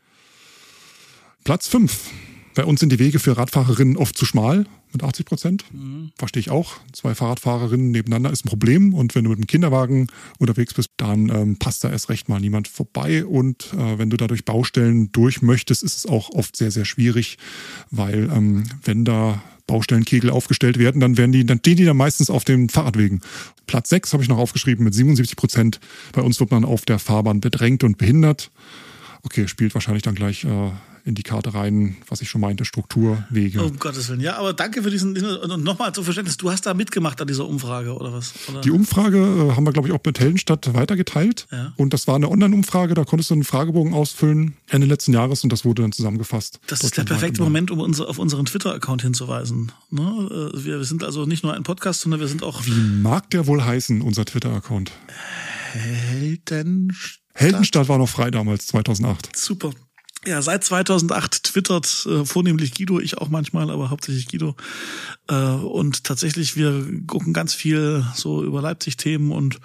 Platz 1.44 1.68
5. 1.68 2.10
Bei 2.54 2.64
uns 2.64 2.80
sind 2.80 2.90
die 2.92 2.98
Wege 2.98 3.18
für 3.18 3.36
Radfahrerinnen 3.36 3.96
oft 3.96 4.16
zu 4.16 4.24
schmal, 4.24 4.66
mit 4.92 5.02
80 5.02 5.26
Prozent. 5.26 5.64
Mhm. 5.72 6.12
Verstehe 6.16 6.40
ich 6.40 6.50
auch. 6.50 6.76
Zwei 6.92 7.14
Fahrradfahrerinnen 7.14 7.90
nebeneinander 7.90 8.30
ist 8.30 8.44
ein 8.44 8.48
Problem. 8.48 8.94
Und 8.94 9.14
wenn 9.14 9.24
du 9.24 9.30
mit 9.30 9.38
einem 9.38 9.46
Kinderwagen 9.46 10.06
unterwegs 10.38 10.72
bist, 10.72 10.90
dann 10.96 11.28
ähm, 11.30 11.58
passt 11.58 11.82
da 11.84 11.90
erst 11.90 12.08
recht 12.08 12.28
mal 12.28 12.40
niemand 12.40 12.68
vorbei. 12.68 13.24
Und 13.24 13.72
äh, 13.74 13.98
wenn 13.98 14.10
du 14.10 14.16
da 14.16 14.28
durch 14.28 14.44
Baustellen 14.44 15.10
durch 15.10 15.42
möchtest, 15.42 15.82
ist 15.82 15.98
es 15.98 16.06
auch 16.06 16.30
oft 16.30 16.56
sehr, 16.56 16.70
sehr 16.70 16.84
schwierig, 16.84 17.38
weil 17.90 18.30
ähm, 18.32 18.64
wenn 18.84 19.04
da 19.04 19.42
Baustellenkegel 19.66 20.30
aufgestellt 20.30 20.78
werden, 20.78 21.00
dann 21.00 21.16
werden 21.16 21.32
die, 21.32 21.44
dann 21.44 21.58
stehen 21.58 21.76
die 21.76 21.84
dann 21.84 21.96
meistens 21.96 22.30
auf 22.30 22.44
den 22.44 22.68
Fahrradwegen. 22.68 23.20
Platz 23.66 23.88
6 23.88 24.12
habe 24.12 24.22
ich 24.22 24.28
noch 24.28 24.38
aufgeschrieben 24.38 24.84
mit 24.84 24.94
77 24.94 25.36
Prozent. 25.36 25.80
Bei 26.12 26.22
uns 26.22 26.38
wird 26.38 26.50
man 26.50 26.64
auf 26.64 26.84
der 26.84 26.98
Fahrbahn 26.98 27.40
bedrängt 27.40 27.82
und 27.82 27.98
behindert. 27.98 28.50
Okay, 29.22 29.48
spielt 29.48 29.74
wahrscheinlich 29.74 30.02
dann 30.02 30.14
gleich 30.14 30.44
äh, 30.44 30.70
in 31.04 31.14
die 31.14 31.22
Karte 31.22 31.52
rein, 31.52 31.96
was 32.08 32.22
ich 32.22 32.30
schon 32.30 32.40
meinte, 32.40 32.64
Struktur, 32.64 33.24
Wege. 33.28 33.62
Um 33.62 33.78
Gottes 33.78 34.08
Willen. 34.08 34.20
Ja, 34.20 34.36
aber 34.36 34.54
danke 34.54 34.82
für 34.82 34.90
diesen, 34.90 35.16
und 35.16 35.62
nochmal 35.62 35.92
zum 35.94 36.04
Verständnis, 36.04 36.38
du 36.38 36.50
hast 36.50 36.64
da 36.64 36.72
mitgemacht 36.72 37.20
an 37.20 37.26
dieser 37.26 37.46
Umfrage, 37.46 37.94
oder 37.94 38.12
was? 38.12 38.32
Oder? 38.48 38.62
Die 38.62 38.70
Umfrage 38.70 39.18
äh, 39.18 39.54
haben 39.54 39.66
wir, 39.66 39.72
glaube 39.72 39.88
ich, 39.88 39.94
auch 39.94 40.00
mit 40.04 40.18
Heldenstadt 40.18 40.72
weitergeteilt. 40.72 41.46
Ja. 41.52 41.74
Und 41.76 41.92
das 41.92 42.06
war 42.06 42.14
eine 42.14 42.30
Online-Umfrage, 42.30 42.94
da 42.94 43.04
konntest 43.04 43.28
du 43.30 43.34
einen 43.34 43.44
Fragebogen 43.44 43.92
ausfüllen 43.92 44.56
Ende 44.68 44.86
letzten 44.86 45.12
Jahres 45.12 45.44
und 45.44 45.52
das 45.52 45.66
wurde 45.66 45.82
dann 45.82 45.92
zusammengefasst. 45.92 46.58
Das 46.68 46.80
ist 46.80 46.96
der 46.96 47.04
perfekte 47.04 47.42
Moment, 47.42 47.70
um 47.70 47.80
unser, 47.80 48.08
auf 48.08 48.18
unseren 48.18 48.46
Twitter-Account 48.46 49.02
hinzuweisen. 49.02 49.72
Ne? 49.90 50.52
Äh, 50.54 50.64
wir, 50.64 50.78
wir 50.78 50.84
sind 50.84 51.04
also 51.04 51.26
nicht 51.26 51.44
nur 51.44 51.52
ein 51.52 51.64
Podcast, 51.64 52.00
sondern 52.00 52.20
wir 52.20 52.28
sind 52.28 52.42
auch. 52.42 52.64
Wie 52.64 52.70
mag 52.70 53.28
der 53.30 53.46
wohl 53.46 53.62
heißen, 53.62 54.00
unser 54.00 54.24
Twitter-Account? 54.24 54.90
Heldenstadt. 55.72 57.20
Heldenstadt 57.34 57.88
war 57.88 57.98
noch 57.98 58.08
frei 58.08 58.30
damals, 58.30 58.68
2008. 58.68 59.36
Super. 59.36 59.72
Ja, 60.26 60.40
seit 60.42 60.64
2008 60.64 61.44
twittert 61.44 62.06
äh, 62.08 62.24
vornehmlich 62.24 62.74
Guido, 62.74 62.98
ich 62.98 63.18
auch 63.18 63.28
manchmal, 63.28 63.70
aber 63.70 63.90
hauptsächlich 63.90 64.28
Guido. 64.28 64.56
Äh, 65.28 65.34
und 65.34 66.04
tatsächlich, 66.04 66.56
wir 66.56 66.86
gucken 67.06 67.32
ganz 67.32 67.54
viel 67.54 68.04
so 68.14 68.42
über 68.42 68.62
Leipzig-Themen 68.62 69.32
und 69.32 69.60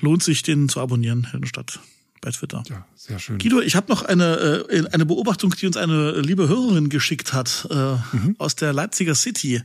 lohnt 0.00 0.22
sich, 0.22 0.42
den 0.42 0.68
zu 0.68 0.80
abonnieren, 0.80 1.24
Heldenstadt 1.30 1.80
bei 2.20 2.30
Twitter. 2.30 2.62
Ja, 2.68 2.86
sehr 2.96 3.18
schön. 3.18 3.38
Guido, 3.38 3.60
ich 3.60 3.76
habe 3.76 3.90
noch 3.90 4.02
eine, 4.02 4.66
äh, 4.70 4.88
eine 4.92 5.06
Beobachtung, 5.06 5.54
die 5.60 5.66
uns 5.66 5.76
eine 5.76 6.20
liebe 6.20 6.48
Hörerin 6.48 6.88
geschickt 6.88 7.32
hat 7.32 7.68
äh, 7.70 7.74
mhm. 7.74 8.36
aus 8.38 8.56
der 8.56 8.72
Leipziger 8.72 9.14
City. 9.14 9.62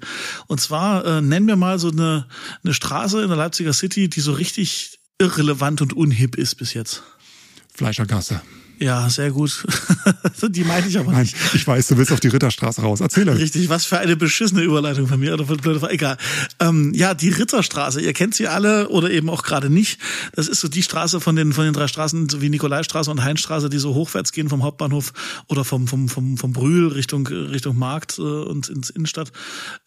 Und 0.48 0.62
zwar 0.62 1.06
äh, 1.06 1.22
nennen 1.22 1.48
wir 1.48 1.56
mal 1.56 1.80
so 1.80 1.90
eine, 1.90 2.28
eine 2.64 2.74
Straße 2.74 3.22
in 3.22 3.30
der 3.30 3.38
Leipziger 3.38 3.74
City, 3.74 4.10
die 4.10 4.22
so 4.22 4.34
richtig 4.34 5.00
irrelevant 5.20 5.82
und 5.82 5.94
unhip 5.94 6.36
ist 6.36 6.56
bis 6.56 6.74
jetzt. 6.74 7.04
Fleischergasse. 7.74 8.42
Ja, 8.80 9.10
sehr 9.10 9.32
gut. 9.32 9.66
die 10.50 10.64
meine 10.64 10.88
ich 10.88 10.98
aber 10.98 11.12
Nein, 11.12 11.22
nicht. 11.22 11.36
Ich 11.54 11.66
weiß, 11.66 11.88
du 11.88 11.98
willst 11.98 12.12
auf 12.12 12.20
die 12.20 12.28
Ritterstraße 12.28 12.82
raus. 12.82 13.00
Erzähl 13.00 13.28
euch. 13.30 13.40
Richtig, 13.40 13.70
was 13.70 13.86
für 13.86 14.00
eine 14.00 14.16
beschissene 14.16 14.62
Überleitung 14.62 15.08
von 15.08 15.20
mir. 15.20 15.34
Oder 15.34 15.46
von 15.46 15.58
blöde, 15.58 15.88
egal. 15.90 16.18
Ähm, 16.60 16.92
ja, 16.94 17.14
die 17.14 17.30
Ritterstraße, 17.30 18.02
ihr 18.02 18.14
kennt 18.14 18.36
sie 18.36 18.48
alle 18.48 18.90
oder 18.90 19.10
eben 19.12 19.30
auch 19.30 19.44
gerade 19.44 19.70
nicht. 19.70 20.00
Das 20.34 20.48
ist 20.48 20.60
so 20.62 20.68
die 20.68 20.84
Straße 20.84 21.22
von 21.22 21.36
den, 21.36 21.54
von 21.54 21.66
den 21.66 21.74
drei 21.74 21.88
Straßen, 21.88 22.28
so 22.30 22.42
wie 22.42 22.50
Nikolaistraße 22.50 23.10
und 23.10 23.24
Heinstraße, 23.24 23.70
die 23.70 23.78
so 23.78 23.94
hochwärts 23.94 24.32
gehen 24.32 24.50
vom 24.50 24.64
Hauptbahnhof 24.64 25.14
oder 25.48 25.64
vom, 25.64 25.88
vom, 25.88 26.10
vom, 26.10 26.38
vom 26.38 26.54
Brühl 26.54 26.88
Richtung, 26.88 27.28
Richtung 27.28 27.78
Markt 27.78 28.18
äh, 28.18 28.22
und 28.22 28.70
ins 28.70 28.90
Innenstadt, 28.90 29.32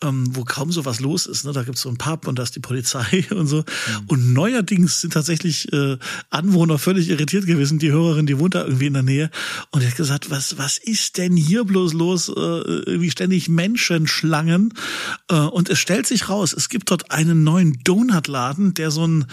ähm, 0.02 0.24
wo 0.34 0.44
kaum 0.44 0.72
so 0.72 0.84
was 0.84 1.00
los 1.00 1.26
ist. 1.26 1.44
Ne? 1.44 1.52
Da 1.52 1.64
gibt's 1.64 1.82
so 1.82 1.88
ein 1.88 1.98
Pub 1.98 2.26
und 2.26 2.38
da 2.38 2.44
ist 2.44 2.56
die 2.56 2.60
Polizei 2.60 3.26
und 3.30 3.46
so. 3.46 3.58
Mhm. 3.58 3.64
Und 4.06 4.32
neuerdings 4.32 5.00
sind 5.02 5.12
tatsächlich 5.12 5.72
äh, 5.72 5.98
Anwohner 6.30 6.78
völlig 6.78 7.10
irritiert 7.10 7.46
gewesen. 7.46 7.78
Die 7.78 7.90
Hörerin, 7.90 8.26
die 8.26 8.38
wohnt 8.38 8.54
da 8.54 8.64
irgendwie 8.64 8.75
in 8.84 8.92
der 8.92 9.02
Nähe. 9.02 9.30
Und 9.70 9.82
er 9.82 9.88
hat 9.88 9.96
gesagt, 9.96 10.30
was, 10.30 10.58
was 10.58 10.76
ist 10.76 11.16
denn 11.16 11.36
hier 11.36 11.64
bloß 11.64 11.94
los? 11.94 12.28
Äh, 12.28 12.32
irgendwie 12.32 13.10
ständig 13.10 13.48
Menschenschlangen. 13.48 14.74
Äh, 15.30 15.36
und 15.36 15.70
es 15.70 15.78
stellt 15.78 16.06
sich 16.06 16.28
raus, 16.28 16.52
es 16.52 16.68
gibt 16.68 16.90
dort 16.90 17.10
einen 17.10 17.44
neuen 17.44 17.78
Donutladen, 17.84 18.74
der 18.74 18.90
so 18.90 19.06
ein, 19.06 19.24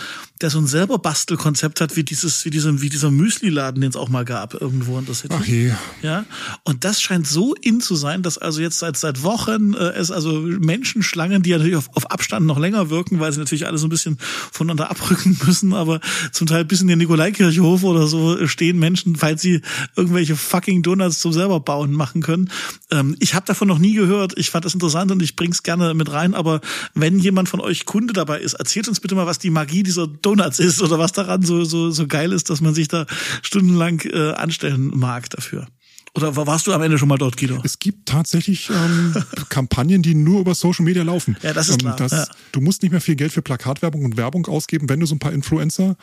der 0.41 0.49
so 0.49 0.59
ein 0.59 0.67
selber 0.67 0.99
Bastelkonzept 0.99 1.81
hat, 1.81 1.95
wie 1.95 2.03
dieses, 2.03 2.45
wie 2.45 2.49
diesem, 2.49 2.81
wie 2.81 2.89
dieser 2.89 3.11
Müsli-Laden, 3.11 3.81
den 3.81 3.89
es 3.89 3.95
auch 3.95 4.09
mal 4.09 4.25
gab 4.25 4.53
irgendwo 4.53 4.97
in 4.97 5.05
der 5.05 5.15
City. 5.15 5.35
Ach 5.37 5.45
je. 5.45 5.71
Ja. 6.01 6.25
Und 6.63 6.83
das 6.85 7.01
scheint 7.01 7.27
so 7.27 7.53
in 7.55 7.81
zu 7.81 7.95
sein, 7.95 8.23
dass 8.23 8.37
also 8.37 8.61
jetzt 8.61 8.79
seit, 8.79 8.97
seit 8.97 9.23
Wochen 9.23 9.73
äh, 9.73 9.91
es 9.93 10.11
also 10.11 10.39
Menschenschlangen, 10.41 11.43
die 11.43 11.49
ja 11.49 11.57
natürlich 11.57 11.77
auf, 11.77 11.89
auf 11.95 12.09
Abstand 12.11 12.45
noch 12.45 12.59
länger 12.59 12.89
wirken, 12.89 13.19
weil 13.19 13.31
sie 13.31 13.39
natürlich 13.39 13.67
alle 13.67 13.77
so 13.77 13.87
ein 13.87 13.89
bisschen 13.89 14.17
voneinander 14.51 14.89
abrücken 14.91 15.37
müssen, 15.45 15.73
aber 15.73 15.99
zum 16.31 16.47
Teil 16.47 16.65
bis 16.65 16.81
in 16.81 16.87
den 16.87 16.99
Nikolaikirchhof 16.99 17.83
oder 17.83 18.07
so 18.07 18.47
stehen 18.47 18.79
Menschen, 18.79 19.15
falls 19.33 19.41
sie 19.41 19.61
irgendwelche 19.95 20.35
fucking 20.35 20.83
Donuts 20.83 21.19
zum 21.19 21.33
selber 21.33 21.59
bauen 21.59 21.91
machen 21.91 22.21
können. 22.21 22.49
Ähm, 22.91 23.15
ich 23.19 23.33
habe 23.33 23.45
davon 23.45 23.67
noch 23.67 23.79
nie 23.79 23.93
gehört. 23.93 24.33
Ich 24.37 24.51
fand 24.51 24.65
das 24.65 24.73
interessant 24.73 25.11
und 25.11 25.21
ich 25.21 25.35
bring's 25.35 25.63
gerne 25.63 25.93
mit 25.93 26.11
rein. 26.11 26.35
Aber 26.35 26.61
wenn 26.93 27.17
jemand 27.19 27.49
von 27.49 27.59
euch 27.59 27.85
Kunde 27.85 28.13
dabei 28.13 28.39
ist, 28.39 28.53
erzählt 28.53 28.87
uns 28.87 28.99
bitte 28.99 29.15
mal, 29.15 29.25
was 29.25 29.39
die 29.39 29.49
Magie 29.49 29.83
dieser 29.83 30.07
Donuts 30.07 30.59
ist 30.59 30.81
oder 30.81 30.99
was 30.99 31.11
daran 31.11 31.41
so 31.41 31.63
so 31.65 31.91
so 31.91 32.07
geil 32.07 32.31
ist, 32.31 32.49
dass 32.49 32.61
man 32.61 32.73
sich 32.73 32.87
da 32.87 33.05
stundenlang 33.41 34.01
äh, 34.01 34.33
anstellen 34.33 34.91
mag 34.93 35.29
dafür. 35.29 35.67
Oder 36.15 36.35
warst 36.35 36.67
du 36.67 36.73
am 36.73 36.81
Ende 36.83 36.99
schon 36.99 37.07
mal 37.07 37.17
dort, 37.17 37.37
Guido? 37.37 37.59
Es 37.63 37.79
gibt 37.79 38.07
tatsächlich 38.07 38.69
ähm, 38.69 39.15
Kampagnen, 39.49 40.03
die 40.03 40.13
nur 40.13 40.41
über 40.41 40.53
Social 40.53 40.85
Media 40.85 41.01
laufen. 41.01 41.35
Ja, 41.41 41.53
das 41.53 41.69
ist 41.69 41.81
ähm, 41.81 41.87
klar. 41.87 41.95
Das, 41.95 42.11
ja. 42.11 42.27
Du 42.51 42.61
musst 42.61 42.83
nicht 42.83 42.91
mehr 42.91 43.01
viel 43.01 43.15
Geld 43.15 43.31
für 43.31 43.41
Plakatwerbung 43.41 44.05
und 44.05 44.15
Werbung 44.15 44.45
ausgeben, 44.45 44.89
wenn 44.89 44.99
du 44.99 45.07
so 45.07 45.15
ein 45.15 45.19
paar 45.19 45.31
Influencer, 45.33 45.95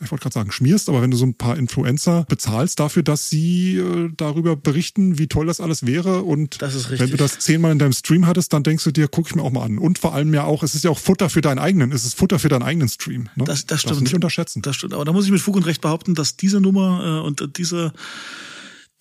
ich 0.00 0.12
wollte 0.12 0.22
gerade 0.22 0.34
sagen, 0.34 0.52
schmierst, 0.52 0.88
aber 0.88 1.02
wenn 1.02 1.10
du 1.10 1.16
so 1.16 1.26
ein 1.26 1.34
paar 1.34 1.56
Influencer 1.56 2.26
bezahlst 2.28 2.78
dafür, 2.78 3.02
dass 3.02 3.28
sie 3.28 3.78
äh, 3.78 4.10
darüber 4.16 4.54
berichten, 4.54 5.18
wie 5.18 5.26
toll 5.26 5.46
das 5.46 5.60
alles 5.60 5.84
wäre. 5.84 6.22
Und 6.22 6.60
wenn 6.60 7.10
du 7.10 7.16
das 7.16 7.40
zehnmal 7.40 7.72
in 7.72 7.80
deinem 7.80 7.92
Stream 7.92 8.28
hattest, 8.28 8.52
dann 8.52 8.62
denkst 8.62 8.84
du 8.84 8.92
dir, 8.92 9.08
guck 9.08 9.26
ich 9.26 9.34
mir 9.34 9.42
auch 9.42 9.50
mal 9.50 9.64
an. 9.64 9.78
Und 9.78 9.98
vor 9.98 10.14
allem 10.14 10.32
ja 10.32 10.44
auch, 10.44 10.62
es 10.62 10.76
ist 10.76 10.84
ja 10.84 10.90
auch 10.92 10.98
Futter 11.00 11.28
für 11.28 11.40
deinen 11.40 11.58
eigenen, 11.58 11.90
es 11.90 12.04
ist 12.04 12.16
Futter 12.16 12.38
für 12.38 12.48
deinen 12.48 12.62
eigenen 12.62 12.88
Stream. 12.88 13.30
Ne? 13.34 13.42
Das, 13.44 13.66
das 13.66 13.80
stimmt. 13.80 13.90
Darfst 13.90 14.02
nicht 14.04 14.14
unterschätzen. 14.14 14.62
Das 14.62 14.76
stimmt. 14.76 14.94
Aber 14.94 15.04
da 15.04 15.12
muss 15.12 15.24
ich 15.24 15.32
mit 15.32 15.40
Fug 15.40 15.56
und 15.56 15.66
Recht 15.66 15.80
behaupten, 15.80 16.14
dass 16.14 16.36
diese 16.36 16.60
Nummer 16.60 17.20
äh, 17.22 17.26
und 17.26 17.58
diese 17.58 17.92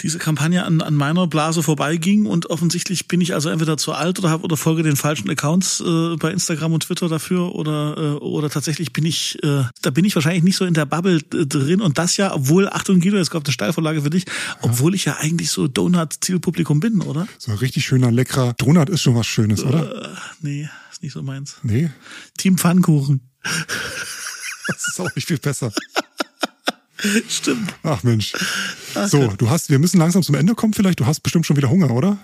diese 0.02 0.18
Kampagne 0.18 0.64
an, 0.64 0.82
an 0.82 0.94
meiner 0.96 1.28
Blase 1.28 1.64
vorbeiging 1.64 2.26
und 2.26 2.50
offensichtlich 2.50 3.08
bin 3.08 3.22
ich 3.22 3.34
also 3.34 3.50
entweder 3.50 3.78
zu 3.78 3.94
alt 3.94 4.20
oder 4.20 4.30
habe 4.30 4.44
oder 4.44 4.58
folge 4.58 4.84
den 4.84 4.96
falschen 4.96 5.30
Accounts 5.30 5.80
äh, 5.80 6.16
bei 6.18 6.32
Instagram 6.32 6.74
und 6.74 6.84
Twitter 6.84 7.08
dafür 7.08 7.56
oder 7.56 7.96
äh, 7.98 8.02
oder 8.18 8.50
tatsächlich 8.50 8.94
bin 8.94 9.06
ich 9.06 9.42
äh, 9.44 9.64
da 9.82 9.90
bin 9.90 10.06
ich 10.06 10.16
wahrscheinlich 10.16 10.44
nicht 10.44 10.58
so 10.58 10.66
in 10.66 10.74
der 10.74 10.86
Bubble 10.86 11.18
äh, 11.34 11.46
drin 11.46 11.82
und 11.82 11.98
das 11.98 12.18
ja 12.18 12.34
obwohl 12.34 12.68
Achtung 12.68 13.00
Guido 13.00 13.18
jetzt 13.18 13.32
kommt 13.32 13.48
eine 13.48 13.54
Steilvorlage 13.54 14.02
für 14.02 14.10
dich 14.10 14.26
obwohl 14.62 14.96
ich 14.96 15.06
ja 15.06 15.18
eigentlich 15.20 15.50
so 15.50 15.68
Donut 15.68 16.14
Zielpublikum 16.20 16.80
bin 16.80 17.02
oder? 17.02 17.28
So 17.38 17.52
ein 17.52 17.58
richtig 17.58 17.86
schöner 17.86 18.12
leckerer 18.12 18.54
Donut 18.58 18.90
ist 18.90 19.02
schon 19.02 19.16
was 19.16 19.28
Schönes 19.28 19.64
oder? 19.64 20.04
Äh, 20.04 20.10
nee 20.42 20.70
ist 20.96 21.04
nicht 21.04 21.14
so 21.14 21.22
meins. 21.22 21.58
Nee? 21.64 21.90
Team 22.38 22.58
Pfannkuchen. 22.58 23.22
Das 24.68 24.88
ist 24.88 25.00
auch 25.00 25.14
nicht 25.16 25.28
viel 25.28 25.38
besser. 25.38 25.72
Stimmt. 27.30 27.72
Ach 27.84 28.02
Mensch. 28.02 28.34
So, 29.08 29.28
du 29.38 29.50
hast, 29.50 29.70
wir 29.70 29.80
müssen 29.80 29.98
langsam 29.98 30.24
zum 30.24 30.36
Ende 30.36 30.56
kommen 30.56 30.74
vielleicht. 30.74 31.00
Du 31.00 31.06
hast 31.06 31.22
bestimmt 31.22 31.46
schon 31.46 31.58
wieder 31.58 31.70
Hunger, 31.70 31.92
oder? 31.92 32.18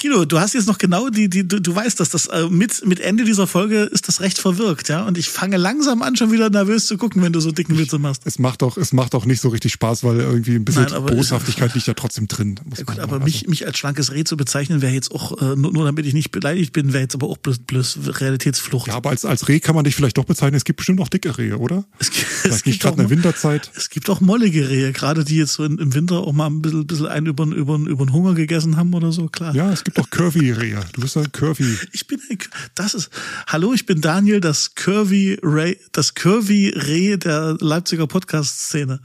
Guido, 0.00 0.24
du 0.24 0.40
hast 0.40 0.54
jetzt 0.54 0.66
noch 0.66 0.78
genau 0.78 1.10
die, 1.10 1.28
die 1.28 1.46
du, 1.46 1.60
du 1.60 1.74
weißt, 1.74 2.00
dass 2.00 2.10
das 2.10 2.26
äh, 2.26 2.48
mit, 2.48 2.84
mit 2.86 3.00
Ende 3.00 3.24
dieser 3.24 3.46
Folge 3.46 3.82
ist 3.82 4.08
das 4.08 4.20
recht 4.20 4.38
verwirkt, 4.38 4.88
ja. 4.88 5.06
Und 5.06 5.18
ich 5.18 5.28
fange 5.28 5.56
langsam 5.56 6.02
an, 6.02 6.16
schon 6.16 6.32
wieder 6.32 6.50
nervös 6.50 6.86
zu 6.86 6.96
gucken, 6.96 7.22
wenn 7.22 7.32
du 7.32 7.40
so 7.40 7.52
dicken 7.52 7.78
Witze 7.78 7.98
machst. 7.98 8.22
Es 8.24 8.38
macht 8.38 8.62
doch, 8.62 8.76
es 8.76 8.92
macht 8.92 9.14
doch 9.14 9.26
nicht 9.26 9.40
so 9.40 9.48
richtig 9.48 9.72
Spaß, 9.72 10.02
weil 10.04 10.20
irgendwie 10.20 10.56
ein 10.56 10.64
bisschen 10.64 10.86
Nein, 10.90 11.06
Boshaftigkeit 11.06 11.74
liegt 11.74 11.86
ja 11.86 11.94
trotzdem 11.94 12.28
drin. 12.28 12.58
Ja 12.80 12.84
gut, 12.84 12.98
aber 13.00 13.18
mich, 13.18 13.46
mich 13.46 13.66
als 13.66 13.76
schlankes 13.78 14.12
Reh 14.12 14.24
zu 14.24 14.36
bezeichnen, 14.36 14.80
wäre 14.80 14.92
jetzt 14.92 15.10
auch, 15.10 15.42
äh, 15.42 15.56
nur, 15.56 15.72
nur 15.72 15.84
damit 15.84 16.06
ich 16.06 16.14
nicht 16.14 16.30
beleidigt 16.30 16.72
bin, 16.72 16.92
wäre 16.92 17.02
jetzt 17.02 17.14
aber 17.14 17.26
auch 17.26 17.36
bloß, 17.36 17.58
bloß 17.58 17.98
Realitätsflucht. 18.20 18.88
Ja, 18.88 18.94
aber 18.94 19.10
als, 19.10 19.24
als 19.24 19.48
Reh 19.48 19.60
kann 19.60 19.74
man 19.74 19.84
dich 19.84 19.94
vielleicht 19.94 20.16
doch 20.16 20.24
bezeichnen. 20.24 20.56
Es 20.56 20.64
gibt 20.64 20.78
bestimmt 20.78 21.00
auch 21.00 21.08
dicke 21.08 21.36
Rehe, 21.36 21.58
oder? 21.58 21.84
Es 21.98 22.10
gibt, 22.10 22.26
vielleicht 22.26 22.60
es 22.60 22.66
nicht 22.66 22.80
gerade 22.80 22.94
in 22.94 23.08
der 23.08 23.10
Winterzeit. 23.10 23.70
Es 23.76 23.90
gibt 23.90 24.08
auch 24.08 24.20
mollige 24.20 24.68
Rehe, 24.68 24.92
gerade 24.92 25.24
die 25.24 25.36
jetzt 25.36 25.54
so 25.54 25.64
im 25.64 25.94
Winter 25.94 26.09
auch 26.18 26.32
mal 26.32 26.46
ein 26.46 26.62
bisschen, 26.62 26.86
bisschen 26.86 27.06
einen 27.06 27.26
über, 27.26 27.44
über, 27.44 27.76
über 27.76 28.04
den 28.04 28.12
Hunger 28.12 28.34
gegessen 28.34 28.76
haben 28.76 28.92
oder 28.94 29.12
so, 29.12 29.28
klar. 29.28 29.54
Ja, 29.54 29.72
es 29.72 29.84
gibt 29.84 29.98
auch 29.98 30.10
Curvy 30.10 30.52
Rehe. 30.52 30.80
Du 30.92 31.00
bist 31.00 31.16
ein 31.16 31.30
Curvy. 31.32 31.78
Ich 31.92 32.06
bin 32.06 32.20
ein, 32.30 32.38
das 32.74 32.94
ist, 32.94 33.10
hallo, 33.46 33.72
ich 33.72 33.86
bin 33.86 34.00
Daniel, 34.00 34.40
das 34.40 34.74
Curvy 34.74 35.38
Ray, 35.42 35.78
das 35.92 36.14
Curvy 36.14 36.70
Reh 36.70 37.16
der 37.16 37.56
Leipziger 37.60 38.06
Podcast-Szene. 38.06 39.00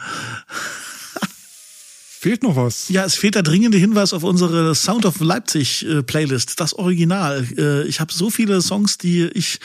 Fehlt 2.26 2.42
noch 2.42 2.56
was? 2.56 2.90
Ja, 2.90 3.06
es 3.06 3.14
fehlt 3.14 3.36
der 3.36 3.44
dringende 3.44 3.78
Hinweis 3.78 4.12
auf 4.12 4.24
unsere 4.24 4.74
Sound 4.74 5.06
of 5.06 5.20
Leipzig 5.20 5.86
äh, 5.88 6.02
Playlist, 6.02 6.60
das 6.60 6.74
Original. 6.74 7.48
Äh, 7.56 7.84
ich 7.84 8.00
habe 8.00 8.12
so 8.12 8.32
viele 8.32 8.64
Songs, 8.64 8.98
die 8.98 9.26
ich 9.26 9.60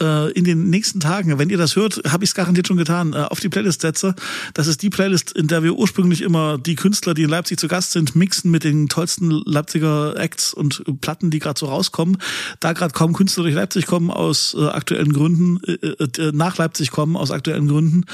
äh, 0.00 0.30
in 0.30 0.44
den 0.44 0.70
nächsten 0.70 1.00
Tagen, 1.00 1.36
wenn 1.40 1.50
ihr 1.50 1.58
das 1.58 1.74
hört, 1.74 2.02
habe 2.08 2.22
ich 2.22 2.30
es 2.30 2.36
garantiert 2.36 2.68
schon 2.68 2.76
getan, 2.76 3.14
äh, 3.14 3.16
auf 3.16 3.40
die 3.40 3.48
Playlist 3.48 3.80
setze. 3.80 4.14
Das 4.52 4.68
ist 4.68 4.82
die 4.82 4.90
Playlist, 4.90 5.32
in 5.32 5.48
der 5.48 5.64
wir 5.64 5.74
ursprünglich 5.74 6.20
immer 6.20 6.56
die 6.56 6.76
Künstler, 6.76 7.14
die 7.14 7.24
in 7.24 7.30
Leipzig 7.30 7.58
zu 7.58 7.66
Gast 7.66 7.90
sind, 7.90 8.14
mixen 8.14 8.48
mit 8.52 8.62
den 8.62 8.88
tollsten 8.88 9.32
Leipziger 9.44 10.16
Acts 10.16 10.54
und 10.54 10.84
Platten, 11.00 11.32
die 11.32 11.40
gerade 11.40 11.58
so 11.58 11.66
rauskommen. 11.66 12.18
Da 12.60 12.74
gerade 12.74 12.92
kaum 12.92 13.14
Künstler 13.14 13.42
durch 13.42 13.56
Leipzig 13.56 13.86
kommen 13.86 14.12
aus 14.12 14.54
äh, 14.56 14.64
aktuellen 14.68 15.12
Gründen, 15.12 15.58
äh, 15.64 16.30
nach 16.30 16.58
Leipzig 16.58 16.92
kommen 16.92 17.16
aus 17.16 17.32
aktuellen 17.32 17.66
Gründen, 17.66 18.04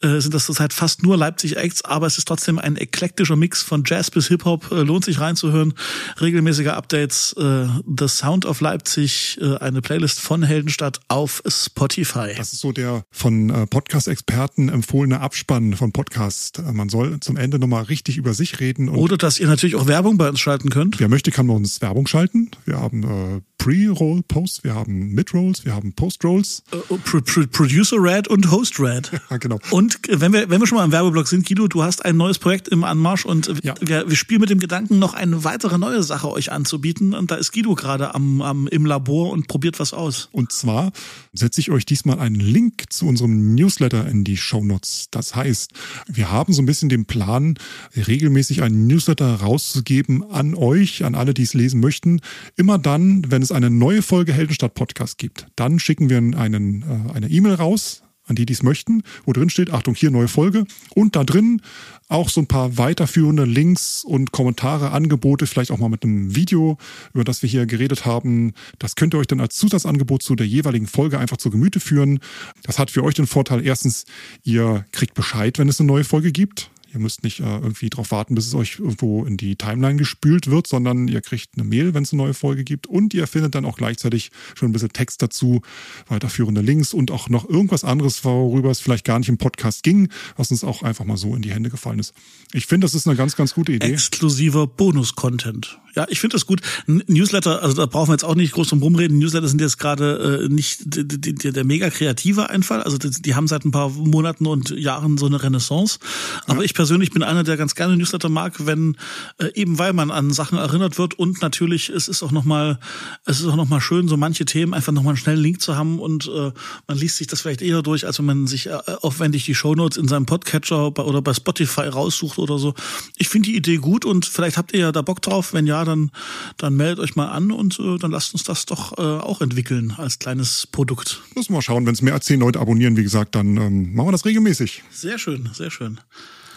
sind 0.00 0.32
das 0.32 0.46
zurzeit 0.46 0.72
fast 0.72 1.02
nur 1.02 1.18
Leipzig 1.18 1.58
Acts, 1.58 1.84
aber 1.84 2.06
es 2.06 2.16
ist 2.16 2.26
trotzdem 2.26 2.58
ein 2.58 2.76
eklektischer 2.76 3.36
Mix 3.36 3.49
Mix 3.50 3.62
von 3.64 3.82
Jazz 3.84 4.12
bis 4.12 4.28
Hip-Hop. 4.28 4.70
Äh, 4.70 4.82
lohnt 4.82 5.04
sich 5.04 5.18
reinzuhören. 5.18 5.74
Regelmäßige 6.20 6.68
Updates. 6.68 7.32
Äh, 7.36 7.66
The 7.98 8.06
Sound 8.06 8.46
of 8.46 8.60
Leipzig, 8.60 9.38
äh, 9.40 9.56
eine 9.56 9.82
Playlist 9.82 10.20
von 10.20 10.44
Heldenstadt 10.44 11.00
auf 11.08 11.42
Spotify. 11.48 12.32
Das 12.36 12.52
ist 12.52 12.60
so 12.60 12.70
der 12.70 13.02
von 13.10 13.66
Podcast-Experten 13.68 14.68
empfohlene 14.68 15.18
Abspann 15.18 15.74
von 15.74 15.90
Podcast. 15.90 16.60
Äh, 16.60 16.72
man 16.72 16.88
soll 16.88 17.18
zum 17.18 17.36
Ende 17.36 17.58
nochmal 17.58 17.82
richtig 17.82 18.18
über 18.18 18.34
sich 18.34 18.60
reden. 18.60 18.88
Oder 18.88 19.16
dass 19.16 19.40
ihr 19.40 19.48
natürlich 19.48 19.74
auch 19.74 19.88
Werbung 19.88 20.16
bei 20.16 20.28
uns 20.28 20.38
schalten 20.38 20.70
könnt. 20.70 21.00
Wer 21.00 21.08
möchte, 21.08 21.32
kann 21.32 21.48
bei 21.48 21.54
uns 21.54 21.80
Werbung 21.80 22.06
schalten. 22.06 22.52
Wir 22.66 22.78
haben 22.78 23.42
Pre-Roll-Posts, 23.60 24.64
wir 24.64 24.74
haben 24.74 25.12
Mid-Rolls, 25.12 25.66
wir 25.66 25.74
haben 25.74 25.92
Post-Rolls. 25.92 26.62
Uh, 26.72 26.96
Pro 27.04 27.20
Pro 27.20 27.42
Producer 27.46 27.98
Red 28.00 28.26
und 28.26 28.50
Host 28.50 28.80
Red. 28.80 29.10
Ja, 29.30 29.36
genau. 29.36 29.60
Und 29.70 29.98
wenn 30.08 30.32
wir, 30.32 30.50
wenn 30.50 30.60
wir 30.60 30.66
schon 30.66 30.78
mal 30.78 30.84
im 30.84 30.92
Werbeblock 30.92 31.28
sind, 31.28 31.46
Guido, 31.46 31.68
du 31.68 31.84
hast 31.84 32.04
ein 32.04 32.16
neues 32.16 32.38
Projekt 32.38 32.68
im 32.68 32.82
Anmarsch 32.82 33.24
und 33.24 33.52
ja. 33.62 33.74
wir, 33.80 34.08
wir 34.08 34.16
spielen 34.16 34.40
mit 34.40 34.50
dem 34.50 34.58
Gedanken, 34.58 34.98
noch 34.98 35.14
eine 35.14 35.44
weitere 35.44 35.78
neue 35.78 36.02
Sache 36.02 36.28
euch 36.30 36.50
anzubieten. 36.50 37.14
Und 37.14 37.30
da 37.30 37.36
ist 37.36 37.52
Guido 37.52 37.74
gerade 37.74 38.14
am, 38.14 38.40
am, 38.40 38.66
im 38.66 38.86
Labor 38.86 39.30
und 39.30 39.46
probiert 39.46 39.78
was 39.78 39.92
aus. 39.92 40.30
Und 40.32 40.52
zwar 40.52 40.90
setze 41.32 41.60
ich 41.60 41.70
euch 41.70 41.84
diesmal 41.84 42.18
einen 42.18 42.40
Link 42.40 42.84
zu 42.90 43.06
unserem 43.06 43.54
Newsletter 43.54 44.08
in 44.08 44.24
die 44.24 44.38
Show 44.38 44.64
Notes. 44.64 45.08
Das 45.10 45.36
heißt, 45.36 45.72
wir 46.08 46.30
haben 46.30 46.52
so 46.52 46.62
ein 46.62 46.66
bisschen 46.66 46.88
den 46.88 47.04
Plan, 47.04 47.56
regelmäßig 47.94 48.62
einen 48.62 48.86
Newsletter 48.86 49.34
rauszugeben 49.34 50.28
an 50.30 50.54
euch, 50.54 51.04
an 51.04 51.14
alle, 51.14 51.34
die 51.34 51.42
es 51.42 51.54
lesen 51.54 51.80
möchten. 51.80 52.20
Immer 52.56 52.78
dann, 52.78 53.30
wenn 53.30 53.42
es 53.42 53.49
eine 53.52 53.70
neue 53.70 54.02
Folge 54.02 54.32
Heldenstadt 54.32 54.74
Podcast 54.74 55.18
gibt, 55.18 55.46
dann 55.56 55.78
schicken 55.78 56.10
wir 56.10 56.18
einen, 56.18 56.82
äh, 56.82 57.12
eine 57.14 57.28
E-Mail 57.28 57.54
raus 57.54 58.02
an 58.30 58.36
die, 58.36 58.46
die 58.46 58.52
es 58.52 58.62
möchten, 58.62 59.02
wo 59.26 59.32
drin 59.32 59.50
steht, 59.50 59.70
Achtung, 59.70 59.94
hier 59.94 60.10
neue 60.10 60.28
Folge. 60.28 60.64
Und 60.94 61.16
da 61.16 61.24
drin 61.24 61.60
auch 62.08 62.28
so 62.28 62.40
ein 62.40 62.46
paar 62.46 62.78
weiterführende 62.78 63.44
Links 63.44 64.04
und 64.04 64.30
Kommentare, 64.30 64.92
Angebote, 64.92 65.46
vielleicht 65.46 65.70
auch 65.70 65.78
mal 65.78 65.88
mit 65.88 66.04
einem 66.04 66.34
Video, 66.34 66.78
über 67.12 67.24
das 67.24 67.42
wir 67.42 67.50
hier 67.50 67.66
geredet 67.66 68.06
haben. 68.06 68.52
Das 68.78 68.94
könnt 68.94 69.14
ihr 69.14 69.18
euch 69.18 69.26
dann 69.26 69.40
als 69.40 69.56
Zusatzangebot 69.56 70.22
zu 70.22 70.36
der 70.36 70.46
jeweiligen 70.46 70.86
Folge 70.86 71.18
einfach 71.18 71.36
zu 71.36 71.50
Gemüte 71.50 71.80
führen. 71.80 72.20
Das 72.62 72.78
hat 72.78 72.90
für 72.90 73.04
euch 73.04 73.14
den 73.14 73.26
Vorteil, 73.26 73.66
erstens, 73.66 74.06
ihr 74.44 74.86
kriegt 74.92 75.14
Bescheid, 75.14 75.58
wenn 75.58 75.68
es 75.68 75.80
eine 75.80 75.88
neue 75.88 76.04
Folge 76.04 76.32
gibt. 76.32 76.70
Ihr 76.92 77.00
müsst 77.00 77.22
nicht 77.22 77.40
äh, 77.40 77.44
irgendwie 77.44 77.88
darauf 77.88 78.10
warten, 78.10 78.34
bis 78.34 78.46
es 78.46 78.54
euch 78.54 78.78
irgendwo 78.78 79.24
in 79.24 79.36
die 79.36 79.56
Timeline 79.56 79.96
gespült 79.96 80.50
wird, 80.50 80.66
sondern 80.66 81.08
ihr 81.08 81.20
kriegt 81.20 81.50
eine 81.54 81.64
Mail, 81.64 81.94
wenn 81.94 82.02
es 82.02 82.12
eine 82.12 82.22
neue 82.22 82.34
Folge 82.34 82.64
gibt 82.64 82.86
und 82.86 83.14
ihr 83.14 83.26
findet 83.26 83.54
dann 83.54 83.64
auch 83.64 83.76
gleichzeitig 83.76 84.30
schon 84.54 84.70
ein 84.70 84.72
bisschen 84.72 84.92
Text 84.92 85.22
dazu, 85.22 85.62
weiterführende 86.08 86.60
Links 86.60 86.92
und 86.92 87.10
auch 87.10 87.28
noch 87.28 87.48
irgendwas 87.48 87.84
anderes, 87.84 88.24
worüber 88.24 88.70
es 88.70 88.80
vielleicht 88.80 89.04
gar 89.04 89.18
nicht 89.18 89.28
im 89.28 89.38
Podcast 89.38 89.82
ging, 89.82 90.08
was 90.36 90.50
uns 90.50 90.64
auch 90.64 90.82
einfach 90.82 91.04
mal 91.04 91.16
so 91.16 91.34
in 91.34 91.42
die 91.42 91.52
Hände 91.52 91.70
gefallen 91.70 91.98
ist. 91.98 92.14
Ich 92.52 92.66
finde, 92.66 92.84
das 92.84 92.94
ist 92.94 93.06
eine 93.06 93.16
ganz, 93.16 93.36
ganz 93.36 93.54
gute 93.54 93.72
Idee. 93.72 93.92
Exklusiver 93.92 94.66
Bonus-Content. 94.66 95.78
Ja, 95.94 96.06
ich 96.08 96.20
finde 96.20 96.34
das 96.34 96.46
gut. 96.46 96.60
Newsletter, 96.86 97.62
also 97.62 97.74
da 97.74 97.86
brauchen 97.86 98.08
wir 98.08 98.14
jetzt 98.14 98.24
auch 98.24 98.34
nicht 98.34 98.52
groß 98.52 98.68
drum 98.68 98.82
rumreden. 98.82 99.18
Newsletter 99.18 99.48
sind 99.48 99.60
jetzt 99.60 99.78
gerade 99.78 100.44
äh, 100.44 100.48
nicht 100.48 100.80
der, 100.84 101.64
mega 101.64 101.90
kreative 101.90 102.50
Einfall. 102.50 102.82
Also 102.82 102.98
die, 102.98 103.10
die, 103.10 103.34
haben 103.34 103.48
seit 103.48 103.64
ein 103.64 103.70
paar 103.70 103.90
Monaten 103.90 104.46
und 104.46 104.70
Jahren 104.70 105.18
so 105.18 105.26
eine 105.26 105.42
Renaissance. 105.42 105.98
Aber 106.46 106.58
ja. 106.60 106.64
ich 106.64 106.74
persönlich 106.74 107.10
bin 107.10 107.22
einer, 107.22 107.42
der 107.42 107.56
ganz 107.56 107.74
gerne 107.74 107.96
Newsletter 107.96 108.28
mag, 108.28 108.66
wenn 108.66 108.96
äh, 109.38 109.52
eben 109.54 109.78
weil 109.78 109.92
man 109.92 110.10
an 110.10 110.30
Sachen 110.30 110.58
erinnert 110.58 110.98
wird 110.98 111.18
und 111.18 111.42
natürlich 111.42 111.88
es 111.88 112.08
ist 112.08 112.22
auch 112.22 112.32
noch 112.32 112.44
mal 112.44 112.78
es 113.24 113.40
ist 113.40 113.46
auch 113.46 113.56
noch 113.56 113.68
mal 113.68 113.80
schön, 113.80 114.08
so 114.08 114.16
manche 114.16 114.44
Themen 114.44 114.74
einfach 114.74 114.92
noch 114.92 115.02
mal 115.02 115.10
einen 115.10 115.16
schnellen 115.16 115.40
Link 115.40 115.60
zu 115.60 115.76
haben 115.76 115.98
und 115.98 116.26
äh, 116.28 116.52
man 116.86 116.98
liest 116.98 117.16
sich 117.16 117.26
das 117.26 117.40
vielleicht 117.40 117.62
eher 117.62 117.82
durch, 117.82 118.06
als 118.06 118.18
wenn 118.18 118.26
man 118.26 118.46
sich 118.46 118.66
äh, 118.66 118.78
aufwendig 119.00 119.44
die 119.44 119.54
Shownotes 119.54 119.98
in 119.98 120.08
seinem 120.08 120.26
Podcatcher 120.26 120.96
oder 120.98 121.22
bei 121.22 121.34
Spotify 121.34 121.82
raussucht 121.82 122.38
oder 122.38 122.58
so. 122.58 122.74
Ich 123.16 123.28
finde 123.28 123.50
die 123.50 123.56
Idee 123.56 123.76
gut 123.76 124.04
und 124.04 124.26
vielleicht 124.26 124.56
habt 124.56 124.72
ihr 124.72 124.80
ja 124.80 124.92
da 124.92 125.02
Bock 125.02 125.22
drauf. 125.22 125.52
Wenn 125.52 125.66
ja, 125.66 125.79
dann, 125.84 126.10
dann 126.56 126.76
meldet 126.76 126.98
euch 127.00 127.16
mal 127.16 127.30
an 127.30 127.52
und 127.52 127.78
äh, 127.78 127.98
dann 127.98 128.10
lasst 128.10 128.32
uns 128.34 128.44
das 128.44 128.66
doch 128.66 128.98
äh, 128.98 129.02
auch 129.02 129.40
entwickeln 129.40 129.94
als 129.96 130.18
kleines 130.18 130.66
Produkt. 130.66 131.22
Müssen 131.34 131.50
wir 131.50 131.56
mal 131.56 131.62
schauen, 131.62 131.86
wenn 131.86 131.94
es 131.94 132.02
mehr 132.02 132.14
als 132.14 132.26
zehn 132.26 132.40
Leute 132.40 132.60
abonnieren, 132.60 132.96
wie 132.96 133.02
gesagt, 133.02 133.34
dann 133.34 133.56
ähm, 133.56 133.94
machen 133.94 134.08
wir 134.08 134.12
das 134.12 134.24
regelmäßig. 134.24 134.82
Sehr 134.90 135.18
schön, 135.18 135.50
sehr 135.52 135.70
schön. 135.70 136.00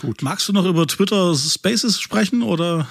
Gut. 0.02 0.22
Magst 0.22 0.50
du 0.50 0.54
noch 0.54 0.66
über 0.66 0.86
Twitter 0.86 1.34
Spaces 1.36 2.00
sprechen 2.02 2.44
oder? 2.44 2.88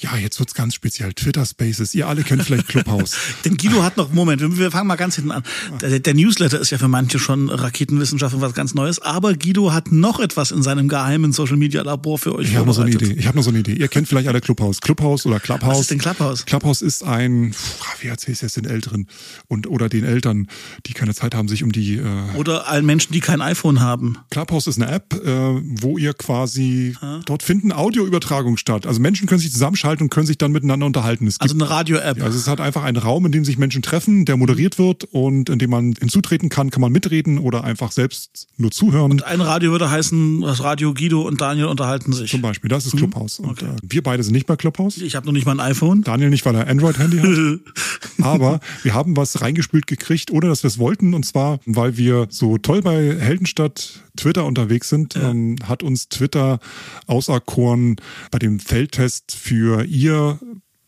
Ja, 0.00 0.16
jetzt 0.16 0.38
wird's 0.38 0.54
ganz 0.54 0.74
speziell. 0.74 1.12
Twitter 1.12 1.44
Spaces. 1.44 1.94
Ihr 1.94 2.08
alle 2.08 2.22
kennt 2.22 2.42
vielleicht 2.42 2.68
Clubhouse. 2.68 3.16
Denn 3.44 3.58
Guido 3.58 3.82
hat 3.82 3.98
noch, 3.98 4.10
Moment, 4.12 4.40
wir 4.58 4.70
fangen 4.70 4.86
mal 4.86 4.96
ganz 4.96 5.16
hinten 5.16 5.30
an. 5.30 5.42
Der, 5.82 6.00
der, 6.00 6.14
Newsletter 6.14 6.58
ist 6.58 6.70
ja 6.70 6.78
für 6.78 6.88
manche 6.88 7.18
schon 7.18 7.50
Raketenwissenschaft 7.50 8.34
und 8.34 8.40
was 8.40 8.54
ganz 8.54 8.72
Neues. 8.72 8.98
Aber 8.98 9.34
Guido 9.34 9.74
hat 9.74 9.92
noch 9.92 10.18
etwas 10.18 10.52
in 10.52 10.62
seinem 10.62 10.88
geheimen 10.88 11.32
Social 11.32 11.58
Media 11.58 11.82
Labor 11.82 12.18
für 12.18 12.34
euch. 12.34 12.48
Ich 12.48 12.56
habe 12.56 12.66
noch 12.66 12.72
so 12.72 12.80
eine 12.80 12.92
Idee. 12.92 13.12
Ich 13.12 13.26
habe 13.26 13.36
noch 13.36 13.44
so 13.44 13.50
eine 13.50 13.58
Idee. 13.58 13.74
Ihr 13.74 13.88
kennt 13.88 14.08
vielleicht 14.08 14.28
alle 14.28 14.40
Clubhouse. 14.40 14.80
Clubhouse 14.80 15.26
oder 15.26 15.38
Clubhouse. 15.38 15.70
Was 15.70 15.80
ist 15.80 15.90
denn 15.90 15.98
Clubhouse? 15.98 16.46
Clubhouse 16.46 16.80
ist 16.80 17.04
ein, 17.04 17.54
wie 18.00 18.08
erzähle 18.08 18.32
ich 18.32 18.40
jetzt 18.40 18.56
den 18.56 18.64
Älteren 18.64 19.06
und 19.48 19.66
oder 19.66 19.90
den 19.90 20.04
Eltern, 20.04 20.46
die 20.86 20.94
keine 20.94 21.14
Zeit 21.14 21.34
haben, 21.34 21.48
sich 21.48 21.62
um 21.62 21.72
die 21.72 21.96
äh 21.96 22.36
oder 22.36 22.68
allen 22.68 22.86
Menschen, 22.86 23.12
die 23.12 23.20
kein 23.20 23.42
iPhone 23.42 23.80
haben. 23.80 24.16
Clubhouse 24.30 24.66
ist 24.66 24.80
eine 24.80 24.90
App, 24.90 25.12
äh, 25.12 25.60
wo 25.62 25.98
ihr 25.98 26.14
quasi 26.14 26.96
ha? 27.02 27.20
dort 27.26 27.42
finden 27.42 27.72
Audioübertragung 27.72 28.56
statt. 28.56 28.86
Also 28.86 29.00
Menschen 29.00 29.28
können 29.28 29.40
sich 29.40 29.52
zusammenschalten 29.52 29.89
eingeschaltet 29.90 30.02
und 30.02 30.10
können 30.10 30.26
sich 30.26 30.38
dann 30.38 30.52
miteinander 30.52 30.86
unterhalten. 30.86 31.26
Es 31.26 31.40
also 31.40 31.54
eine 31.54 31.68
Radio-App. 31.68 32.18
Ja, 32.18 32.24
also 32.24 32.38
es 32.38 32.46
halt 32.48 32.60
einfach 32.60 32.84
ein 32.84 32.96
Raum, 32.96 33.26
in 33.26 33.32
dem 33.32 33.44
sich 33.44 33.58
Menschen 33.58 33.82
treffen, 33.82 34.24
der 34.24 34.36
moderiert 34.36 34.78
wird 34.78 35.04
und 35.04 35.50
in 35.50 35.58
dem 35.58 35.70
man 35.70 35.94
hinzutreten 35.98 36.48
kann, 36.48 36.70
kann 36.70 36.80
man 36.80 36.92
mitreden 36.92 37.38
oder 37.38 37.64
einfach 37.64 37.92
selbst 37.92 38.48
nur 38.56 38.70
zuhören. 38.70 39.10
Und 39.10 39.24
ein 39.24 39.40
Radio 39.40 39.72
würde 39.72 39.90
heißen, 39.90 40.40
das 40.42 40.62
Radio 40.62 40.94
Guido 40.94 41.22
und 41.22 41.40
Daniel 41.40 41.66
unterhalten 41.66 42.12
sich. 42.12 42.30
Zum 42.30 42.42
Beispiel, 42.42 42.68
das 42.68 42.86
ist 42.86 42.94
mhm. 42.94 42.98
Clubhouse. 42.98 43.40
Und, 43.40 43.50
okay. 43.50 43.66
äh, 43.66 43.76
wir 43.82 44.02
beide 44.02 44.22
sind 44.22 44.32
nicht 44.32 44.46
bei 44.46 44.56
Clubhouse. 44.56 44.98
Ich 44.98 45.16
habe 45.16 45.26
noch 45.26 45.32
nicht 45.32 45.46
mal 45.46 45.52
ein 45.52 45.60
iPhone. 45.60 46.02
Daniel 46.02 46.30
nicht, 46.30 46.44
weil 46.46 46.54
er 46.54 46.68
Android-Handy 46.68 47.18
hat. 47.18 48.24
Aber 48.24 48.60
wir 48.82 48.94
haben 48.94 49.16
was 49.16 49.40
reingespült 49.40 49.86
gekriegt, 49.86 50.30
ohne 50.30 50.48
dass 50.48 50.62
wir 50.62 50.68
es 50.68 50.78
wollten. 50.78 51.14
Und 51.14 51.24
zwar, 51.24 51.60
weil 51.66 51.96
wir 51.96 52.26
so 52.30 52.58
toll 52.58 52.82
bei 52.82 53.16
Heldenstadt 53.18 54.00
Twitter 54.16 54.44
unterwegs 54.44 54.88
sind, 54.88 55.14
ja. 55.14 55.30
ähm, 55.30 55.56
hat 55.64 55.82
uns 55.82 56.08
Twitter 56.08 56.58
auserkoren 57.06 57.96
bei 58.30 58.38
dem 58.38 58.60
Feldtest 58.60 59.34
für 59.34 59.84
ihr, 59.84 60.38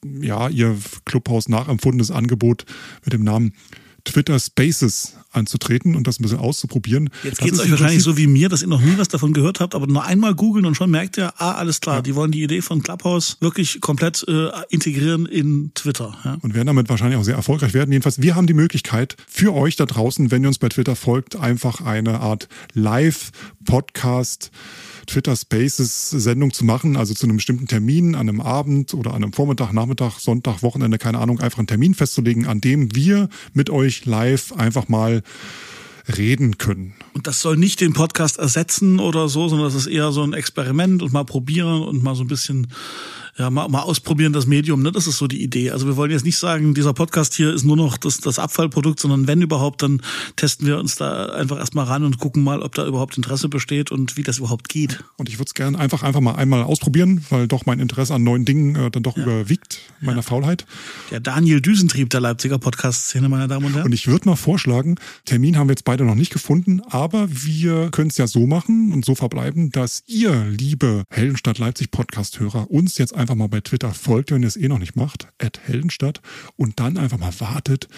ja, 0.04 0.48
ihr 0.48 0.76
Clubhaus 1.04 1.48
nachempfundenes 1.48 2.10
Angebot 2.10 2.64
mit 3.04 3.12
dem 3.12 3.24
Namen 3.24 3.52
Twitter 4.04 4.38
Spaces 4.38 5.16
anzutreten 5.32 5.96
und 5.96 6.06
das 6.06 6.20
ein 6.20 6.22
bisschen 6.22 6.38
auszuprobieren. 6.38 7.10
Jetzt 7.24 7.40
geht 7.40 7.52
es 7.52 7.60
euch 7.60 7.70
wahrscheinlich 7.70 8.02
so 8.02 8.16
wie 8.16 8.26
mir, 8.26 8.48
dass 8.48 8.62
ihr 8.62 8.68
noch 8.68 8.80
nie 8.80 8.98
was 8.98 9.08
davon 9.08 9.32
gehört 9.32 9.60
habt, 9.60 9.74
aber 9.74 9.86
nur 9.86 10.04
einmal 10.04 10.34
googeln 10.34 10.66
und 10.66 10.74
schon 10.74 10.90
merkt 10.90 11.16
ihr, 11.16 11.32
ah, 11.38 11.52
alles 11.52 11.80
klar, 11.80 11.96
ja. 11.96 12.02
die 12.02 12.14
wollen 12.14 12.30
die 12.30 12.42
Idee 12.42 12.62
von 12.62 12.82
Clubhouse 12.82 13.36
wirklich 13.40 13.80
komplett 13.80 14.24
äh, 14.28 14.48
integrieren 14.68 15.26
in 15.26 15.72
Twitter. 15.74 16.16
Ja? 16.24 16.38
Und 16.42 16.54
werden 16.54 16.66
damit 16.66 16.88
wahrscheinlich 16.88 17.18
auch 17.18 17.24
sehr 17.24 17.36
erfolgreich 17.36 17.74
werden. 17.74 17.92
Jedenfalls, 17.92 18.20
wir 18.20 18.34
haben 18.34 18.46
die 18.46 18.54
Möglichkeit 18.54 19.16
für 19.26 19.54
euch 19.54 19.76
da 19.76 19.86
draußen, 19.86 20.30
wenn 20.30 20.42
ihr 20.42 20.48
uns 20.48 20.58
bei 20.58 20.68
Twitter 20.68 20.96
folgt, 20.96 21.36
einfach 21.36 21.80
eine 21.80 22.20
Art 22.20 22.48
Live-Podcast 22.74 24.50
Twitter 25.06 25.36
Spaces 25.36 26.10
Sendung 26.10 26.52
zu 26.52 26.64
machen, 26.64 26.96
also 26.96 27.14
zu 27.14 27.26
einem 27.26 27.36
bestimmten 27.36 27.66
Termin, 27.66 28.14
an 28.14 28.28
einem 28.28 28.40
Abend 28.40 28.94
oder 28.94 29.14
an 29.14 29.22
einem 29.22 29.32
Vormittag, 29.32 29.72
Nachmittag, 29.72 30.18
Sonntag, 30.18 30.62
Wochenende, 30.62 30.98
keine 30.98 31.18
Ahnung, 31.18 31.40
einfach 31.40 31.58
einen 31.58 31.66
Termin 31.66 31.94
festzulegen, 31.94 32.46
an 32.46 32.60
dem 32.60 32.94
wir 32.94 33.28
mit 33.52 33.70
euch 33.70 34.06
live 34.06 34.52
einfach 34.52 34.88
mal 34.88 35.22
reden 36.16 36.58
können. 36.58 36.94
Und 37.14 37.26
das 37.26 37.40
soll 37.40 37.56
nicht 37.56 37.80
den 37.80 37.92
Podcast 37.92 38.38
ersetzen 38.38 38.98
oder 38.98 39.28
so, 39.28 39.48
sondern 39.48 39.66
das 39.66 39.74
ist 39.74 39.86
eher 39.86 40.12
so 40.12 40.22
ein 40.22 40.32
Experiment 40.32 41.02
und 41.02 41.12
mal 41.12 41.24
probieren 41.24 41.82
und 41.82 42.02
mal 42.02 42.14
so 42.14 42.24
ein 42.24 42.28
bisschen 42.28 42.68
ja, 43.38 43.48
mal, 43.48 43.68
mal 43.68 43.80
ausprobieren 43.80 44.34
das 44.34 44.46
Medium, 44.46 44.82
ne? 44.82 44.92
Das 44.92 45.06
ist 45.06 45.16
so 45.16 45.26
die 45.26 45.42
Idee. 45.42 45.70
Also 45.70 45.86
wir 45.86 45.96
wollen 45.96 46.10
jetzt 46.10 46.24
nicht 46.24 46.36
sagen, 46.36 46.74
dieser 46.74 46.92
Podcast 46.92 47.32
hier 47.32 47.52
ist 47.52 47.64
nur 47.64 47.76
noch 47.76 47.96
das, 47.96 48.18
das 48.18 48.38
Abfallprodukt, 48.38 49.00
sondern 49.00 49.26
wenn 49.26 49.40
überhaupt, 49.40 49.82
dann 49.82 50.02
testen 50.36 50.66
wir 50.66 50.78
uns 50.78 50.96
da 50.96 51.26
einfach 51.26 51.58
erstmal 51.58 51.86
ran 51.86 52.04
und 52.04 52.18
gucken 52.18 52.44
mal, 52.44 52.60
ob 52.60 52.74
da 52.74 52.86
überhaupt 52.86 53.16
Interesse 53.16 53.48
besteht 53.48 53.90
und 53.90 54.18
wie 54.18 54.22
das 54.22 54.38
überhaupt 54.38 54.68
geht. 54.68 55.02
Und 55.16 55.30
ich 55.30 55.36
würde 55.36 55.46
es 55.46 55.54
gerne 55.54 55.78
einfach, 55.78 56.02
einfach 56.02 56.20
mal 56.20 56.34
einmal 56.34 56.62
ausprobieren, 56.62 57.24
weil 57.30 57.48
doch 57.48 57.64
mein 57.64 57.80
Interesse 57.80 58.12
an 58.14 58.22
neuen 58.22 58.44
Dingen 58.44 58.76
äh, 58.76 58.90
dann 58.90 59.02
doch 59.02 59.16
ja. 59.16 59.22
überwiegt, 59.22 59.80
meiner 60.02 60.16
ja. 60.18 60.22
Faulheit. 60.22 60.66
Der 61.10 61.20
Daniel 61.20 61.62
Düsentrieb 61.62 62.10
der 62.10 62.20
Leipziger 62.20 62.58
Podcast-Szene, 62.58 63.30
meine 63.30 63.48
Damen 63.48 63.64
und 63.64 63.74
Herren. 63.74 63.86
Und 63.86 63.92
ich 63.92 64.08
würde 64.08 64.28
noch 64.28 64.38
vorschlagen, 64.38 64.96
Termin 65.24 65.56
haben 65.56 65.68
wir 65.68 65.72
jetzt 65.72 65.84
beide 65.92 66.04
noch 66.06 66.14
nicht 66.14 66.32
gefunden, 66.32 66.80
aber 66.88 67.26
wir 67.28 67.90
können 67.90 68.08
es 68.08 68.16
ja 68.16 68.26
so 68.26 68.46
machen 68.46 68.94
und 68.94 69.04
so 69.04 69.14
verbleiben, 69.14 69.70
dass 69.72 70.02
ihr, 70.06 70.46
liebe 70.46 71.04
Heldenstadt 71.10 71.58
Leipzig 71.58 71.90
Podcast-Hörer, 71.90 72.70
uns 72.70 72.96
jetzt 72.96 73.14
einfach 73.14 73.34
mal 73.34 73.50
bei 73.50 73.60
Twitter 73.60 73.92
folgt, 73.92 74.30
wenn 74.30 74.40
ihr 74.40 74.48
es 74.48 74.56
eh 74.56 74.68
noch 74.68 74.78
nicht 74.78 74.96
macht, 74.96 75.28
at 75.36 75.60
Heldenstadt, 75.62 76.22
und 76.56 76.80
dann 76.80 76.96
einfach 76.96 77.18
mal 77.18 77.38
wartet, 77.40 77.88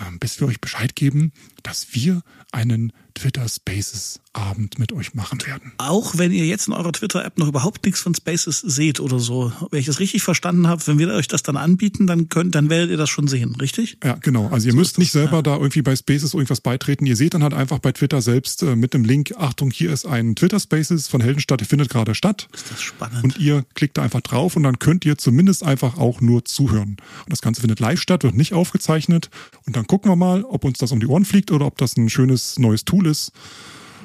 ähm, 0.00 0.18
bis 0.18 0.40
wir 0.40 0.48
euch 0.48 0.62
Bescheid 0.62 0.96
geben, 0.96 1.32
dass 1.62 1.88
wir 1.92 2.22
einen 2.52 2.92
Twitter 3.14 3.48
Spaces 3.48 4.20
Abend 4.32 4.78
mit 4.78 4.92
euch 4.92 5.14
machen 5.14 5.44
werden. 5.44 5.72
Auch 5.78 6.16
wenn 6.16 6.30
ihr 6.30 6.46
jetzt 6.46 6.68
in 6.68 6.72
eurer 6.72 6.92
Twitter-App 6.92 7.36
noch 7.38 7.48
überhaupt 7.48 7.84
nichts 7.84 8.00
von 8.00 8.14
Spaces 8.14 8.60
seht 8.60 9.00
oder 9.00 9.18
so. 9.18 9.52
Wenn 9.72 9.80
ich 9.80 9.86
das 9.86 9.98
richtig 9.98 10.22
verstanden 10.22 10.68
habe, 10.68 10.86
wenn 10.86 11.00
wir 11.00 11.08
euch 11.08 11.26
das 11.26 11.42
dann 11.42 11.56
anbieten, 11.56 12.06
dann 12.06 12.28
könnt, 12.28 12.54
dann 12.54 12.70
werdet 12.70 12.90
ihr 12.90 12.96
das 12.96 13.10
schon 13.10 13.26
sehen, 13.26 13.56
richtig? 13.56 13.98
Ja, 14.04 14.14
genau. 14.14 14.46
Also 14.48 14.68
ihr 14.68 14.72
so 14.72 14.78
müsst 14.78 14.98
nicht 14.98 15.10
selber 15.10 15.38
ja. 15.38 15.42
da 15.42 15.56
irgendwie 15.56 15.82
bei 15.82 15.96
Spaces 15.96 16.32
irgendwas 16.34 16.60
beitreten. 16.60 17.06
Ihr 17.06 17.16
seht 17.16 17.34
dann 17.34 17.42
halt 17.42 17.54
einfach 17.54 17.80
bei 17.80 17.90
Twitter 17.90 18.22
selbst 18.22 18.62
äh, 18.62 18.76
mit 18.76 18.94
dem 18.94 19.04
Link, 19.04 19.34
Achtung, 19.36 19.72
hier 19.72 19.92
ist 19.92 20.06
ein 20.06 20.36
Twitter 20.36 20.60
Spaces 20.60 21.08
von 21.08 21.20
Heldenstadt, 21.20 21.58
der 21.58 21.66
findet 21.66 21.90
gerade 21.90 22.14
statt. 22.14 22.46
Ist 22.54 22.70
das 22.70 22.80
spannend. 22.80 23.24
Und 23.24 23.38
ihr 23.38 23.64
klickt 23.74 23.98
da 23.98 24.02
einfach 24.02 24.20
drauf 24.20 24.54
und 24.54 24.62
dann 24.62 24.78
könnt 24.78 25.04
ihr 25.04 25.18
zumindest 25.18 25.64
einfach 25.64 25.98
auch 25.98 26.20
nur 26.20 26.44
zuhören. 26.44 26.98
Und 27.24 27.30
das 27.30 27.42
Ganze 27.42 27.62
findet 27.62 27.80
live 27.80 28.00
statt, 28.00 28.22
wird 28.22 28.36
nicht 28.36 28.54
aufgezeichnet. 28.54 29.28
Und 29.66 29.74
dann 29.74 29.88
gucken 29.88 30.08
wir 30.08 30.16
mal, 30.16 30.44
ob 30.44 30.64
uns 30.64 30.78
das 30.78 30.92
um 30.92 31.00
die 31.00 31.06
Ohren 31.06 31.24
fliegt 31.24 31.49
oder 31.50 31.66
ob 31.66 31.78
das 31.78 31.96
ein 31.96 32.08
schönes 32.08 32.58
neues 32.58 32.84
Tool 32.84 33.06
ist 33.06 33.32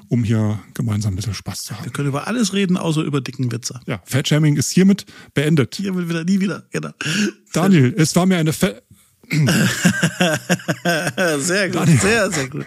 um 0.10 0.24
hier 0.24 0.60
gemeinsam 0.74 1.14
ein 1.14 1.16
bisschen 1.16 1.34
Spaß 1.34 1.64
zu 1.64 1.76
haben. 1.76 1.86
Wir 1.86 1.92
können 1.92 2.08
über 2.08 2.28
alles 2.28 2.54
reden, 2.54 2.78
außer 2.78 3.02
über 3.02 3.22
dicken 3.22 3.52
Witze. 3.52 3.80
Ja, 3.86 4.02
Fatshaming 4.06 4.56
ist 4.56 4.72
hiermit 4.72 5.06
beendet. 5.34 5.76
Hiermit 5.76 6.10
wieder, 6.10 6.24
nie 6.24 6.40
wieder, 6.40 6.64
genau. 6.72 6.92
Daniel, 7.54 7.94
es 7.98 8.16
war 8.16 8.26
mir 8.26 8.38
eine 8.38 8.54
Fe 8.54 8.84
sehr 11.40 11.70
gut, 11.70 11.82
Daniel, 11.82 12.00
sehr, 12.00 12.32
sehr 12.32 12.50
gut. 12.50 12.66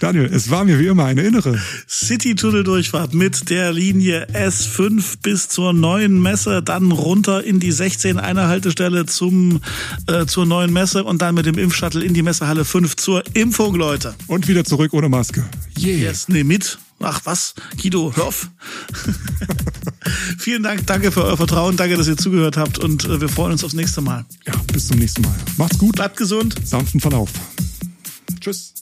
Daniel, 0.00 0.30
es 0.32 0.50
war 0.50 0.64
mir 0.64 0.78
wie 0.78 0.86
immer 0.86 1.04
eine 1.04 1.22
innere 1.22 1.60
City-Tunnel-Durchfahrt 1.88 3.14
mit 3.14 3.50
der 3.50 3.72
Linie 3.72 4.26
S5 4.32 5.18
bis 5.22 5.48
zur 5.48 5.72
neuen 5.72 6.20
Messe, 6.20 6.62
dann 6.62 6.92
runter 6.92 7.44
in 7.44 7.60
die 7.60 7.72
16 7.72 8.18
Einer 8.18 8.48
Haltestelle 8.48 9.06
zum, 9.06 9.60
äh, 10.06 10.26
zur 10.26 10.46
neuen 10.46 10.72
Messe 10.72 11.04
und 11.04 11.22
dann 11.22 11.34
mit 11.34 11.46
dem 11.46 11.58
Impfshuttle 11.58 12.04
in 12.04 12.14
die 12.14 12.22
Messehalle 12.22 12.64
5 12.64 12.96
zur 12.96 13.22
Impfung, 13.34 13.74
Leute. 13.74 14.14
Und 14.26 14.48
wieder 14.48 14.64
zurück 14.64 14.92
ohne 14.92 15.08
Maske. 15.08 15.44
Yeah. 15.78 16.08
Yes, 16.08 16.28
nee, 16.28 16.44
mit. 16.44 16.78
Ach 17.00 17.20
was, 17.24 17.54
Guido, 17.80 18.12
hör 18.14 18.26
auf. 18.26 18.50
Vielen 20.38 20.62
Dank, 20.62 20.86
danke 20.86 21.12
für 21.12 21.24
euer 21.24 21.36
Vertrauen, 21.36 21.76
danke, 21.76 21.96
dass 21.96 22.08
ihr 22.08 22.16
zugehört 22.16 22.56
habt 22.56 22.78
und 22.78 23.04
äh, 23.04 23.20
wir 23.20 23.28
freuen 23.28 23.52
uns 23.52 23.62
aufs 23.62 23.74
nächste 23.74 24.00
Mal. 24.00 24.24
Ja, 24.46 24.54
bis 24.72 24.88
zum 24.88 24.98
nächsten 24.98 25.22
Mal. 25.22 25.34
Macht's 25.56 25.78
gut. 25.78 25.96
Bleibt 25.96 26.16
gesund. 26.16 26.54
Sanften 26.64 27.00
Verlauf. 27.00 27.30
Tschüss. 28.40 28.74